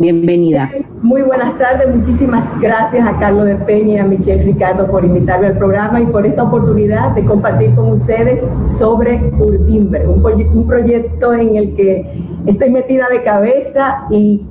Bienvenida. 0.00 0.70
Muy 1.02 1.22
buenas 1.22 1.58
tardes, 1.58 1.92
muchísimas 1.92 2.44
gracias 2.60 3.04
a 3.04 3.18
Carlos 3.18 3.46
de 3.46 3.56
Peña 3.56 3.94
y 3.94 3.98
a 3.98 4.04
Michelle 4.04 4.44
Ricardo 4.44 4.88
por 4.88 5.04
invitarme 5.04 5.48
al 5.48 5.58
programa 5.58 6.00
y 6.00 6.06
por 6.06 6.24
esta 6.24 6.44
oportunidad 6.44 7.16
de 7.16 7.24
compartir 7.24 7.74
con 7.74 7.90
ustedes 7.90 8.40
sobre 8.78 9.16
Urdimber, 9.36 10.08
un, 10.08 10.24
un 10.24 10.66
proyecto 10.68 11.34
en 11.34 11.56
el 11.56 11.74
que 11.74 12.28
estoy 12.46 12.70
metida 12.70 13.08
de 13.08 13.24
cabeza 13.24 14.06
y 14.08 14.46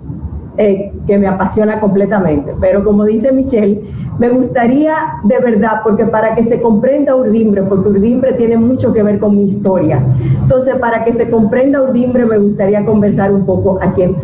eh, 0.58 0.92
que 1.06 1.18
me 1.18 1.28
apasiona 1.28 1.80
completamente. 1.80 2.54
Pero 2.60 2.84
como 2.84 3.06
dice 3.06 3.32
Michelle, 3.32 3.82
me 4.18 4.30
gustaría 4.30 4.96
de 5.24 5.38
verdad, 5.40 5.82
porque 5.84 6.06
para 6.06 6.34
que 6.34 6.44
se 6.44 6.60
comprenda 6.60 7.16
Urdimbre, 7.16 7.62
porque 7.64 7.90
Urdimbre 7.90 8.34
tiene 8.34 8.58
mucho 8.58 8.92
que 8.92 9.04
ver 9.04 9.20
con 9.20 9.36
mi 9.36 9.46
historia. 9.46 10.04
Entonces, 10.42 10.76
para 10.76 11.04
que 11.04 11.14
se 11.14 11.30
comprenda 11.30 11.84
Urdimbre, 11.84 12.26
me 12.26 12.40
gustaría 12.40 12.84
conversar 12.86 13.32
un 13.32 13.46
poco 13.46 13.80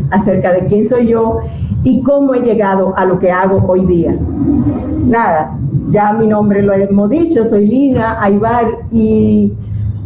acerca 0.10 0.54
de 0.54 0.66
quién 0.66 0.88
soy 0.88 1.08
yo 1.08 1.40
y 1.84 2.02
cómo 2.02 2.34
he 2.34 2.42
llegado 2.42 2.96
a 2.96 3.06
lo 3.06 3.20
que 3.20 3.32
hago 3.32 3.64
hoy 3.68 3.86
día. 3.86 4.18
Nada, 5.06 5.58
ya 5.90 6.14
mi 6.14 6.28
nombre 6.28 6.64
lo 6.64 6.74
hemos 6.74 7.10
dicho, 7.10 7.46
soy 7.46 7.68
Lina 7.68 8.24
Aybar 8.24 8.66
y 8.92 9.54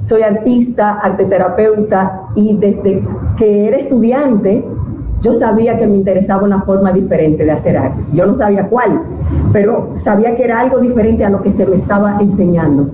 soy 0.03 0.23
artista, 0.23 0.99
arteterapeuta 1.01 2.23
y 2.35 2.55
desde 2.55 3.03
que 3.37 3.67
era 3.67 3.77
estudiante 3.77 4.65
yo 5.21 5.33
sabía 5.33 5.77
que 5.77 5.87
me 5.87 5.97
interesaba 5.97 6.43
una 6.43 6.61
forma 6.61 6.91
diferente 6.91 7.43
de 7.43 7.51
hacer 7.51 7.77
arte. 7.77 8.01
Yo 8.13 8.25
no 8.25 8.35
sabía 8.35 8.67
cuál, 8.67 9.01
pero 9.51 9.89
sabía 10.03 10.35
que 10.35 10.43
era 10.43 10.59
algo 10.59 10.79
diferente 10.79 11.25
a 11.25 11.29
lo 11.29 11.41
que 11.41 11.51
se 11.51 11.65
me 11.65 11.75
estaba 11.75 12.19
enseñando. 12.19 12.91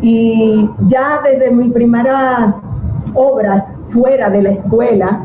Y 0.00 0.68
ya 0.86 1.20
desde 1.22 1.50
mis 1.50 1.72
primeras 1.72 2.54
obras 3.14 3.64
fuera 3.90 4.30
de 4.30 4.42
la 4.42 4.50
escuela, 4.50 5.24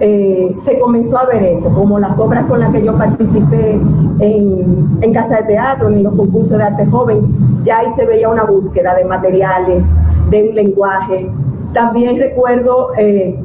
eh, 0.00 0.52
se 0.64 0.78
comenzó 0.78 1.18
a 1.18 1.26
ver 1.26 1.42
eso, 1.42 1.68
como 1.70 1.98
las 1.98 2.18
obras 2.18 2.46
con 2.46 2.60
las 2.60 2.70
que 2.72 2.84
yo 2.84 2.96
participé 2.96 3.80
en, 4.18 4.98
en 5.00 5.12
Casa 5.12 5.36
de 5.36 5.42
Teatro, 5.44 5.88
en 5.88 6.02
los 6.02 6.14
concursos 6.14 6.58
de 6.58 6.64
arte 6.64 6.86
joven, 6.86 7.62
ya 7.62 7.78
ahí 7.78 7.86
se 7.96 8.04
veía 8.04 8.28
una 8.28 8.44
búsqueda 8.44 8.94
de 8.94 9.04
materiales, 9.04 9.84
de 10.30 10.48
un 10.48 10.54
lenguaje, 10.54 11.30
también 11.74 12.18
recuerdo, 12.18 12.92
eh, 12.96 13.38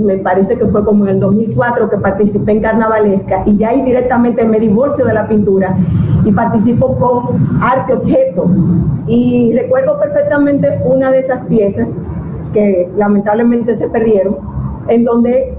me 0.00 0.18
parece 0.18 0.58
que 0.58 0.66
fue 0.66 0.84
como 0.84 1.06
en 1.06 1.14
el 1.14 1.20
2004 1.20 1.88
que 1.88 1.96
participé 1.96 2.52
en 2.52 2.60
Carnavalesca 2.60 3.44
y 3.46 3.56
ya 3.56 3.70
ahí 3.70 3.82
directamente 3.82 4.44
me 4.44 4.58
divorcio 4.58 5.06
de 5.06 5.14
la 5.14 5.26
pintura 5.28 5.76
y 6.24 6.32
participo 6.32 6.96
con 6.96 7.62
arte 7.62 7.94
objeto. 7.94 8.50
Y 9.06 9.52
recuerdo 9.54 9.98
perfectamente 9.98 10.80
una 10.84 11.10
de 11.10 11.20
esas 11.20 11.42
piezas 11.46 11.88
que 12.52 12.90
lamentablemente 12.96 13.74
se 13.74 13.88
perdieron, 13.88 14.36
en 14.88 15.04
donde 15.04 15.54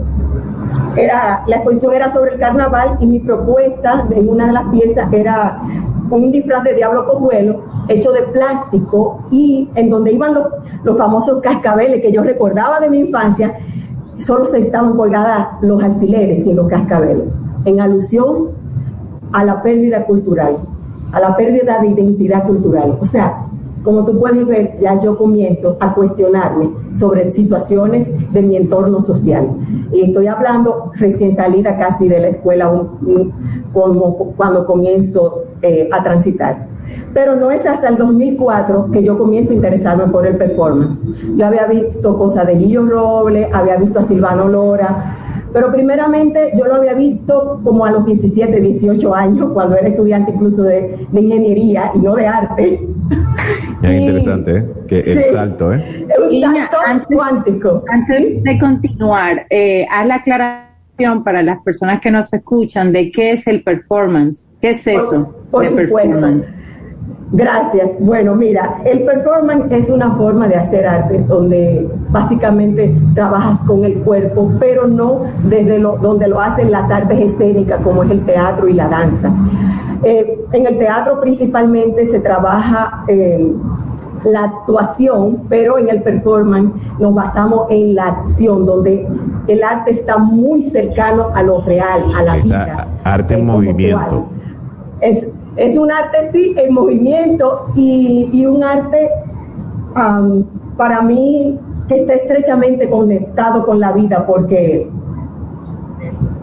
era, 0.98 1.44
la 1.48 1.56
exposición 1.56 1.94
era 1.94 2.12
sobre 2.12 2.34
el 2.34 2.40
carnaval 2.40 2.98
y 3.00 3.06
mi 3.06 3.20
propuesta 3.20 4.06
en 4.12 4.30
una 4.30 4.48
de 4.48 4.54
las 4.54 4.66
piezas 4.66 5.12
era 5.14 5.62
un 6.10 6.32
disfraz 6.32 6.64
de 6.64 6.74
diablo 6.74 7.06
cojuelo 7.06 7.77
hecho 7.88 8.12
de 8.12 8.24
plástico 8.24 9.20
y 9.32 9.70
en 9.76 9.90
donde 9.90 10.12
iban 10.12 10.34
los, 10.34 10.48
los 10.84 10.98
famosos 10.98 11.42
cascabeles 11.42 12.02
que 12.02 12.12
yo 12.12 12.24
recordaba 12.24 12.80
de 12.80 12.90
mi 12.90 13.00
infancia, 13.00 13.58
solo 14.18 14.46
se 14.48 14.60
estaban 14.60 14.96
colgadas 14.96 15.48
los 15.62 15.82
alfileres 15.82 16.46
y 16.46 16.54
los 16.54 16.68
cascabeles, 16.68 17.32
en 17.66 17.80
alusión 17.80 18.50
a 19.32 19.44
la 19.44 19.62
pérdida 19.62 20.06
cultural, 20.06 20.58
a 21.12 21.20
la 21.20 21.36
pérdida 21.36 21.80
de 21.80 21.88
identidad 21.88 22.46
cultural. 22.46 22.98
O 23.00 23.06
sea, 23.06 23.48
como 23.84 24.06
tú 24.06 24.20
puedes 24.20 24.46
ver, 24.46 24.78
ya 24.80 25.00
yo 25.00 25.18
comienzo 25.18 25.78
a 25.80 25.94
cuestionarme 25.94 26.70
sobre 26.96 27.32
situaciones 27.32 28.10
de 28.34 28.42
mi 28.42 28.58
entorno 28.58 29.02
social. 29.02 29.48
Y 29.94 30.02
estoy 30.02 30.28
hablando 30.28 30.92
recién 30.96 31.36
salida 31.36 31.78
casi 31.78 32.10
de 32.10 32.20
la 32.20 32.28
escuela, 32.28 32.70
como 33.72 34.34
cuando 34.36 34.66
comienzo 34.66 35.44
eh, 35.62 35.88
a 35.92 36.04
transitar. 36.04 36.68
Pero 37.14 37.36
no 37.36 37.52
es 37.52 37.66
hasta 37.66 37.90
el 37.90 37.98
2004 37.98 38.92
que 38.92 39.04
yo 39.04 39.18
comienzo 39.18 39.52
a 39.52 39.56
interesarme 39.56 40.08
por 40.08 40.26
el 40.26 40.38
performance. 40.38 41.00
Yo 41.36 41.46
había 41.46 41.66
visto 41.66 42.18
cosas 42.18 42.48
de 42.48 42.56
Guillo 42.56 42.86
Roble, 42.86 43.50
había 43.52 43.78
visto 43.78 44.00
a 44.00 44.04
Silvano 44.06 44.48
Lora, 44.48 45.16
pero 45.54 45.72
primeramente 45.72 46.52
yo 46.56 46.66
lo 46.66 46.76
había 46.76 46.94
visto 46.94 47.62
como 47.64 47.86
a 47.86 47.92
los 47.92 48.06
17, 48.06 48.60
18 48.60 49.16
años, 49.16 49.52
cuando 49.54 49.76
era 49.76 49.88
estudiante 49.88 50.32
incluso 50.32 50.64
de, 50.64 51.08
ingeniería 51.12 51.92
y 51.96 52.00
no 52.00 52.16
de 52.16 52.28
arte. 52.28 52.88
Es 53.82 53.92
interesante, 53.92 54.58
¿eh? 54.58 54.66
Que 54.88 55.00
el 55.00 55.24
salto, 55.32 55.72
¿eh? 55.72 56.08
un 56.20 56.42
salto 56.42 56.78
antes, 56.86 57.16
cuántico. 57.16 57.84
Antes 57.88 58.44
de 58.44 58.60
continuar, 58.60 59.46
eh, 59.50 59.86
haz 59.90 60.08
la 60.08 60.16
aclaración 60.16 61.24
para 61.24 61.44
las 61.44 61.62
personas 61.62 62.02
que 62.02 62.10
nos 62.10 62.34
escuchan 62.34 62.92
de 62.92 63.12
qué 63.12 63.34
es 63.34 63.48
el 63.48 63.64
performance. 63.64 64.50
¿Qué 64.60 64.72
es 64.72 64.88
eso? 64.88 65.36
Por, 65.52 65.68
supuesto. 65.68 66.42
Gracias. 67.32 67.92
Bueno, 68.00 68.36
mira, 68.36 68.82
el 68.86 69.04
performance 69.04 69.72
es 69.72 69.90
una 69.90 70.12
forma 70.16 70.48
de 70.48 70.56
hacer 70.56 70.88
arte 70.88 71.24
donde 71.28 71.90
básicamente 72.10 72.96
trabajas 73.14 73.60
con 73.68 73.84
el 73.84 73.96
cuerpo, 74.00 74.52
pero 74.60 74.88
no 74.88 75.24
desde 75.44 75.78
lo, 75.78 75.98
donde 75.98 76.28
lo 76.28 76.40
hacen 76.40 76.72
las 76.72 76.90
artes 76.90 77.34
escénicas 77.34 77.82
como 77.82 78.04
es 78.04 78.12
el 78.12 78.26
teatro 78.26 78.68
y 78.68 78.74
la 78.74 78.88
danza. 78.88 79.32
Eh, 80.04 80.46
en 80.54 80.68
el 80.68 80.78
teatro 80.78 81.20
principalmente 81.20 82.06
se 82.06 82.20
trabaja 82.22 83.04
eh, 83.08 83.54
la 84.24 84.46
actuación, 84.46 85.44
pero 85.50 85.78
en 85.78 85.90
el 85.90 86.02
performance 86.04 86.72
nos 87.00 87.14
basamos 87.14 87.68
en 87.70 87.96
la 87.96 88.08
acción, 88.08 88.66
donde 88.66 89.06
el 89.48 89.64
arte 89.64 89.92
está 89.92 90.18
muy 90.18 90.62
cercano 90.62 91.28
a 91.34 91.44
lo 91.44 91.62
real, 91.62 92.04
a 92.16 92.24
la 92.24 92.36
vida. 92.38 92.88
Arte 93.04 93.34
en 93.34 93.46
movimiento. 93.46 94.28
Es, 95.02 95.26
es 95.58 95.76
un 95.76 95.92
arte, 95.92 96.32
sí, 96.32 96.54
en 96.56 96.74
movimiento 96.74 97.66
y, 97.76 98.46
un 98.46 98.64
arte 98.64 99.10
para 100.78 101.02
mí 101.02 101.60
que 101.88 101.96
está 102.02 102.14
estrechamente 102.14 102.88
conectado 102.90 103.66
con 103.66 103.80
la 103.80 103.92
vida 103.92 104.26
porque 104.28 104.88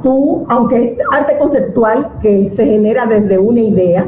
tú, 0.02 0.44
aunque 0.48 0.82
es 0.82 0.92
arte 1.12 1.38
conceptual 1.38 2.10
que 2.20 2.48
se 2.48 2.66
genera 2.66 3.06
desde 3.06 3.38
una 3.38 3.60
idea, 3.60 4.06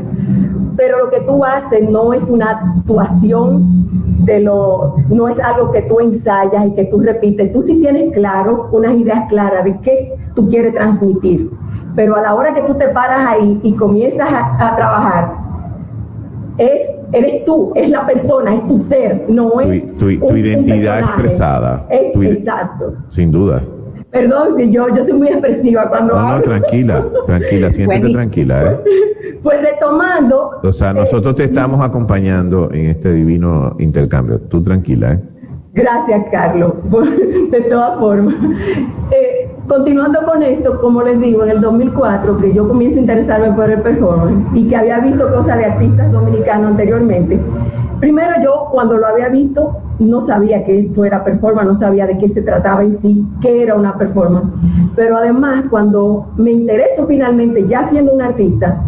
pero 0.77 1.05
lo 1.05 1.11
que 1.11 1.21
tú 1.21 1.45
haces 1.45 1.89
no 1.89 2.13
es 2.13 2.29
una 2.29 2.75
actuación 2.77 4.25
de 4.25 4.41
lo, 4.41 4.97
no 5.09 5.29
es 5.29 5.39
algo 5.39 5.71
que 5.71 5.83
tú 5.83 6.01
ensayas 6.01 6.67
y 6.67 6.73
que 6.73 6.87
tú 6.87 7.01
repites. 7.01 7.53
Tú 7.53 7.63
sí 7.63 7.81
tienes 7.81 8.13
claro, 8.13 8.69
unas 8.73 8.95
ideas 8.97 9.29
claras 9.29 9.65
de 9.65 9.79
qué 9.81 10.15
tú 10.35 10.49
quieres 10.49 10.75
transmitir 10.75 11.51
pero 11.97 12.15
a 12.15 12.21
la 12.21 12.35
hora 12.35 12.53
que 12.55 12.63
tú 12.63 12.75
te 12.75 12.89
paras 12.89 13.27
ahí 13.27 13.59
y 13.63 13.73
comienzas 13.73 14.29
a, 14.31 14.77
trabajar, 14.77 15.33
es, 16.59 16.83
eres 17.13 17.45
tú, 17.47 17.73
es 17.75 17.89
la 17.89 18.07
persona, 18.07 18.55
es 18.55 18.67
tu 18.67 18.79
ser, 18.79 19.25
no 19.29 19.61
es 19.63 19.97
tu, 19.97 20.11
identidad 20.11 21.01
expresada. 21.01 21.87
exacto. 21.91 22.95
Sin 23.09 23.33
duda. 23.33 23.63
Perdón 24.11 24.57
si 24.57 24.71
yo, 24.71 24.89
yo 24.95 25.03
soy 25.03 25.15
muy 25.15 25.29
expresiva 25.29 25.89
cuando 25.89 26.15
no, 26.15 26.37
No, 26.37 26.41
tranquila, 26.41 27.05
tranquila, 27.27 27.73
siéntete 27.73 28.13
tranquila, 28.13 28.73
¿eh? 28.73 28.81
Pues 29.43 29.61
retomando. 29.61 30.53
O 30.63 30.73
sea, 30.73 30.93
nosotros 30.93 31.35
te 31.35 31.43
eh, 31.43 31.47
estamos 31.47 31.85
acompañando 31.85 32.71
en 32.73 32.87
este 32.87 33.13
divino 33.13 33.77
intercambio. 33.79 34.41
Tú 34.41 34.63
tranquila, 34.63 35.15
¿eh? 35.15 35.21
Gracias, 35.75 36.25
Carlos, 36.31 36.73
de 37.51 37.61
todas 37.63 37.99
formas. 37.99 38.35
Eh, 39.13 39.56
continuando 39.67 40.21
con 40.25 40.43
esto, 40.43 40.81
como 40.81 41.03
les 41.03 41.21
digo, 41.21 41.45
en 41.45 41.51
el 41.51 41.61
2004, 41.61 42.37
que 42.39 42.55
yo 42.55 42.69
comienzo 42.69 42.99
a 42.99 43.01
interesarme 43.01 43.53
por 43.53 43.71
el 43.71 43.81
performance 43.83 44.47
y 44.55 44.69
que 44.69 44.77
había 44.77 45.01
visto 45.01 45.31
cosas 45.33 45.59
de 45.59 45.65
artistas 45.65 46.13
dominicanos 46.13 46.71
anteriormente, 46.71 47.41
primero 48.01 48.33
yo 48.43 48.69
cuando 48.71 48.97
lo 48.97 49.07
había 49.07 49.29
visto 49.29 49.79
no 49.99 50.21
sabía 50.21 50.65
que 50.65 50.79
esto 50.81 51.05
era 51.05 51.25
performance, 51.25 51.67
no 51.67 51.77
sabía 51.77 52.07
de 52.07 52.19
qué 52.19 52.29
se 52.29 52.43
trataba 52.43 52.83
en 52.83 52.99
sí, 52.99 53.27
qué 53.41 53.63
era 53.63 53.75
una 53.75 53.97
performance. 53.97 54.49
Pero 54.95 55.17
además, 55.17 55.65
cuando 55.71 56.27
me 56.37 56.53
intereso 56.53 57.07
finalmente, 57.07 57.67
ya 57.67 57.89
siendo 57.89 58.13
un 58.13 58.21
artista, 58.21 58.83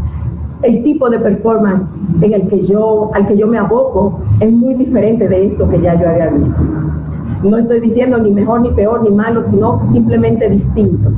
el 0.62 0.82
tipo 0.82 1.08
de 1.08 1.18
performance 1.18 1.82
en 2.20 2.32
el 2.32 2.48
que 2.48 2.62
yo, 2.62 3.10
al 3.14 3.26
que 3.26 3.36
yo 3.36 3.46
me 3.46 3.58
aboco 3.58 4.20
es 4.40 4.52
muy 4.52 4.74
diferente 4.74 5.28
de 5.28 5.46
esto 5.46 5.68
que 5.68 5.80
ya 5.80 5.94
yo 6.00 6.08
había 6.08 6.28
visto. 6.28 6.56
No 7.42 7.56
estoy 7.56 7.80
diciendo 7.80 8.18
ni 8.18 8.30
mejor, 8.30 8.60
ni 8.60 8.70
peor, 8.70 9.02
ni 9.02 9.10
malo, 9.10 9.42
sino 9.42 9.82
simplemente 9.92 10.48
distinto. 10.48 11.10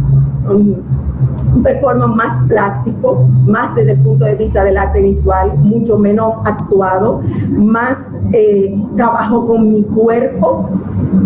un 0.49 1.63
performance 1.63 2.17
más 2.17 2.49
plástico, 2.49 3.29
más 3.47 3.75
desde 3.75 3.93
el 3.93 3.99
punto 4.01 4.25
de 4.25 4.35
vista 4.37 4.63
del 4.65 4.77
arte 4.77 5.01
visual, 5.01 5.53
mucho 5.59 5.99
menos 5.99 6.37
actuado, 6.45 7.23
más 7.51 7.99
eh, 8.33 8.75
trabajo 8.97 9.47
con 9.47 9.69
mi 9.69 9.83
cuerpo 9.83 10.69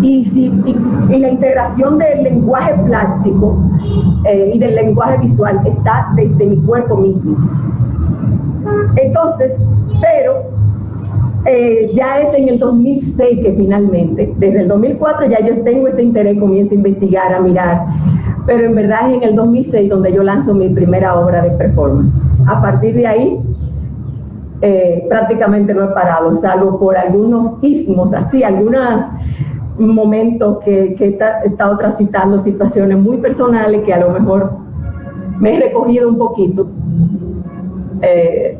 y, 0.01 0.25
la 1.09 1.29
integración 1.29 1.97
del 1.97 2.23
lenguaje 2.23 2.73
plástico 2.85 3.57
eh, 4.25 4.51
y 4.53 4.59
del 4.59 4.75
lenguaje 4.75 5.17
visual 5.19 5.61
está 5.65 6.09
desde 6.15 6.45
mi 6.45 6.57
cuerpo 6.57 6.97
mismo. 6.97 7.37
Entonces, 8.95 9.53
pero 10.01 10.54
eh, 11.45 11.91
ya 11.93 12.21
es 12.21 12.33
en 12.33 12.49
el 12.49 12.59
2006 12.59 13.39
que 13.39 13.53
finalmente, 13.53 14.33
desde 14.37 14.61
el 14.61 14.67
2004 14.67 15.27
ya 15.27 15.45
yo 15.45 15.61
tengo 15.61 15.87
este 15.87 16.01
interés, 16.01 16.39
comienzo 16.39 16.73
a 16.73 16.75
investigar, 16.75 17.33
a 17.33 17.39
mirar, 17.39 17.85
pero 18.47 18.65
en 18.65 18.75
verdad 18.75 19.11
es 19.11 19.17
en 19.17 19.29
el 19.29 19.35
2006 19.35 19.89
donde 19.89 20.11
yo 20.11 20.23
lanzo 20.23 20.53
mi 20.55 20.69
primera 20.69 21.19
obra 21.19 21.43
de 21.43 21.51
performance. 21.51 22.13
A 22.47 22.61
partir 22.61 22.95
de 22.95 23.05
ahí, 23.07 23.39
eh, 24.61 25.05
prácticamente 25.07 25.73
no 25.73 25.83
he 25.83 25.87
parado, 25.89 26.33
salvo 26.33 26.79
por 26.79 26.97
algunos 26.97 27.53
ismos, 27.61 28.11
así, 28.13 28.43
algunos 28.43 29.05
momentos 29.77 30.59
que, 30.63 30.95
he 30.99 31.47
estado 31.47 31.77
transitando 31.77 32.39
situaciones 32.39 32.97
muy 32.97 33.17
personales 33.17 33.81
que 33.83 33.93
a 33.93 33.99
lo 33.99 34.09
mejor 34.09 34.51
me 35.39 35.55
he 35.55 35.59
recogido 35.59 36.09
un 36.09 36.17
poquito. 36.17 36.67
Eh, 38.01 38.57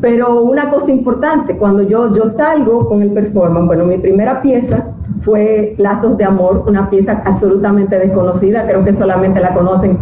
pero 0.00 0.42
una 0.42 0.68
cosa 0.68 0.90
importante, 0.90 1.56
cuando 1.56 1.82
yo, 1.82 2.14
yo 2.14 2.26
salgo 2.26 2.86
con 2.88 3.02
el 3.02 3.10
performance, 3.12 3.66
bueno, 3.66 3.84
mi 3.84 3.96
primera 3.96 4.42
pieza 4.42 4.88
fue 5.22 5.74
Lazos 5.78 6.18
de 6.18 6.24
Amor, 6.24 6.64
una 6.68 6.90
pieza 6.90 7.22
absolutamente 7.24 7.98
desconocida, 7.98 8.66
creo 8.66 8.84
que 8.84 8.92
solamente 8.92 9.40
la 9.40 9.54
conocen 9.54 9.98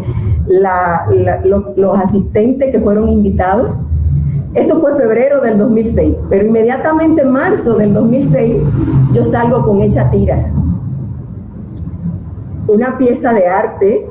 los, 1.77 1.99
asistentes 1.99 2.73
que 2.73 2.81
fueron 2.81 3.09
invitados. 3.09 3.71
Eso 4.55 4.81
fue 4.81 4.95
febrero 4.97 5.41
del 5.41 5.59
2006, 5.59 6.17
pero 6.29 6.45
inmediatamente 6.45 7.23
en 7.23 7.31
marzo 7.31 7.75
del 7.75 7.93
2006 7.93 8.57
yo 9.13 9.25
salgo 9.25 9.65
con 9.65 9.81
Hecha 9.81 10.11
Tiras, 10.11 10.53
una 12.69 12.99
pieza 12.99 13.33
de 13.33 13.47
arte 13.47 14.07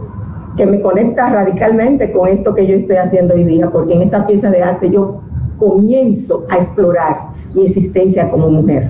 que 0.57 0.65
me 0.65 0.81
conecta 0.81 1.29
radicalmente 1.29 2.11
con 2.11 2.27
esto 2.27 2.53
que 2.53 2.67
yo 2.67 2.75
estoy 2.75 2.97
haciendo 2.97 3.33
hoy 3.33 3.43
día, 3.43 3.69
porque 3.69 3.93
en 3.93 4.01
esta 4.01 4.25
pieza 4.25 4.49
de 4.49 4.61
arte 4.61 4.89
yo 4.89 5.21
comienzo 5.57 6.45
a 6.49 6.57
explorar 6.57 7.33
mi 7.53 7.65
existencia 7.65 8.29
como 8.29 8.49
mujer. 8.49 8.89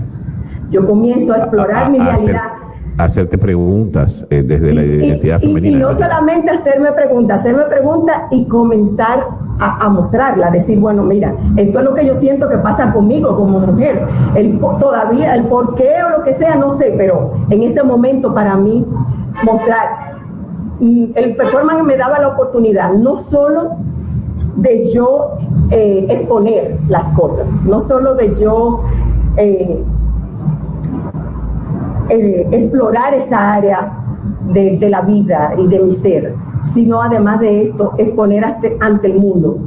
Yo 0.72 0.86
comienzo 0.86 1.34
a 1.34 1.38
explorar 1.38 1.90
mi 1.90 2.00
realidad. 2.00 2.54
hacerte 2.98 3.38
preguntas 3.38 4.26
eh, 4.30 4.44
desde 4.44 4.74
la 4.74 4.84
identidad 4.84 5.40
femenina. 5.40 5.78
Y, 5.78 5.80
no 5.80 5.94
solamente 5.94 6.52
hacerme 6.52 6.92
preguntas, 6.92 7.42
hacerme 7.42 7.64
preguntas 7.64 8.24
y 8.32 8.46
comenzar 8.46 9.28
a, 9.60 9.88
mostrarla, 9.90 10.50
decir, 10.50 10.80
bueno, 10.80 11.04
mira, 11.04 11.36
esto 11.58 11.80
es 11.80 11.86
lo 11.86 11.94
que 11.94 12.06
yo 12.06 12.16
siento 12.16 12.50
que 12.50 12.58
pasa 12.58 12.92
conmigo 12.92 13.36
como 13.36 13.60
mujer. 13.60 14.08
El, 14.36 14.60
todavía 14.60 15.36
el 15.36 15.44
por 15.44 15.76
qué 15.76 15.94
o 16.06 16.18
lo 16.18 16.24
que 16.24 16.34
sea, 16.34 16.56
no 16.56 16.72
sé, 16.72 16.94
pero 16.98 17.34
en 17.50 17.62
este 17.62 17.84
momento 17.84 18.34
para 18.34 18.56
mí 18.56 18.86
mostrar, 19.44 20.18
mm, 20.80 21.06
el 21.16 21.36
performance 21.36 21.84
me 21.84 21.98
daba 21.98 22.20
la 22.20 22.30
oportunidad 22.30 22.94
no 22.94 23.18
solo 23.18 23.78
de 24.56 24.92
yo 24.92 25.38
eh, 25.72 26.06
exponer 26.10 26.80
las 26.88 27.08
cosas, 27.10 27.48
no 27.66 27.80
solo 27.80 28.16
de 28.16 28.36
yo 28.36 28.84
eh, 29.38 29.84
eh, 32.10 32.48
explorar 32.52 33.14
esa 33.14 33.54
área 33.54 34.00
de, 34.54 34.78
la 34.90 35.02
vida 35.02 35.54
y 35.58 35.68
de 35.68 35.80
mi 35.80 35.96
ser, 35.96 36.36
sino 36.64 37.02
además 37.02 37.40
de 37.40 37.64
esto, 37.64 37.94
exponer 37.98 38.44
ante, 38.46 39.08
el 39.08 39.16
mundo 39.16 39.58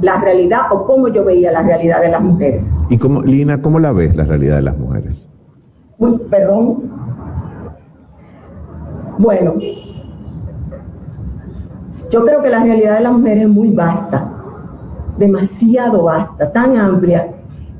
la 0.00 0.20
realidad 0.20 0.60
o 0.70 0.84
cómo 0.84 1.08
yo 1.08 1.24
veía 1.24 1.50
la 1.52 1.62
realidad 1.62 2.00
de 2.00 2.08
las 2.08 2.22
mujeres. 2.22 2.62
¿Y 2.88 2.98
cómo, 2.98 3.22
Lina, 3.22 3.60
cómo 3.60 3.78
la 3.78 3.92
ves 3.92 4.14
la 4.14 4.24
realidad 4.24 4.56
de 4.56 4.62
las 4.62 4.78
mujeres? 4.78 5.28
Uy, 5.98 6.18
perdón. 6.30 6.90
Bueno, 9.18 9.54
yo 12.10 12.24
creo 12.24 12.42
que 12.42 12.50
la 12.50 12.62
realidad 12.62 12.96
de 12.98 13.00
las 13.00 13.12
mujeres 13.12 13.44
es 13.44 13.48
muy 13.48 13.70
vasta 13.70 14.36
demasiado 15.20 16.04
vasta, 16.04 16.50
tan 16.50 16.76
amplia, 16.76 17.28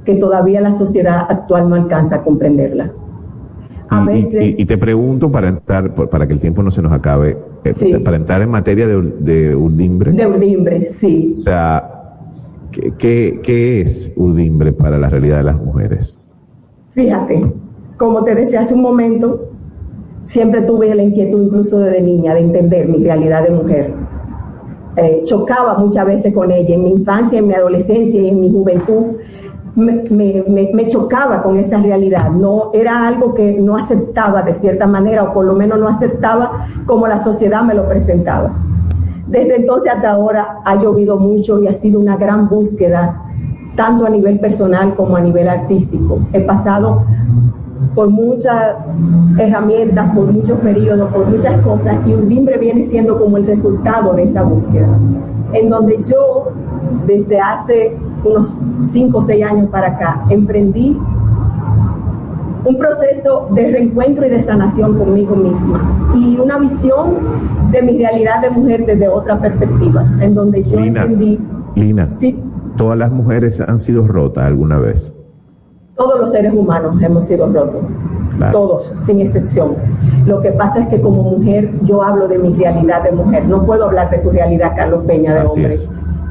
que 0.05 0.15
todavía 0.15 0.61
la 0.61 0.73
sociedad 0.73 1.27
actual 1.29 1.69
no 1.69 1.75
alcanza 1.75 2.17
a 2.17 2.23
comprenderla. 2.23 2.93
y, 4.39 4.65
te 4.65 4.79
pregunto 4.79 5.33
para 5.33 5.49
entrar, 5.49 5.95
para 5.95 6.27
que 6.27 6.35
el 6.35 6.39
tiempo 6.39 6.63
no 6.63 6.71
se 6.71 6.83
nos 6.83 6.93
acabe, 6.93 7.37
eh, 7.65 7.99
para 8.05 8.17
entrar 8.17 8.43
en 8.43 8.51
materia 8.51 8.87
de, 8.87 9.03
de 9.19 9.57
urdimbre. 9.57 10.13
De 10.13 10.27
urdimbre, 10.27 10.85
sí. 10.85 11.33
O 11.37 11.41
sea, 11.41 11.91
¿qué, 12.71 13.41
qué, 13.43 13.81
es 13.81 14.13
urdimbre 14.17 14.73
para 14.73 14.99
la 14.99 15.09
realidad 15.09 15.39
de 15.39 15.45
las 15.45 15.61
mujeres? 15.61 16.19
Fíjate, 16.91 17.53
como 17.97 18.23
te 18.23 18.35
decía 18.35 18.61
hace 18.61 18.75
un 18.75 18.83
momento, 18.83 19.49
siempre 20.25 20.61
tuve 20.63 20.95
la 20.95 21.03
inquietud, 21.03 21.43
incluso 21.43 21.79
desde 21.79 22.03
niña, 22.03 22.35
de 22.35 22.41
entender 22.41 22.87
mi 22.87 23.03
realidad 23.03 23.45
de 23.45 23.51
mujer 23.51 23.95
eh, 24.97 25.23
chocaba 25.25 25.79
muchas 25.79 26.07
veces 26.07 26.35
con 26.35 26.51
ella. 26.51 26.75
En 26.75 26.85
mi 26.85 26.91
infancia, 26.91 27.39
en 27.39 27.47
mi 27.47 27.55
adolescencia 27.55 28.21
y 28.21 28.29
en 28.29 28.41
mi 28.41 28.51
juventud, 28.51 29.17
me, 29.77 30.87
chocaba 30.89 31.43
con 31.43 31.57
esa 31.57 31.79
realidad. 31.79 32.31
No 32.31 32.71
era 32.73 33.07
algo 33.07 33.35
que 33.35 33.53
no 33.53 33.77
aceptaba 33.77 34.43
de 34.43 34.55
cierta 34.55 34.87
manera, 34.87 35.25
o 35.25 35.33
por 35.33 35.45
lo 35.45 35.55
menos 35.55 35.79
no 35.79 35.89
aceptaba 35.89 36.67
como 36.87 37.07
la 37.07 37.19
sociedad 37.19 37.63
me 37.63 37.75
lo 37.75 37.89
presentaba. 37.89 38.53
Desde 39.27 39.57
entonces 39.57 39.93
hasta 39.93 40.11
ahora 40.11 40.57
ha 40.65 40.75
llovido 40.75 41.17
mucho 41.17 41.63
y 41.63 41.69
ha 41.69 41.75
sido 41.75 42.01
una 42.01 42.17
gran 42.17 42.49
búsqueda, 42.49 43.23
tanto 43.77 44.05
a 44.05 44.11
nivel 44.11 44.41
personal 44.41 44.95
como 44.97 45.17
a 45.17 45.21
nivel 45.21 45.49
artístico. 45.49 46.19
He 46.33 46.41
pasado 46.41 47.07
por 48.01 48.09
muchas 48.09 48.77
herramientas, 49.37 50.15
por 50.15 50.33
muchos 50.33 50.59
periodos, 50.61 51.13
por 51.13 51.27
muchas 51.27 51.61
cosas, 51.61 51.97
y 52.07 52.15
Urdimbre 52.15 52.57
viene 52.57 52.85
siendo 52.85 53.19
como 53.19 53.37
el 53.37 53.47
resultado 53.47 54.15
de 54.15 54.23
esa 54.23 54.43
búsqueda, 54.43 54.89
en 55.53 55.69
donde 55.69 56.03
yo, 56.09 56.51
desde 57.07 57.39
hace 57.39 57.95
unos 58.25 58.57
5 58.85 59.19
o 59.19 59.21
6 59.21 59.45
años 59.45 59.69
para 59.69 59.89
acá, 59.89 60.25
emprendí 60.31 60.97
un 62.65 62.79
proceso 62.79 63.49
de 63.55 63.71
reencuentro 63.71 64.27
y 64.27 64.31
de 64.31 64.41
sanación 64.41 64.97
conmigo 64.97 65.37
misma 65.37 65.83
y 66.17 66.39
una 66.39 66.57
visión 66.57 67.19
de 67.71 67.83
mi 67.83 67.99
realidad 67.99 68.41
de 68.41 68.49
mujer 68.49 68.87
desde 68.87 69.09
otra 69.09 69.39
perspectiva, 69.39 70.11
en 70.23 70.35
donde 70.35 70.63
yo 70.63 70.79
entendí... 70.79 71.39
Lina, 71.75 72.09
¿sí? 72.19 72.35
¿todas 72.79 72.97
las 72.97 73.13
mujeres 73.13 73.61
han 73.61 73.83
sido 73.83 74.07
rotas 74.07 74.45
alguna 74.45 74.79
vez? 74.79 75.13
Todos 76.01 76.19
los 76.19 76.33
seres 76.33 76.55
humanos 76.55 76.97
hemos 77.03 77.27
sido 77.27 77.47
rotos, 77.47 77.83
todos, 78.53 78.95
sin 79.01 79.21
excepción. 79.21 79.75
Lo 80.25 80.41
que 80.41 80.51
pasa 80.51 80.81
es 80.81 80.89
que 80.89 80.99
como 80.99 81.23
mujer 81.23 81.73
yo 81.83 82.03
hablo 82.03 82.27
de 82.27 82.39
mi 82.39 82.55
realidad 82.55 83.03
de 83.03 83.13
mujer, 83.13 83.45
no 83.45 83.67
puedo 83.67 83.85
hablar 83.85 84.09
de 84.09 84.17
tu 84.17 84.31
realidad, 84.31 84.73
Carlos 84.75 85.05
Peña, 85.07 85.35
de 85.35 85.47
hombre. 85.47 85.79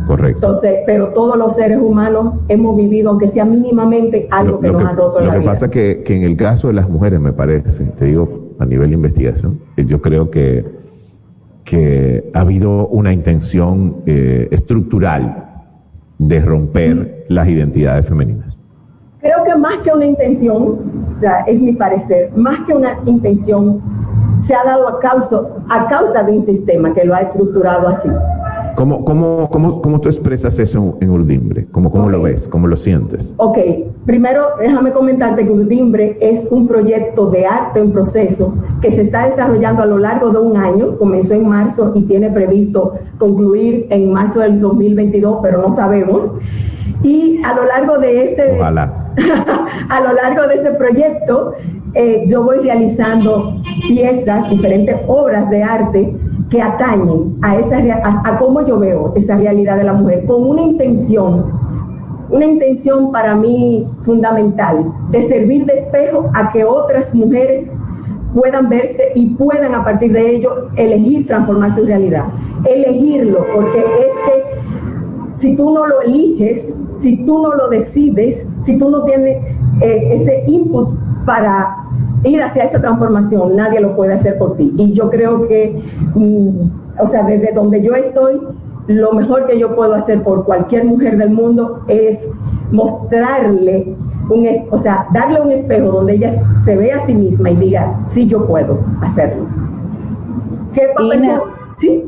Correcto. 0.07 0.39
Entonces, 0.39 0.77
pero 0.87 1.09
todos 1.09 1.37
los 1.37 1.53
seres 1.53 1.77
humanos 1.79 2.39
hemos 2.47 2.75
vivido, 2.75 3.11
aunque 3.11 3.27
sea 3.27 3.45
mínimamente, 3.45 4.27
algo 4.31 4.59
que 4.59 4.71
nos 4.71 4.83
ha 4.83 4.93
roto 4.93 5.19
en 5.19 5.27
la 5.27 5.33
vida. 5.33 5.35
Lo 5.35 5.41
que 5.41 5.45
pasa 5.45 5.65
es 5.67 5.71
que, 5.71 6.01
que, 6.03 6.17
en 6.17 6.23
el 6.23 6.35
caso 6.35 6.69
de 6.69 6.73
las 6.73 6.89
mujeres, 6.89 7.19
me 7.19 7.33
parece, 7.33 7.83
te 7.83 8.05
digo 8.05 8.55
a 8.57 8.65
nivel 8.65 8.89
de 8.89 8.95
investigación, 8.95 9.59
yo 9.77 10.01
creo 10.01 10.31
que, 10.31 10.65
que 11.63 12.31
ha 12.33 12.39
habido 12.39 12.87
una 12.87 13.13
intención 13.13 13.97
eh, 14.07 14.47
estructural 14.49 15.45
de 16.17 16.39
romper 16.39 17.25
las 17.29 17.47
identidades 17.47 18.07
femeninas. 18.07 18.58
Creo 19.21 19.43
que 19.43 19.53
más 19.55 19.79
que 19.79 19.91
una 19.91 20.05
intención, 20.05 20.79
o 21.15 21.19
sea, 21.19 21.41
es 21.41 21.59
mi 21.59 21.73
parecer, 21.73 22.31
más 22.37 22.65
que 22.65 22.73
una 22.73 22.99
intención, 23.05 23.81
se 24.45 24.55
ha 24.55 24.63
dado 24.63 24.87
a 24.87 24.99
causa, 24.99 25.41
a 25.67 25.87
causa 25.87 26.23
de 26.23 26.31
un 26.31 26.41
sistema 26.41 26.93
que 26.93 27.03
lo 27.03 27.13
ha 27.13 27.21
estructurado 27.21 27.89
así. 27.89 28.07
¿Cómo, 28.75 29.03
cómo, 29.03 29.49
cómo, 29.49 29.81
cómo 29.81 29.99
tú 29.99 30.07
expresas 30.07 30.57
eso 30.57 30.97
en 31.01 31.09
Urdimbre? 31.09 31.67
¿Cómo, 31.69 31.91
cómo 31.91 32.09
lo 32.09 32.21
ves? 32.21 32.47
¿Cómo 32.47 32.65
lo 32.65 32.77
sientes? 32.77 33.33
Ok, 33.35 33.57
primero 34.05 34.51
déjame 34.57 34.93
comentarte 34.93 35.45
que 35.45 35.51
Urdimbre 35.51 36.17
es 36.21 36.47
un 36.49 36.65
proyecto 36.65 37.29
de 37.29 37.45
arte 37.45 37.81
en 37.81 37.91
proceso 37.91 38.53
que 38.81 38.89
se 38.91 39.01
está 39.01 39.25
desarrollando 39.25 39.83
a 39.83 39.85
lo 39.85 39.97
largo 39.97 40.29
de 40.29 40.37
un 40.39 40.55
año. 40.55 40.97
Comenzó 40.97 41.33
en 41.33 41.45
marzo 41.45 41.91
y 41.93 42.03
tiene 42.03 42.29
previsto 42.29 42.93
concluir 43.17 43.87
en 43.89 44.13
marzo 44.13 44.39
del 44.39 44.61
2022, 44.61 45.39
pero 45.41 45.61
no 45.61 45.73
sabemos. 45.73 46.31
Y 47.03 47.41
a 47.43 47.53
lo 47.53 47.65
largo 47.65 47.97
de 47.97 48.23
ese, 48.23 48.57
a 49.89 50.01
lo 50.01 50.13
largo 50.13 50.47
de 50.47 50.55
ese 50.55 50.71
proyecto, 50.71 51.53
eh, 51.93 52.23
yo 52.27 52.43
voy 52.43 52.59
realizando 52.59 53.55
piezas, 53.87 54.49
diferentes 54.49 54.95
obras 55.07 55.49
de 55.49 55.63
arte 55.63 56.15
que 56.49 56.61
atañen 56.61 57.37
a, 57.41 57.57
esa, 57.57 57.77
a, 58.23 58.37
cómo 58.37 58.65
yo 58.65 58.79
veo 58.79 59.13
esa 59.15 59.37
realidad 59.37 59.77
de 59.77 59.83
la 59.83 59.93
mujer, 59.93 60.25
con 60.25 60.47
una 60.47 60.61
intención, 60.61 61.45
una 62.29 62.45
intención 62.45 63.11
para 63.11 63.35
mí 63.35 63.87
fundamental, 64.03 64.91
de 65.09 65.27
servir 65.27 65.65
de 65.65 65.73
espejo 65.73 66.29
a 66.33 66.51
que 66.51 66.63
otras 66.63 67.13
mujeres 67.13 67.69
puedan 68.33 68.69
verse 68.69 69.11
y 69.15 69.27
puedan 69.31 69.73
a 69.73 69.83
partir 69.83 70.11
de 70.11 70.35
ello 70.35 70.69
elegir 70.75 71.25
transformar 71.27 71.73
su 71.75 71.83
realidad. 71.83 72.25
elegirlo, 72.65 73.45
porque 73.53 73.79
es 73.79 73.85
que 74.25 74.59
si 75.39 75.55
tú 75.55 75.73
no 75.73 75.87
lo 75.87 76.01
eliges, 76.01 76.73
si 76.95 77.23
tú 77.25 77.41
no 77.41 77.53
lo 77.55 77.69
decides, 77.69 78.47
si 78.61 78.77
tú 78.77 78.89
no 78.89 79.03
tienes 79.03 79.37
eh, 79.81 80.13
ese 80.13 80.43
input 80.47 80.89
para 81.25 81.77
ir 82.23 82.41
hacia 82.41 82.65
esa 82.65 82.81
transformación, 82.81 83.55
nadie 83.55 83.79
lo 83.79 83.95
puede 83.95 84.13
hacer 84.13 84.37
por 84.37 84.57
ti. 84.57 84.73
Y 84.77 84.93
yo 84.93 85.09
creo 85.09 85.47
que, 85.47 85.81
mm, 86.15 86.99
o 86.99 87.07
sea, 87.07 87.23
desde 87.23 87.53
donde 87.53 87.81
yo 87.81 87.95
estoy, 87.95 88.41
lo 88.87 89.13
mejor 89.13 89.45
que 89.45 89.57
yo 89.57 89.75
puedo 89.75 89.93
hacer 89.93 90.23
por 90.23 90.45
cualquier 90.45 90.83
mujer 90.83 91.17
del 91.17 91.29
mundo 91.29 91.81
es 91.87 92.27
mostrarle 92.71 93.95
un, 94.29 94.47
o 94.71 94.77
sea, 94.77 95.07
darle 95.13 95.41
un 95.41 95.51
espejo 95.51 95.91
donde 95.91 96.15
ella 96.15 96.43
se 96.65 96.75
vea 96.75 96.97
a 96.97 97.05
sí 97.05 97.13
misma 97.13 97.51
y 97.51 97.55
diga, 97.55 98.01
sí, 98.07 98.27
yo 98.27 98.45
puedo 98.45 98.79
hacerlo. 99.01 99.45
¿Qué 100.73 100.89
¿Sí? 101.77 102.03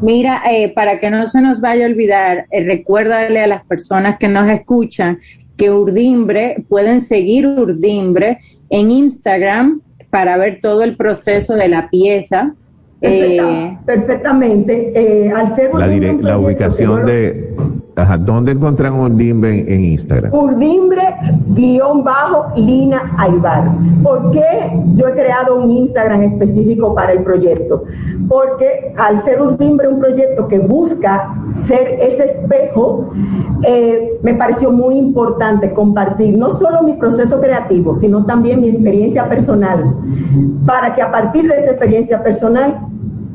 Mira, 0.00 0.42
eh, 0.50 0.72
para 0.72 1.00
que 1.00 1.10
no 1.10 1.26
se 1.28 1.40
nos 1.40 1.60
vaya 1.60 1.86
a 1.86 1.88
olvidar, 1.88 2.46
eh, 2.50 2.62
recuérdale 2.62 3.40
a 3.40 3.46
las 3.46 3.64
personas 3.64 4.18
que 4.18 4.28
nos 4.28 4.48
escuchan 4.48 5.18
que 5.56 5.70
Urdimbre, 5.72 6.64
pueden 6.68 7.02
seguir 7.02 7.46
Urdimbre 7.46 8.38
en 8.70 8.90
Instagram 8.90 9.80
para 10.10 10.36
ver 10.36 10.60
todo 10.62 10.84
el 10.84 10.96
proceso 10.96 11.54
de 11.54 11.68
la 11.68 11.90
pieza. 11.90 12.54
Eh, 13.00 13.76
perfectamente. 13.84 15.30
al 15.34 15.54
ser 15.54 15.74
la, 15.74 15.86
la 15.86 16.38
ubicación 16.38 17.06
de 17.06 17.54
¿Dónde 18.20 18.52
encuentran 18.52 18.94
Urdimbre 18.94 19.64
en, 19.72 19.84
Instagram? 19.84 20.32
Urdimbre 20.32 21.02
guion 21.48 22.04
bajo 22.04 22.46
Lina 22.56 23.14
Aybar. 23.18 23.72
¿Por 24.04 24.30
qué 24.30 24.72
yo 24.94 25.08
he 25.08 25.12
creado 25.14 25.56
un 25.56 25.70
Instagram 25.72 26.22
específico 26.22 26.94
para 26.94 27.12
el 27.12 27.24
proyecto? 27.24 27.84
Porque 28.28 28.94
al 28.96 29.24
ser 29.24 29.42
Urdimbre 29.42 29.88
un 29.88 29.98
proyecto 29.98 30.46
que 30.46 30.60
busca 30.60 31.34
ser 31.64 31.98
ese 32.00 32.26
espejo, 32.26 33.10
eh, 33.64 34.20
me 34.22 34.34
pareció 34.34 34.70
muy 34.70 34.96
importante 34.96 35.72
compartir 35.72 36.38
no 36.38 36.52
solo 36.52 36.82
mi 36.82 36.92
proceso 36.92 37.40
creativo, 37.40 37.96
sino 37.96 38.24
también 38.24 38.60
mi 38.60 38.68
experiencia 38.68 39.28
personal, 39.28 39.96
para 40.64 40.94
que 40.94 41.02
a 41.02 41.10
partir 41.10 41.48
de 41.48 41.56
esa 41.56 41.70
experiencia 41.70 42.22
personal 42.22 42.78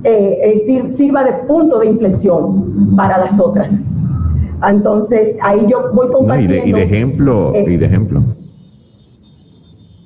eh, 0.06 0.88
sirva 0.96 1.24
de 1.24 1.34
punto 1.48 1.80
de 1.80 1.88
inflexión 1.88 2.96
para 2.96 3.18
las 3.18 3.38
otras. 3.40 3.93
Entonces, 4.70 5.38
ahí 5.42 5.66
yo 5.70 5.92
voy 5.94 6.08
compartiendo. 6.12 6.68
y, 6.68 6.72
de, 6.72 6.84
ejemplo, 6.84 7.52
eh, 7.56 7.66
y 7.68 7.78
de 7.78 7.86
ejemplo. 7.86 8.24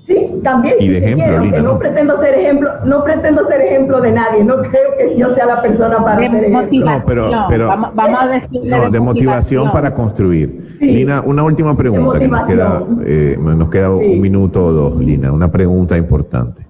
Sí, 0.08 0.40
también 0.42 0.76
y 0.80 0.88
de 0.88 1.00
ejemplo, 1.00 1.52
que 1.52 1.62
¿no? 1.62 1.78
pretendo 1.78 2.16
ser 2.16 2.34
ejemplo, 2.36 2.70
no 2.86 3.04
pretendo 3.04 3.44
ser 3.44 3.60
ejemplo 3.60 4.00
de 4.00 4.14
nadie, 4.14 4.42
no 4.42 4.56
creo 4.60 4.96
que 4.98 5.18
yo 5.18 5.36
sea 5.36 5.46
la 5.46 5.62
persona 5.62 5.98
para 6.02 6.18
ser 6.32 6.46
ejemplo. 6.46 6.86
No, 6.86 7.04
pero, 7.06 7.30
pero 7.50 7.68
vamos, 7.68 8.18
a 8.18 8.28
decir 8.28 8.62
no, 8.64 8.90
de, 8.90 9.00
motivación, 9.02 9.70
para 9.74 9.94
construir. 9.94 10.78
Lina, 10.80 11.22
una 11.26 11.44
última 11.44 11.76
pregunta 11.76 12.20
que 12.20 12.28
nos 12.30 12.48
queda, 12.48 12.84
eh, 13.06 13.38
nos 13.38 13.70
queda 13.70 13.92
un 13.92 14.22
minuto 14.22 14.68
o 14.68 14.72
dos, 14.72 14.98
Lina, 14.98 15.34
una 15.34 15.52
pregunta 15.52 15.98
importante. 15.98 16.66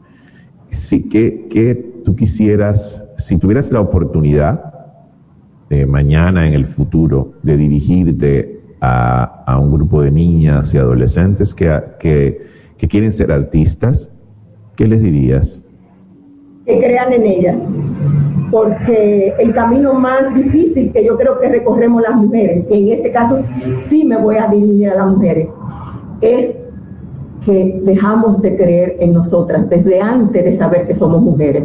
Sí, 0.70 1.08
¿qué, 1.08 1.48
¿Qué 1.48 1.76
tú 2.04 2.16
quisieras, 2.16 3.06
si 3.20 3.38
tuvieras 3.38 3.72
la 3.72 3.82
oportunidad 3.82 4.77
mañana 5.88 6.48
en 6.48 6.54
el 6.54 6.66
futuro 6.66 7.34
de 7.44 7.58
dirigirte 7.58 8.62
a, 8.80 9.44
a, 9.46 9.60
un 9.60 9.74
grupo 9.74 10.02
de 10.02 10.12
niñas 10.12 10.74
y 10.74 10.78
adolescentes 10.78 11.54
que, 11.54 11.78
que, 12.00 12.42
que 12.78 12.88
quieren 12.88 13.14
ser 13.14 13.32
artistas, 13.32 14.12
¿qué 14.76 14.88
les 14.88 15.02
dirías? 15.02 15.64
Que 16.66 16.78
crean 16.78 17.14
en 17.14 17.26
ella, 17.26 17.56
porque 18.52 19.34
el 19.40 19.54
camino 19.54 19.94
más 19.94 20.34
difícil 20.34 20.92
que 20.92 21.04
yo 21.04 21.18
creo 21.18 21.40
que 21.40 21.50
recorremos 21.50 22.02
las 22.02 22.16
mujeres, 22.16 22.66
y 22.70 22.92
en 22.92 22.98
este 22.98 23.12
caso 23.12 23.38
sí 23.78 24.04
me 24.04 24.18
voy 24.18 24.38
a 24.38 24.48
dirigir 24.48 24.90
a 24.90 24.96
las 24.96 25.08
mujeres, 25.08 25.50
es 26.22 26.56
que 27.46 27.80
dejamos 27.84 28.42
de 28.42 28.58
creer 28.58 28.98
en 29.00 29.14
nosotras 29.14 29.70
desde 29.70 30.02
antes 30.02 30.44
de 30.44 30.58
saber 30.58 30.86
que 30.86 30.96
somos 30.96 31.22
mujeres. 31.22 31.64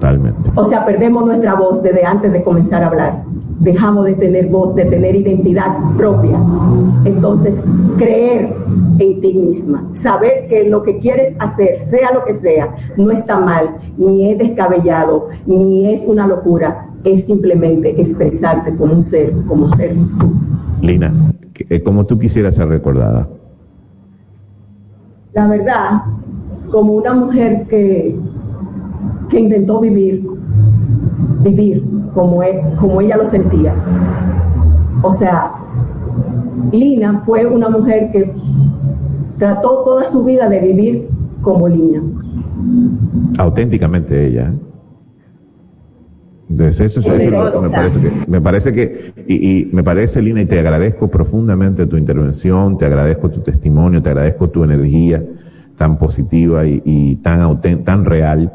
Totalmente. 0.00 0.50
O 0.54 0.64
sea, 0.64 0.86
perdemos 0.86 1.26
nuestra 1.26 1.54
voz 1.54 1.82
desde 1.82 2.06
antes 2.06 2.32
de 2.32 2.42
comenzar 2.42 2.82
a 2.82 2.86
hablar. 2.86 3.22
Dejamos 3.58 4.06
de 4.06 4.14
tener 4.14 4.46
voz, 4.46 4.74
de 4.74 4.86
tener 4.86 5.14
identidad 5.14 5.76
propia. 5.98 6.38
Entonces, 7.04 7.60
creer 7.98 8.50
en 8.98 9.20
ti 9.20 9.34
misma, 9.34 9.90
saber 9.92 10.48
que 10.48 10.66
lo 10.70 10.82
que 10.82 10.98
quieres 10.98 11.36
hacer, 11.38 11.80
sea 11.80 12.14
lo 12.14 12.24
que 12.24 12.32
sea, 12.32 12.74
no 12.96 13.10
está 13.10 13.38
mal, 13.38 13.76
ni 13.98 14.30
es 14.30 14.38
descabellado, 14.38 15.28
ni 15.44 15.92
es 15.92 16.06
una 16.06 16.26
locura, 16.26 16.86
es 17.04 17.26
simplemente 17.26 18.00
expresarte 18.00 18.74
como 18.76 18.94
un 18.94 19.04
ser, 19.04 19.34
como 19.46 19.68
ser 19.68 19.94
Lina, 20.80 21.32
eh, 21.58 21.82
como 21.82 22.06
tú 22.06 22.18
quisieras 22.18 22.54
ser 22.54 22.68
recordada. 22.68 23.28
La 25.34 25.46
verdad, 25.46 26.02
como 26.70 26.94
una 26.94 27.12
mujer 27.12 27.66
que 27.68 28.16
que 29.30 29.40
intentó 29.40 29.80
vivir, 29.80 30.26
vivir 31.42 31.84
como, 32.12 32.42
e, 32.42 32.60
como 32.76 33.00
ella 33.00 33.16
lo 33.16 33.26
sentía. 33.26 33.74
O 35.02 35.12
sea, 35.12 35.52
Lina 36.72 37.22
fue 37.24 37.46
una 37.46 37.70
mujer 37.70 38.10
que 38.10 38.32
trató 39.38 39.82
toda 39.84 40.04
su 40.06 40.24
vida 40.24 40.48
de 40.48 40.60
vivir 40.60 41.08
como 41.40 41.68
Lina. 41.68 42.02
Auténticamente 43.38 44.26
ella. 44.26 44.52
Entonces 46.50 46.96
eso, 46.96 47.14
es 47.14 47.30
lo 47.30 47.52
que 47.52 47.60
me 47.60 47.70
parece 47.70 48.00
que, 48.00 48.12
me 48.26 48.40
parece 48.40 48.72
que, 48.72 49.12
y, 49.28 49.68
me 49.72 49.84
parece, 49.84 50.20
Lina, 50.20 50.42
y 50.42 50.46
te 50.46 50.58
agradezco 50.58 51.08
profundamente 51.08 51.86
tu 51.86 51.96
intervención, 51.96 52.76
te 52.76 52.86
agradezco 52.86 53.30
tu 53.30 53.40
testimonio, 53.40 54.02
te 54.02 54.08
agradezco 54.08 54.50
tu 54.50 54.64
energía 54.64 55.22
tan 55.78 55.96
positiva 55.96 56.66
y, 56.66 56.82
y 56.84 57.16
tan, 57.16 57.60
tan 57.84 58.04
real 58.04 58.52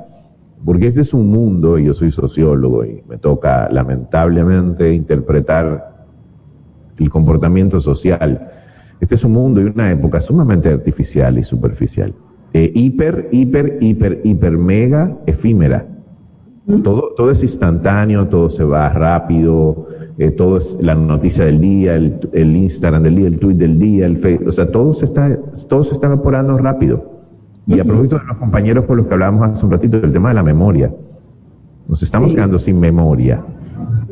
porque 0.65 0.87
este 0.87 1.01
es 1.01 1.13
un 1.13 1.27
mundo, 1.27 1.77
y 1.77 1.85
yo 1.85 1.93
soy 1.93 2.11
sociólogo 2.11 2.83
y 2.83 3.03
me 3.07 3.17
toca 3.17 3.69
lamentablemente 3.71 4.91
interpretar 4.93 6.07
el 6.97 7.09
comportamiento 7.09 7.79
social. 7.79 8.49
Este 8.99 9.13
es 9.13 9.23
un 9.23 9.33
mundo 9.33 9.61
y 9.61 9.65
una 9.65 9.91
época 9.91 10.19
sumamente 10.19 10.69
artificial 10.69 11.37
y 11.37 11.43
superficial. 11.43 12.13
Eh, 12.51 12.71
hiper, 12.73 13.29
hiper, 13.31 13.77
hiper, 13.79 14.21
hiper, 14.23 14.57
mega 14.57 15.15
efímera. 15.27 15.85
Todo, 16.83 17.13
todo 17.15 17.29
es 17.29 17.43
instantáneo, 17.43 18.27
todo 18.27 18.49
se 18.49 18.63
va 18.63 18.89
rápido, 18.89 19.87
eh, 20.17 20.31
todo 20.31 20.57
es 20.57 20.75
la 20.81 20.95
noticia 20.95 21.45
del 21.45 21.61
día, 21.61 21.93
el, 21.95 22.19
el, 22.33 22.55
Instagram 22.55 23.03
del 23.03 23.15
día, 23.17 23.27
el 23.27 23.39
tweet 23.39 23.55
del 23.55 23.77
día, 23.77 24.07
el 24.07 24.17
Facebook, 24.17 24.47
o 24.47 24.51
sea, 24.51 24.71
todo 24.71 24.93
se 24.95 25.05
está, 25.05 25.37
todo 25.69 25.83
se 25.83 25.93
está 25.93 26.07
evaporando 26.07 26.57
rápido. 26.57 27.14
Y 27.67 27.79
a 27.79 27.83
propósito 27.83 28.19
de 28.19 28.25
los 28.25 28.37
compañeros 28.37 28.85
con 28.85 28.97
los 28.97 29.07
que 29.07 29.13
hablábamos 29.13 29.49
hace 29.49 29.65
un 29.65 29.71
ratito, 29.71 29.99
del 29.99 30.11
tema 30.11 30.29
de 30.29 30.35
la 30.35 30.43
memoria. 30.43 30.91
Nos 31.87 32.01
estamos 32.03 32.33
quedando 32.33 32.59
sin 32.59 32.79
memoria. 32.79 33.41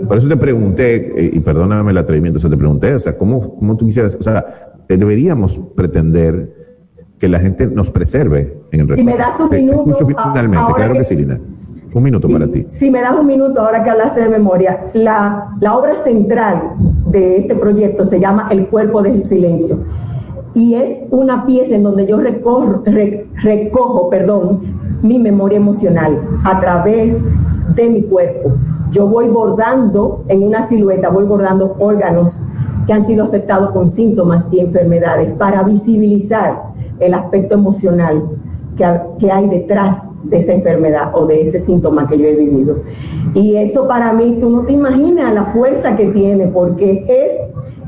Por 0.07 0.17
eso 0.17 0.27
te 0.27 0.37
pregunté, 0.37 0.95
eh, 0.95 1.31
y 1.33 1.39
perdóname 1.39 1.91
el 1.91 1.97
atrevimiento, 1.97 2.37
o 2.37 2.41
sea, 2.41 2.49
te 2.49 2.57
pregunté, 2.57 2.93
o 2.93 2.99
sea, 2.99 3.17
¿cómo, 3.17 3.55
cómo 3.55 3.77
tú 3.77 3.85
quisieras, 3.85 4.15
o 4.19 4.23
sea, 4.23 4.73
deberíamos 4.87 5.59
pretender 5.75 6.63
que 7.19 7.29
la 7.29 7.39
gente 7.39 7.67
nos 7.67 7.89
preserve 7.89 8.57
en 8.71 8.81
el 8.81 8.87
recuerdo. 8.87 9.11
Si 9.11 9.17
me 9.17 9.17
das 9.17 9.39
un 9.39 9.49
minuto. 9.49 10.05
finalmente, 10.05 10.73
claro 10.75 10.93
que, 10.93 11.05
sí, 11.05 11.15
Lina. 11.15 11.39
Un 11.93 12.03
minuto 12.03 12.27
para 12.27 12.47
ti. 12.47 12.65
Si 12.67 12.89
me 12.89 13.01
das 13.01 13.13
un 13.13 13.27
minuto, 13.27 13.61
ahora 13.61 13.83
que 13.83 13.91
hablaste 13.91 14.19
de 14.19 14.29
memoria, 14.29 14.87
la, 14.93 15.49
la 15.61 15.77
obra 15.77 15.95
central 15.95 16.73
de 17.11 17.37
este 17.37 17.55
proyecto 17.55 18.03
se 18.03 18.19
llama 18.19 18.47
El 18.49 18.65
cuerpo 18.65 19.03
del 19.03 19.27
silencio 19.27 19.79
y 20.55 20.75
es 20.75 20.99
una 21.09 21.45
pieza 21.45 21.75
en 21.75 21.83
donde 21.83 22.05
yo 22.05 22.17
recojo 22.17 24.09
perdón, 24.09 24.61
mi 25.01 25.19
memoria 25.19 25.57
emocional 25.57 26.19
a 26.43 26.59
través 26.59 27.17
de 27.75 27.89
mi 27.89 28.03
cuerpo. 28.03 28.51
Yo 28.91 29.07
voy 29.07 29.27
bordando 29.27 30.23
en 30.27 30.43
una 30.43 30.61
silueta, 30.63 31.09
voy 31.09 31.25
bordando 31.25 31.75
órganos 31.79 32.37
que 32.85 32.93
han 32.93 33.05
sido 33.05 33.25
afectados 33.25 33.71
con 33.71 33.89
síntomas 33.89 34.45
y 34.51 34.59
enfermedades 34.59 35.33
para 35.33 35.63
visibilizar 35.63 36.73
el 36.99 37.13
aspecto 37.13 37.55
emocional 37.55 38.23
que, 38.77 38.85
que 39.19 39.31
hay 39.31 39.49
detrás 39.49 39.97
de 40.23 40.37
esa 40.37 40.53
enfermedad 40.53 41.11
o 41.13 41.25
de 41.25 41.41
ese 41.41 41.59
síntoma 41.59 42.07
que 42.07 42.17
yo 42.17 42.25
he 42.25 42.35
vivido. 42.35 42.77
Y 43.33 43.55
eso 43.55 43.87
para 43.87 44.13
mí, 44.13 44.37
tú 44.39 44.49
no 44.49 44.61
te 44.61 44.73
imaginas 44.73 45.33
la 45.33 45.45
fuerza 45.45 45.95
que 45.95 46.07
tiene, 46.07 46.47
porque 46.47 47.05
es 47.07 47.33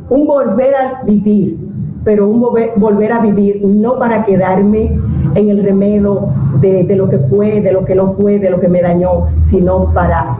un 0.09 0.25
volver 0.25 0.75
a 0.75 1.03
vivir, 1.03 1.57
pero 2.05 2.27
un 2.27 2.39
volver, 2.39 3.11
a 3.11 3.19
vivir 3.19 3.61
no 3.65 3.97
para 3.97 4.23
quedarme 4.23 4.97
en 5.33 5.49
el 5.49 5.61
remedio 5.61 6.29
de, 6.61 6.95
lo 6.95 7.09
que 7.09 7.17
fue, 7.17 7.59
de 7.61 7.71
lo 7.71 7.83
que 7.83 7.95
no 7.95 8.13
fue, 8.13 8.37
de 8.39 8.51
lo 8.51 8.59
que 8.59 8.69
me 8.69 8.81
dañó, 8.81 9.27
sino 9.41 9.91
para 9.91 10.37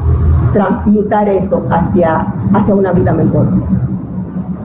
transmutar 0.54 1.28
eso 1.28 1.68
hacia, 1.70 2.34
hacia 2.54 2.74
una 2.74 2.94
vida 2.94 3.12
mejor. 3.14 3.48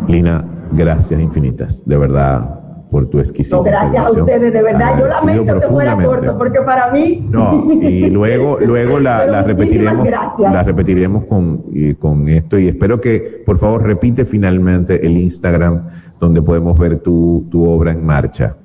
Lina, 0.06 0.44
gracias 0.72 1.18
infinitas, 1.18 1.82
de 1.86 1.96
verdad. 1.96 2.60
por 2.90 3.06
tu 3.08 3.18
exquisita. 3.18 3.62
gracias 3.62 4.04
a 4.04 4.10
ustedes, 4.10 4.52
de 4.52 4.62
verdad. 4.62 4.98
Yo 4.98 5.06
lamento 5.06 5.58
que 5.58 5.66
fuera 5.68 5.96
corto, 5.96 6.36
porque 6.36 6.60
para 6.60 6.90
mí. 6.90 7.26
No, 7.30 7.72
y 7.72 8.10
luego, 8.10 8.58
luego 8.60 8.98
la, 8.98 9.24
la 9.24 9.42
repetiremos. 9.42 10.06
La 10.38 10.62
repetiremos 10.62 11.24
con, 11.24 11.64
con 11.98 12.28
esto 12.28 12.58
y 12.58 12.68
espero 12.68 13.00
que, 13.00 13.42
por 13.46 13.56
favor, 13.56 13.84
repite 13.84 14.26
finalmente 14.26 15.06
el 15.06 15.16
Instagram 15.16 15.84
donde 16.20 16.42
podemos 16.42 16.78
ver 16.78 17.00
tu, 17.00 17.46
tu 17.50 17.68
obra 17.68 17.90
en 17.92 18.04
marcha. 18.04 18.56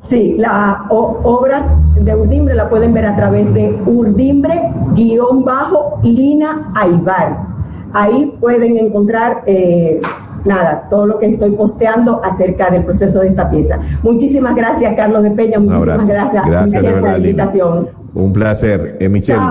Sí, 0.00 0.36
las 0.38 0.78
obras 0.90 1.64
de 2.00 2.14
Urdimbre 2.14 2.54
la 2.54 2.70
pueden 2.70 2.94
ver 2.94 3.04
a 3.04 3.14
través 3.14 3.52
de 3.52 3.78
Urdimbre-Lina 3.84 5.36
Aibar. 6.74 7.46
Ahí 7.92 8.34
pueden 8.40 8.78
encontrar 8.78 9.42
eh, 9.44 10.00
nada, 10.44 10.86
todo 10.88 11.04
lo 11.06 11.18
que 11.18 11.26
estoy 11.26 11.50
posteando 11.50 12.22
acerca 12.24 12.70
del 12.70 12.84
proceso 12.84 13.20
de 13.20 13.28
esta 13.28 13.50
pieza. 13.50 13.78
Muchísimas 14.02 14.54
gracias, 14.54 14.94
Carlos 14.94 15.22
de 15.22 15.32
Peña. 15.32 15.58
Muchísimas 15.58 16.06
gracias, 16.06 16.46
gracias 16.46 16.82
por 16.84 17.02
la 17.02 17.18
invitación. 17.18 17.88
Un 18.14 18.32
placer. 18.32 18.96
Eh, 19.00 19.08
Michelle, 19.08 19.42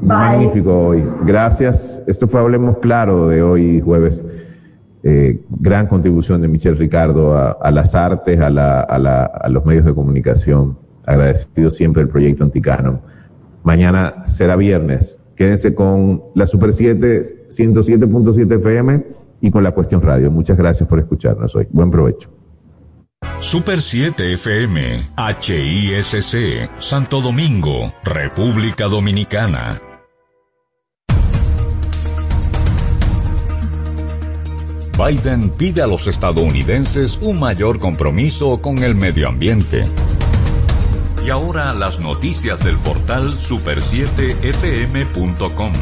magnífico 0.00 0.88
hoy. 0.88 1.04
Gracias. 1.24 2.00
Esto 2.06 2.28
fue 2.28 2.40
Hablemos 2.40 2.78
Claro 2.78 3.28
de 3.28 3.42
hoy, 3.42 3.80
jueves. 3.80 4.24
Eh, 5.08 5.38
gran 5.48 5.86
contribución 5.86 6.42
de 6.42 6.48
Michelle 6.48 6.74
Ricardo 6.74 7.36
a, 7.36 7.70
las 7.70 7.94
artes, 7.94 8.40
a, 8.40 8.50
la, 8.50 8.80
a, 8.80 8.98
la, 8.98 9.24
a, 9.26 9.48
los 9.48 9.64
medios 9.64 9.84
de 9.84 9.94
comunicación. 9.94 10.76
Agradecido 11.06 11.70
siempre 11.70 12.02
el 12.02 12.08
proyecto 12.08 12.42
Anticano. 12.42 13.02
Mañana 13.62 14.24
será 14.26 14.56
viernes. 14.56 15.20
Quédense 15.36 15.76
con 15.76 16.22
la 16.34 16.48
Super 16.48 16.72
7 16.72 17.46
107.7 17.50 18.56
FM 18.56 19.04
y 19.42 19.50
con 19.52 19.62
la 19.62 19.70
Cuestión 19.70 20.02
Radio. 20.02 20.28
Muchas 20.32 20.58
gracias 20.58 20.88
por 20.88 20.98
escucharnos 20.98 21.54
hoy. 21.54 21.68
Buen 21.70 21.92
provecho. 21.92 22.28
Super 23.38 23.82
7 23.82 24.32
FM, 24.32 25.04
HISC, 25.16 26.68
Santo 26.80 27.20
Domingo, 27.20 27.92
República 28.02 28.86
Dominicana. 28.86 29.80
Biden 34.96 35.50
pide 35.50 35.82
a 35.82 35.86
los 35.86 36.06
estadounidenses 36.06 37.18
un 37.20 37.38
mayor 37.38 37.78
compromiso 37.78 38.62
con 38.62 38.82
el 38.82 38.94
medio 38.94 39.28
ambiente. 39.28 39.84
Y 41.22 41.28
ahora 41.28 41.74
las 41.74 42.00
noticias 42.00 42.64
del 42.64 42.78
portal 42.78 43.34
super7fm.com. 43.34 45.72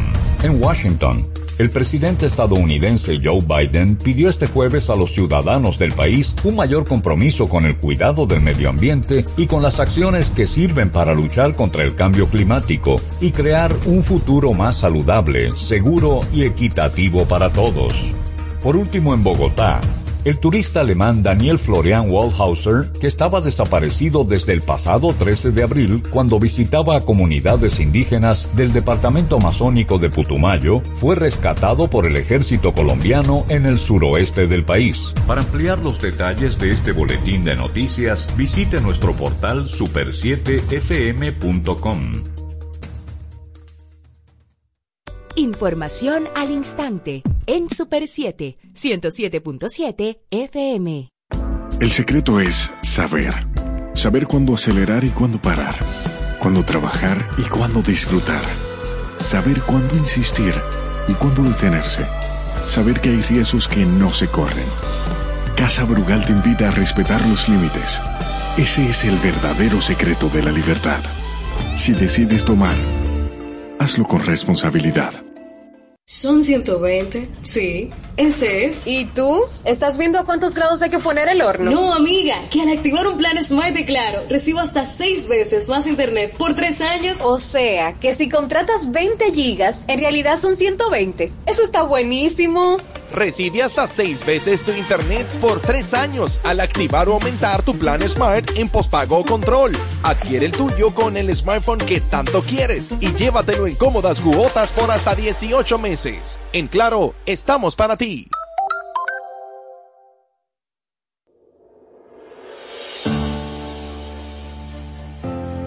En 0.43 0.61
Washington, 0.61 1.29
el 1.59 1.71
presidente 1.71 2.27
estadounidense 2.27 3.21
Joe 3.23 3.39
Biden 3.41 3.95
pidió 3.95 4.29
este 4.29 4.49
jueves 4.49 4.91
a 4.91 4.97
los 4.97 5.13
ciudadanos 5.13 5.79
del 5.79 5.93
país 5.93 6.35
un 6.43 6.57
mayor 6.57 6.85
compromiso 6.85 7.47
con 7.47 7.67
el 7.67 7.77
cuidado 7.77 8.27
del 8.27 8.41
medio 8.41 8.69
ambiente 8.69 9.25
y 9.37 9.47
con 9.47 9.63
las 9.63 9.79
acciones 9.79 10.33
que 10.33 10.49
sirven 10.49 10.91
para 10.91 11.15
luchar 11.15 11.55
contra 11.55 11.85
el 11.85 11.95
cambio 11.95 12.27
climático 12.27 12.97
y 13.21 13.31
crear 13.31 13.73
un 13.87 14.03
futuro 14.03 14.53
más 14.55 14.79
saludable, 14.79 15.53
seguro 15.53 16.19
y 16.33 16.43
equitativo 16.43 17.27
para 17.27 17.53
todos. 17.53 17.95
Por 18.65 18.77
último, 18.79 19.13
en 19.13 19.23
Bogotá, 19.23 19.83
el 20.25 20.39
turista 20.39 20.81
alemán 20.81 21.23
Daniel 21.23 21.59
Florian 21.59 22.11
Waldhauser, 22.11 22.91
que 22.99 23.07
estaba 23.07 23.43
desaparecido 23.43 24.25
desde 24.25 24.55
el 24.55 24.63
pasado 24.63 25.13
13 25.13 25.51
de 25.51 25.65
abril 25.65 26.03
cuando 26.11 26.39
visitaba 26.39 26.97
a 26.97 27.03
comunidades 27.03 27.79
indígenas 27.79 28.49
del 28.57 28.73
departamento 28.73 29.37
amazónico 29.37 29.99
de 29.99 30.09
Putumayo, 30.09 30.81
fue 30.95 31.15
rescatado 31.15 31.91
por 31.91 32.07
el 32.07 32.17
ejército 32.17 32.73
colombiano 32.73 33.45
en 33.51 33.67
el 33.67 33.79
suroeste 33.79 34.47
del 34.47 34.65
país. 34.65 35.13
Para 35.27 35.43
ampliar 35.43 35.81
los 35.81 36.01
detalles 36.01 36.59
de 36.59 36.71
este 36.71 36.93
boletín 36.93 37.45
de 37.45 37.57
noticias, 37.57 38.27
visite 38.35 38.81
nuestro 38.81 39.13
portal 39.13 39.69
super7fm.com. 39.69 42.34
Información 45.37 46.29
al 46.37 46.53
instante 46.53 47.25
en 47.47 47.69
Super 47.69 48.07
7, 48.07 48.57
107.7 48.73 50.19
FM. 50.31 51.09
El 51.81 51.91
secreto 51.91 52.39
es 52.39 52.71
saber. 52.83 53.35
Saber 53.95 54.29
cuándo 54.29 54.55
acelerar 54.55 55.03
y 55.03 55.11
cuándo 55.11 55.43
parar. 55.43 55.75
Cuándo 56.39 56.65
trabajar 56.65 57.29
y 57.37 57.43
cuándo 57.49 57.83
disfrutar. 57.83 58.45
Saber 59.17 59.61
cuándo 59.63 59.97
insistir 59.97 60.55
y 61.09 61.15
cuándo 61.15 61.43
detenerse. 61.43 62.07
Saber 62.69 63.01
que 63.01 63.09
hay 63.09 63.23
riesgos 63.23 63.67
que 63.67 63.85
no 63.85 64.13
se 64.13 64.29
corren. 64.29 64.67
Casa 65.57 65.83
Brugal 65.85 66.25
te 66.25 66.33
invita 66.33 66.69
a 66.69 66.73
respetar 66.73 67.27
los 67.27 67.49
límites. 67.49 68.01
Ese 68.57 68.89
es 68.89 69.03
el 69.03 69.17
verdadero 69.17 69.81
secreto 69.81 70.29
de 70.29 70.45
la 70.45 70.53
libertad. 70.53 71.01
Si 71.75 71.93
decides 71.93 72.45
tomar, 72.45 72.77
hazlo 73.85 74.05
con 74.07 74.25
responsabilidad. 74.25 75.13
Son 76.07 76.43
120, 76.43 77.29
sí, 77.43 77.91
ese 78.17 78.67
es. 78.67 78.87
¿Y 78.87 79.05
tú? 79.07 79.43
¿Estás 79.65 79.97
viendo 79.97 80.19
a 80.19 80.25
cuántos 80.25 80.55
grados 80.55 80.81
hay 80.83 80.91
que 80.91 80.99
poner 80.99 81.29
el 81.29 81.41
horno? 81.43 81.71
No, 81.71 81.95
amiga, 81.95 82.37
que 82.51 82.61
al 82.61 82.69
activar 82.69 83.07
un 83.07 83.17
plan 83.19 83.43
Smart 83.43 83.75
de 83.75 83.85
Claro, 83.85 84.23
recibo 84.29 84.61
hasta 84.61 84.85
6 84.85 85.29
veces 85.29 85.69
más 85.69 85.87
internet 85.87 86.35
por 86.37 86.55
3 86.55 86.81
años. 86.83 87.21
O 87.23 87.39
sea, 87.39 87.95
que 88.01 88.13
si 88.15 88.29
contratas 88.29 88.91
20 88.91 89.33
gigas, 89.33 89.85
en 89.87 89.99
realidad 89.99 90.39
son 90.39 90.57
120. 90.57 91.33
Eso 91.47 91.63
está 91.63 91.83
buenísimo. 91.83 92.77
Recibe 93.15 93.63
hasta 93.63 93.87
6 93.87 94.27
veces 94.27 94.63
tu 94.63 94.73
internet 94.73 95.27
por 95.41 95.61
3 95.61 95.95
años 95.95 96.41
al 96.43 96.59
activar 96.59 97.09
o 97.09 97.15
aumentar 97.15 97.63
tu 97.63 97.79
plan 97.79 98.03
Smart 98.09 98.51
en 98.57 98.69
pospago 98.69 99.25
control. 99.25 99.73
Adquiere 100.03 100.47
el 100.47 100.53
tuyo 100.53 100.93
con 100.93 101.17
el 101.17 101.35
smartphone 101.35 101.79
que 101.79 102.01
tanto 102.01 102.43
quieres 102.43 102.91
y 103.01 103.15
llévatelo 103.15 103.69
en 103.69 103.77
cómodas 103.77 104.21
cuotas 104.21 104.73
por 104.73 104.91
hasta 104.91 105.15
18 105.15 105.79
meses. 105.79 106.41
En 106.53 106.67
Claro, 106.67 107.15
estamos 107.25 107.77
para 107.77 107.97
ti. 107.97 108.29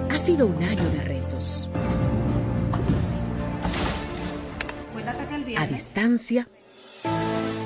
Ha 0.10 0.20
sido 0.20 0.48
un 0.48 0.62
año 0.62 0.89
de 0.89 1.00
retos. 1.02 1.70
A 5.58 5.66
distancia, 5.66 6.50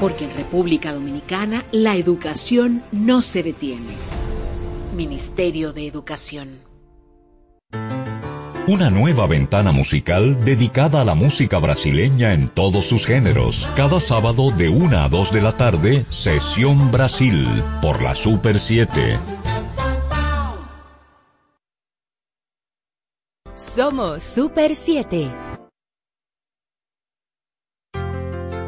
Porque 0.00 0.24
en 0.24 0.34
República 0.34 0.94
Dominicana 0.94 1.64
la 1.72 1.94
educación 1.96 2.82
no 2.90 3.20
se 3.20 3.42
detiene. 3.42 3.94
Ministerio 4.96 5.72
de 5.72 5.86
Educación. 5.86 6.60
Una 8.66 8.88
nueva 8.88 9.26
ventana 9.26 9.72
musical 9.72 10.42
dedicada 10.44 11.00
a 11.00 11.04
la 11.04 11.14
música 11.14 11.58
brasileña 11.58 12.32
en 12.32 12.48
todos 12.48 12.86
sus 12.86 13.04
géneros. 13.04 13.68
Cada 13.76 14.00
sábado 14.00 14.50
de 14.50 14.68
1 14.68 14.98
a 14.98 15.08
2 15.08 15.32
de 15.32 15.42
la 15.42 15.56
tarde, 15.56 16.04
Sesión 16.08 16.90
Brasil, 16.90 17.46
por 17.82 18.02
la 18.02 18.14
Super 18.14 18.58
7. 18.58 19.18
Somos 23.54 24.22
Super 24.22 24.74
7. 24.74 25.49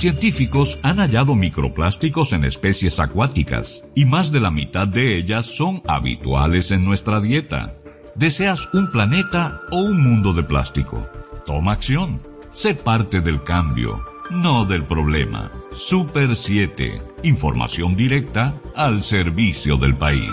Científicos 0.00 0.78
han 0.82 0.96
hallado 0.96 1.34
microplásticos 1.34 2.32
en 2.32 2.46
especies 2.46 2.98
acuáticas 3.00 3.84
y 3.94 4.06
más 4.06 4.32
de 4.32 4.40
la 4.40 4.50
mitad 4.50 4.88
de 4.88 5.18
ellas 5.18 5.44
son 5.44 5.82
habituales 5.86 6.70
en 6.70 6.86
nuestra 6.86 7.20
dieta. 7.20 7.74
¿Deseas 8.14 8.66
un 8.72 8.90
planeta 8.90 9.60
o 9.70 9.82
un 9.82 10.02
mundo 10.02 10.32
de 10.32 10.42
plástico? 10.42 11.06
Toma 11.44 11.72
acción. 11.72 12.18
Sé 12.50 12.74
parte 12.74 13.20
del 13.20 13.42
cambio, 13.42 14.02
no 14.30 14.64
del 14.64 14.86
problema. 14.86 15.52
Super 15.70 16.34
7. 16.34 17.02
Información 17.24 17.94
directa 17.94 18.58
al 18.74 19.02
servicio 19.02 19.76
del 19.76 19.98
país. 19.98 20.32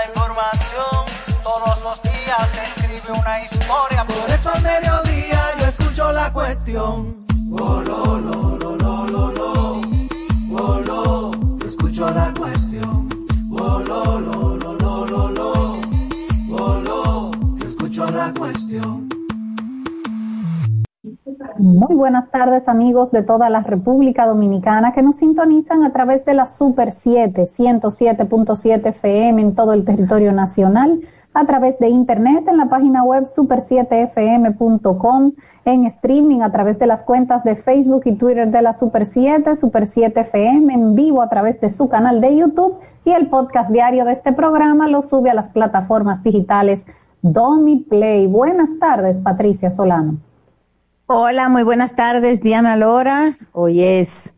escribe 2.95 3.19
una 3.19 3.43
historia. 3.43 4.05
Por 4.05 4.29
eso 4.33 4.49
al 4.53 4.61
mediodía 4.61 5.39
yo 5.59 5.65
escucho 5.65 6.11
la 6.11 6.33
cuestión. 6.33 7.17
Oh, 7.51 7.81
lo, 7.81 8.19
lo, 8.19 8.57
lo, 8.57 8.75
lo, 8.77 9.05
lo, 9.07 9.31
lo. 9.31 9.81
Oh, 10.53 10.79
lo, 10.85 11.31
yo 11.57 11.67
escucho 11.67 12.09
la 12.09 12.33
cuestión. 12.37 13.09
Oh, 13.51 13.79
lo, 13.79 14.19
lo, 14.19 14.57
lo, 14.57 14.75
lo, 14.75 15.05
lo, 15.05 15.29
lo. 15.29 15.51
Oh, 16.51 16.81
lo, 16.81 17.31
yo 17.57 17.65
escucho 17.65 18.05
la 18.11 18.33
cuestión. 18.37 19.09
Muy 21.57 21.95
buenas 21.95 22.29
tardes 22.31 22.67
amigos 22.67 23.11
de 23.11 23.23
toda 23.23 23.49
la 23.49 23.61
República 23.61 24.25
Dominicana 24.25 24.93
que 24.93 25.01
nos 25.01 25.17
sintonizan 25.17 25.83
a 25.83 25.91
través 25.91 26.25
de 26.25 26.33
la 26.33 26.47
Super 26.47 26.91
7, 26.91 27.43
107.7 27.43 28.87
FM 28.87 29.41
en 29.41 29.55
todo 29.55 29.73
el 29.73 29.85
territorio 29.85 30.31
nacional, 30.31 31.01
a 31.33 31.45
través 31.45 31.79
de 31.79 31.89
internet 31.89 32.45
en 32.47 32.57
la 32.57 32.67
página 32.67 33.03
web 33.03 33.25
super7fm.com, 33.25 35.31
en 35.65 35.85
streaming 35.85 36.41
a 36.41 36.51
través 36.51 36.77
de 36.77 36.87
las 36.87 37.03
cuentas 37.03 37.43
de 37.43 37.55
Facebook 37.55 38.01
y 38.05 38.15
Twitter 38.15 38.49
de 38.49 38.61
la 38.61 38.73
Super 38.73 39.05
7, 39.05 39.55
Super 39.55 39.87
7 39.87 40.19
FM, 40.21 40.73
en 40.73 40.95
vivo 40.95 41.21
a 41.21 41.29
través 41.29 41.61
de 41.61 41.69
su 41.69 41.87
canal 41.87 42.19
de 42.19 42.35
YouTube 42.35 42.79
y 43.05 43.11
el 43.11 43.27
podcast 43.27 43.71
diario 43.71 44.03
de 44.05 44.13
este 44.13 44.33
programa 44.33 44.87
lo 44.87 45.01
sube 45.01 45.29
a 45.29 45.33
las 45.33 45.51
plataformas 45.51 46.23
digitales 46.23 46.85
Domi 47.21 47.77
Play. 47.77 48.27
Buenas 48.27 48.77
tardes, 48.79 49.19
Patricia 49.19 49.71
Solano. 49.71 50.17
Hola, 51.05 51.49
muy 51.49 51.63
buenas 51.63 51.95
tardes, 51.95 52.41
Diana 52.41 52.77
Lora. 52.77 53.35
Hoy 53.51 53.83
es 53.83 54.33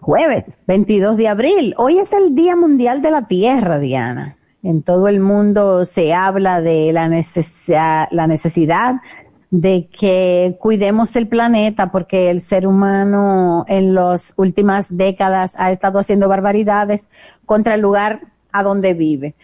jueves, 0.00 0.56
22 0.66 1.16
de 1.16 1.28
abril. 1.28 1.74
Hoy 1.76 1.98
es 1.98 2.12
el 2.12 2.34
Día 2.34 2.56
Mundial 2.56 3.02
de 3.02 3.10
la 3.10 3.26
Tierra, 3.26 3.78
Diana. 3.78 4.37
En 4.62 4.82
todo 4.82 5.08
el 5.08 5.20
mundo 5.20 5.84
se 5.84 6.12
habla 6.12 6.60
de 6.60 6.92
la 6.92 7.08
necesidad, 7.08 9.00
de 9.50 9.88
que 9.88 10.56
cuidemos 10.60 11.16
el 11.16 11.26
planeta 11.26 11.90
porque 11.90 12.30
el 12.30 12.40
ser 12.40 12.66
humano 12.66 13.64
en 13.68 13.94
las 13.94 14.34
últimas 14.36 14.94
décadas 14.94 15.54
ha 15.56 15.70
estado 15.70 16.00
haciendo 16.00 16.28
barbaridades 16.28 17.08
contra 17.46 17.74
el 17.74 17.80
lugar 17.80 18.20
a 18.52 18.62
donde 18.62 18.94
vive. 18.94 19.34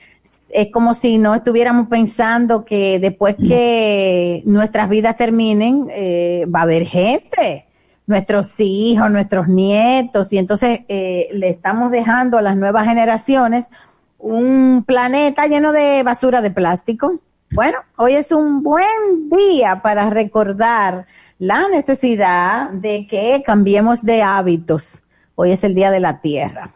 Es 0.51 0.71
como 0.73 0.95
si 0.95 1.17
no 1.17 1.35
estuviéramos 1.35 1.89
pensando 1.89 2.65
que 2.65 2.99
después 2.99 3.37
que 3.37 4.43
nuestras 4.45 4.89
vidas 4.89 5.17
terminen, 5.17 5.87
eh, 5.91 6.45
va 6.55 6.61
a 6.61 6.63
haber 6.65 6.85
gente, 6.85 7.67
nuestros 8.07 8.53
hijos, 8.59 9.11
nuestros 9.11 9.49
nietos, 9.49 10.33
y 10.33 10.39
entonces 10.39 10.81
eh, 10.89 11.29
le 11.33 11.49
estamos 11.49 11.91
dejando 11.91 12.37
a 12.37 12.43
las 12.43 12.57
nuevas 12.57 12.87
generaciones 12.87 13.69
un 14.25 14.85
planeta 14.87 15.47
lleno 15.47 15.73
de 15.73 16.03
basura 16.03 16.41
de 16.41 16.51
plástico. 16.51 17.21
Bueno, 17.51 17.79
hoy 17.97 18.15
es 18.15 18.33
un 18.33 18.63
buen 18.63 19.29
día 19.29 19.83
para 19.83 20.09
recordar 20.09 21.07
la 21.39 21.69
necesidad 21.69 22.71
de 22.71 23.07
que 23.07 23.43
cambiemos 23.45 24.03
de 24.03 24.23
hábitos. 24.23 25.03
Hoy 25.35 25.53
es 25.53 25.63
el 25.63 25.75
Día 25.75 25.91
de 25.91 26.01
la 26.01 26.23
Tierra. 26.23 26.71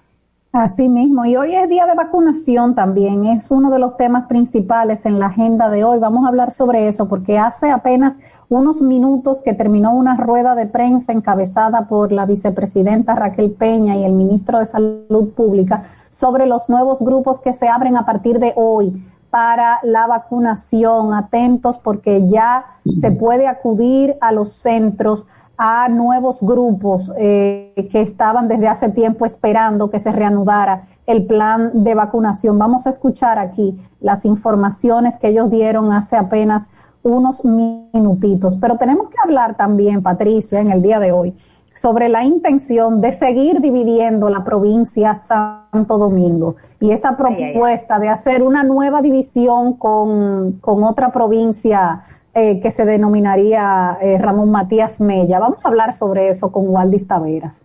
Así 0.50 0.88
mismo, 0.88 1.26
y 1.26 1.36
hoy 1.36 1.54
es 1.54 1.68
día 1.68 1.84
de 1.84 1.94
vacunación 1.94 2.74
también, 2.74 3.26
es 3.26 3.50
uno 3.50 3.70
de 3.70 3.78
los 3.78 3.98
temas 3.98 4.28
principales 4.28 5.04
en 5.04 5.20
la 5.20 5.26
agenda 5.26 5.68
de 5.68 5.84
hoy. 5.84 5.98
Vamos 5.98 6.24
a 6.24 6.28
hablar 6.28 6.52
sobre 6.52 6.88
eso 6.88 7.06
porque 7.06 7.38
hace 7.38 7.70
apenas 7.70 8.18
unos 8.48 8.80
minutos 8.80 9.42
que 9.42 9.52
terminó 9.52 9.92
una 9.92 10.16
rueda 10.16 10.54
de 10.54 10.64
prensa 10.64 11.12
encabezada 11.12 11.86
por 11.86 12.12
la 12.12 12.24
vicepresidenta 12.24 13.14
Raquel 13.14 13.50
Peña 13.50 13.96
y 13.96 14.04
el 14.04 14.12
ministro 14.12 14.58
de 14.58 14.64
Salud 14.64 15.34
Pública 15.34 15.84
sobre 16.08 16.46
los 16.46 16.70
nuevos 16.70 17.00
grupos 17.02 17.40
que 17.40 17.52
se 17.52 17.68
abren 17.68 17.98
a 17.98 18.06
partir 18.06 18.38
de 18.38 18.54
hoy 18.56 19.04
para 19.28 19.80
la 19.82 20.06
vacunación. 20.06 21.12
Atentos 21.12 21.76
porque 21.76 22.26
ya 22.26 22.64
se 23.02 23.10
puede 23.10 23.46
acudir 23.46 24.16
a 24.22 24.32
los 24.32 24.54
centros 24.54 25.26
a 25.58 25.88
nuevos 25.88 26.38
grupos 26.40 27.12
eh, 27.18 27.88
que 27.90 28.00
estaban 28.00 28.46
desde 28.46 28.68
hace 28.68 28.88
tiempo 28.90 29.26
esperando 29.26 29.90
que 29.90 29.98
se 29.98 30.12
reanudara 30.12 30.84
el 31.04 31.26
plan 31.26 31.82
de 31.82 31.94
vacunación. 31.96 32.58
Vamos 32.58 32.86
a 32.86 32.90
escuchar 32.90 33.40
aquí 33.40 33.76
las 34.00 34.24
informaciones 34.24 35.16
que 35.16 35.28
ellos 35.28 35.50
dieron 35.50 35.92
hace 35.92 36.16
apenas 36.16 36.68
unos 37.02 37.44
minutitos. 37.44 38.56
Pero 38.60 38.76
tenemos 38.76 39.08
que 39.08 39.16
hablar 39.22 39.56
también, 39.56 40.00
Patricia, 40.02 40.60
en 40.60 40.70
el 40.70 40.80
día 40.80 41.00
de 41.00 41.10
hoy, 41.10 41.34
sobre 41.74 42.08
la 42.08 42.24
intención 42.24 43.00
de 43.00 43.12
seguir 43.12 43.60
dividiendo 43.60 44.28
la 44.28 44.44
provincia 44.44 45.14
Santo 45.14 45.98
Domingo 45.98 46.56
y 46.80 46.90
esa 46.90 47.16
propuesta 47.16 47.98
de 47.98 48.08
hacer 48.08 48.42
una 48.42 48.62
nueva 48.64 49.00
división 49.00 49.74
con, 49.74 50.58
con 50.60 50.84
otra 50.84 51.10
provincia 51.10 52.02
eh, 52.38 52.60
que 52.60 52.70
se 52.70 52.84
denominaría 52.84 53.98
eh, 54.00 54.18
Ramón 54.18 54.50
Matías 54.50 55.00
Mella. 55.00 55.38
Vamos 55.38 55.58
a 55.64 55.68
hablar 55.68 55.96
sobre 55.96 56.28
eso 56.30 56.52
con 56.52 56.68
Waldis 56.68 57.06
Taveras. 57.06 57.62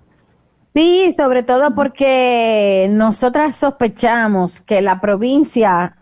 Sí, 0.74 1.14
sobre 1.16 1.44
todo 1.44 1.76
porque 1.76 2.88
nosotras 2.92 3.56
sospechamos 3.56 4.62
que 4.62 4.82
la 4.82 5.00
provincia 5.00 5.98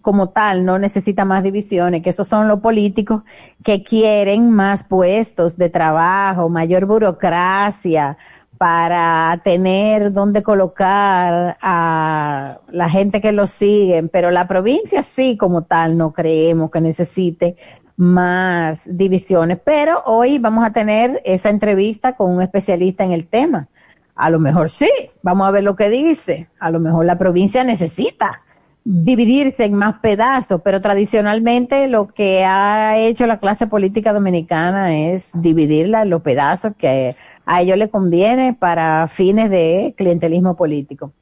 como 0.00 0.30
tal 0.30 0.64
no 0.64 0.78
necesita 0.78 1.24
más 1.24 1.42
divisiones, 1.42 2.02
que 2.02 2.10
esos 2.10 2.28
son 2.28 2.48
los 2.48 2.60
políticos 2.60 3.22
que 3.62 3.82
quieren 3.82 4.50
más 4.50 4.84
puestos 4.84 5.56
de 5.56 5.68
trabajo, 5.68 6.48
mayor 6.48 6.86
burocracia 6.86 8.16
para 8.56 9.40
tener 9.42 10.12
donde 10.12 10.42
colocar 10.42 11.58
a 11.60 12.60
la 12.70 12.88
gente 12.88 13.20
que 13.20 13.32
lo 13.32 13.46
siguen, 13.46 14.08
pero 14.08 14.30
la 14.30 14.46
provincia 14.46 15.02
sí 15.02 15.36
como 15.36 15.62
tal 15.62 15.98
no 15.98 16.12
creemos 16.12 16.70
que 16.70 16.80
necesite 16.80 17.56
más 17.96 18.82
divisiones. 18.84 19.58
Pero 19.64 20.02
hoy 20.06 20.38
vamos 20.38 20.64
a 20.64 20.72
tener 20.72 21.20
esa 21.24 21.50
entrevista 21.50 22.14
con 22.16 22.30
un 22.30 22.42
especialista 22.42 23.04
en 23.04 23.12
el 23.12 23.26
tema. 23.26 23.68
A 24.14 24.30
lo 24.30 24.38
mejor 24.38 24.70
sí, 24.70 24.90
vamos 25.22 25.48
a 25.48 25.50
ver 25.50 25.64
lo 25.64 25.76
que 25.76 25.90
dice. 25.90 26.48
A 26.58 26.70
lo 26.70 26.80
mejor 26.80 27.04
la 27.04 27.18
provincia 27.18 27.64
necesita 27.64 28.42
dividirse 28.84 29.64
en 29.64 29.74
más 29.74 29.98
pedazos, 30.00 30.60
pero 30.62 30.80
tradicionalmente 30.80 31.88
lo 31.88 32.08
que 32.08 32.44
ha 32.44 32.98
hecho 32.98 33.26
la 33.26 33.40
clase 33.40 33.66
política 33.66 34.12
dominicana 34.12 34.94
es 34.94 35.30
dividirla 35.34 36.02
en 36.02 36.10
los 36.10 36.22
pedazos 36.22 36.74
que 36.76 37.16
a 37.46 37.62
ellos 37.62 37.78
le 37.78 37.88
conviene 37.88 38.54
para 38.54 39.08
fines 39.08 39.50
de 39.50 39.94
clientelismo 39.96 40.54
político. 40.54 41.12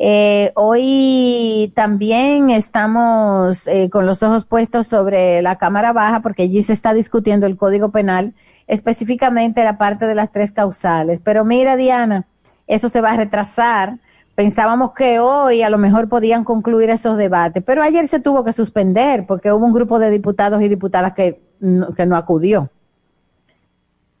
Eh, 0.00 0.52
hoy 0.54 1.72
también 1.74 2.50
estamos 2.50 3.66
eh, 3.66 3.90
con 3.90 4.06
los 4.06 4.22
ojos 4.22 4.44
puestos 4.44 4.86
sobre 4.86 5.42
la 5.42 5.58
Cámara 5.58 5.92
Baja 5.92 6.20
porque 6.20 6.44
allí 6.44 6.62
se 6.62 6.72
está 6.72 6.94
discutiendo 6.94 7.46
el 7.46 7.56
Código 7.56 7.90
Penal, 7.90 8.32
específicamente 8.68 9.64
la 9.64 9.76
parte 9.76 10.06
de 10.06 10.14
las 10.14 10.30
tres 10.30 10.52
causales. 10.52 11.20
Pero 11.24 11.44
mira, 11.44 11.76
Diana, 11.76 12.26
eso 12.68 12.88
se 12.88 13.00
va 13.00 13.10
a 13.10 13.16
retrasar 13.16 13.98
pensábamos 14.38 14.92
que 14.92 15.18
hoy 15.18 15.62
a 15.62 15.68
lo 15.68 15.78
mejor 15.78 16.08
podían 16.08 16.44
concluir 16.44 16.90
esos 16.90 17.18
debates, 17.18 17.60
pero 17.66 17.82
ayer 17.82 18.06
se 18.06 18.20
tuvo 18.20 18.44
que 18.44 18.52
suspender 18.52 19.26
porque 19.26 19.50
hubo 19.50 19.66
un 19.66 19.72
grupo 19.72 19.98
de 19.98 20.10
diputados 20.10 20.62
y 20.62 20.68
diputadas 20.68 21.12
que 21.12 21.40
no, 21.58 21.92
que 21.92 22.06
no 22.06 22.14
acudió. 22.14 22.70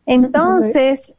Entonces, 0.06 1.14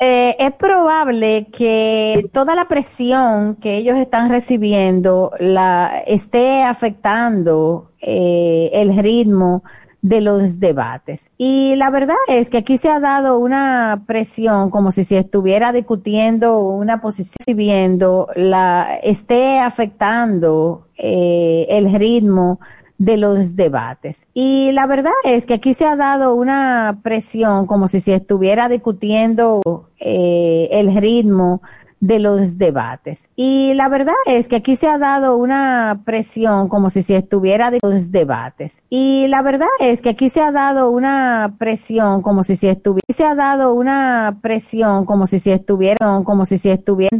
eh, 0.00 0.36
es 0.38 0.52
probable 0.52 1.48
que 1.52 2.28
toda 2.32 2.54
la 2.54 2.66
presión 2.66 3.56
que 3.56 3.76
ellos 3.76 3.96
están 3.96 4.28
recibiendo 4.28 5.32
la 5.40 6.02
esté 6.06 6.62
afectando 6.62 7.90
eh, 8.00 8.70
el 8.74 8.96
ritmo 8.96 9.64
de 10.00 10.20
los 10.20 10.60
debates. 10.60 11.28
Y 11.36 11.74
la 11.74 11.90
verdad 11.90 12.14
es 12.28 12.50
que 12.50 12.58
aquí 12.58 12.78
se 12.78 12.88
ha 12.88 13.00
dado 13.00 13.38
una 13.38 14.04
presión 14.06 14.70
como 14.70 14.92
si 14.92 15.02
se 15.02 15.18
estuviera 15.18 15.72
discutiendo 15.72 16.60
una 16.60 17.00
posición, 17.00 17.56
viendo 17.56 18.28
la 18.36 19.00
esté 19.02 19.58
afectando 19.58 20.86
eh, 20.96 21.66
el 21.70 21.92
ritmo 21.92 22.60
de 22.98 23.16
los 23.16 23.56
debates. 23.56 24.26
Y 24.34 24.72
la 24.72 24.86
verdad 24.86 25.12
es 25.24 25.46
que 25.46 25.54
aquí 25.54 25.72
se 25.72 25.86
ha 25.86 25.96
dado 25.96 26.34
una 26.34 26.98
presión 27.02 27.66
como 27.66 27.88
si 27.88 28.00
se 28.00 28.14
estuviera 28.14 28.68
discutiendo 28.68 29.88
eh, 30.00 30.68
el 30.72 30.94
ritmo 30.96 31.62
de 32.00 32.18
los 32.18 32.58
debates. 32.58 33.28
Y 33.34 33.74
la 33.74 33.88
verdad 33.88 34.14
es 34.26 34.48
que 34.48 34.56
aquí 34.56 34.76
se 34.76 34.86
ha 34.86 34.98
dado 34.98 35.36
una 35.36 36.02
presión 36.04 36.68
como 36.68 36.90
si 36.90 37.02
se 37.02 37.16
estuviera 37.16 37.70
de 37.70 37.80
los 37.82 38.12
debates. 38.12 38.80
Y 38.88 39.26
la 39.28 39.42
verdad 39.42 39.68
es 39.80 40.00
que 40.00 40.10
aquí 40.10 40.30
se 40.30 40.40
ha 40.40 40.52
dado 40.52 40.90
una 40.90 41.56
presión 41.58 42.22
como 42.22 42.44
si 42.44 42.56
se 42.56 42.70
estuviera, 42.70 43.02
se 43.08 43.24
ha 43.24 43.34
dado 43.34 43.74
una 43.74 44.38
presión 44.42 45.04
como 45.04 45.26
si 45.26 45.40
se 45.40 45.52
estuviera, 45.52 46.22
como 46.24 46.44
si 46.44 46.58
se 46.58 46.72
estuviera 46.72 47.16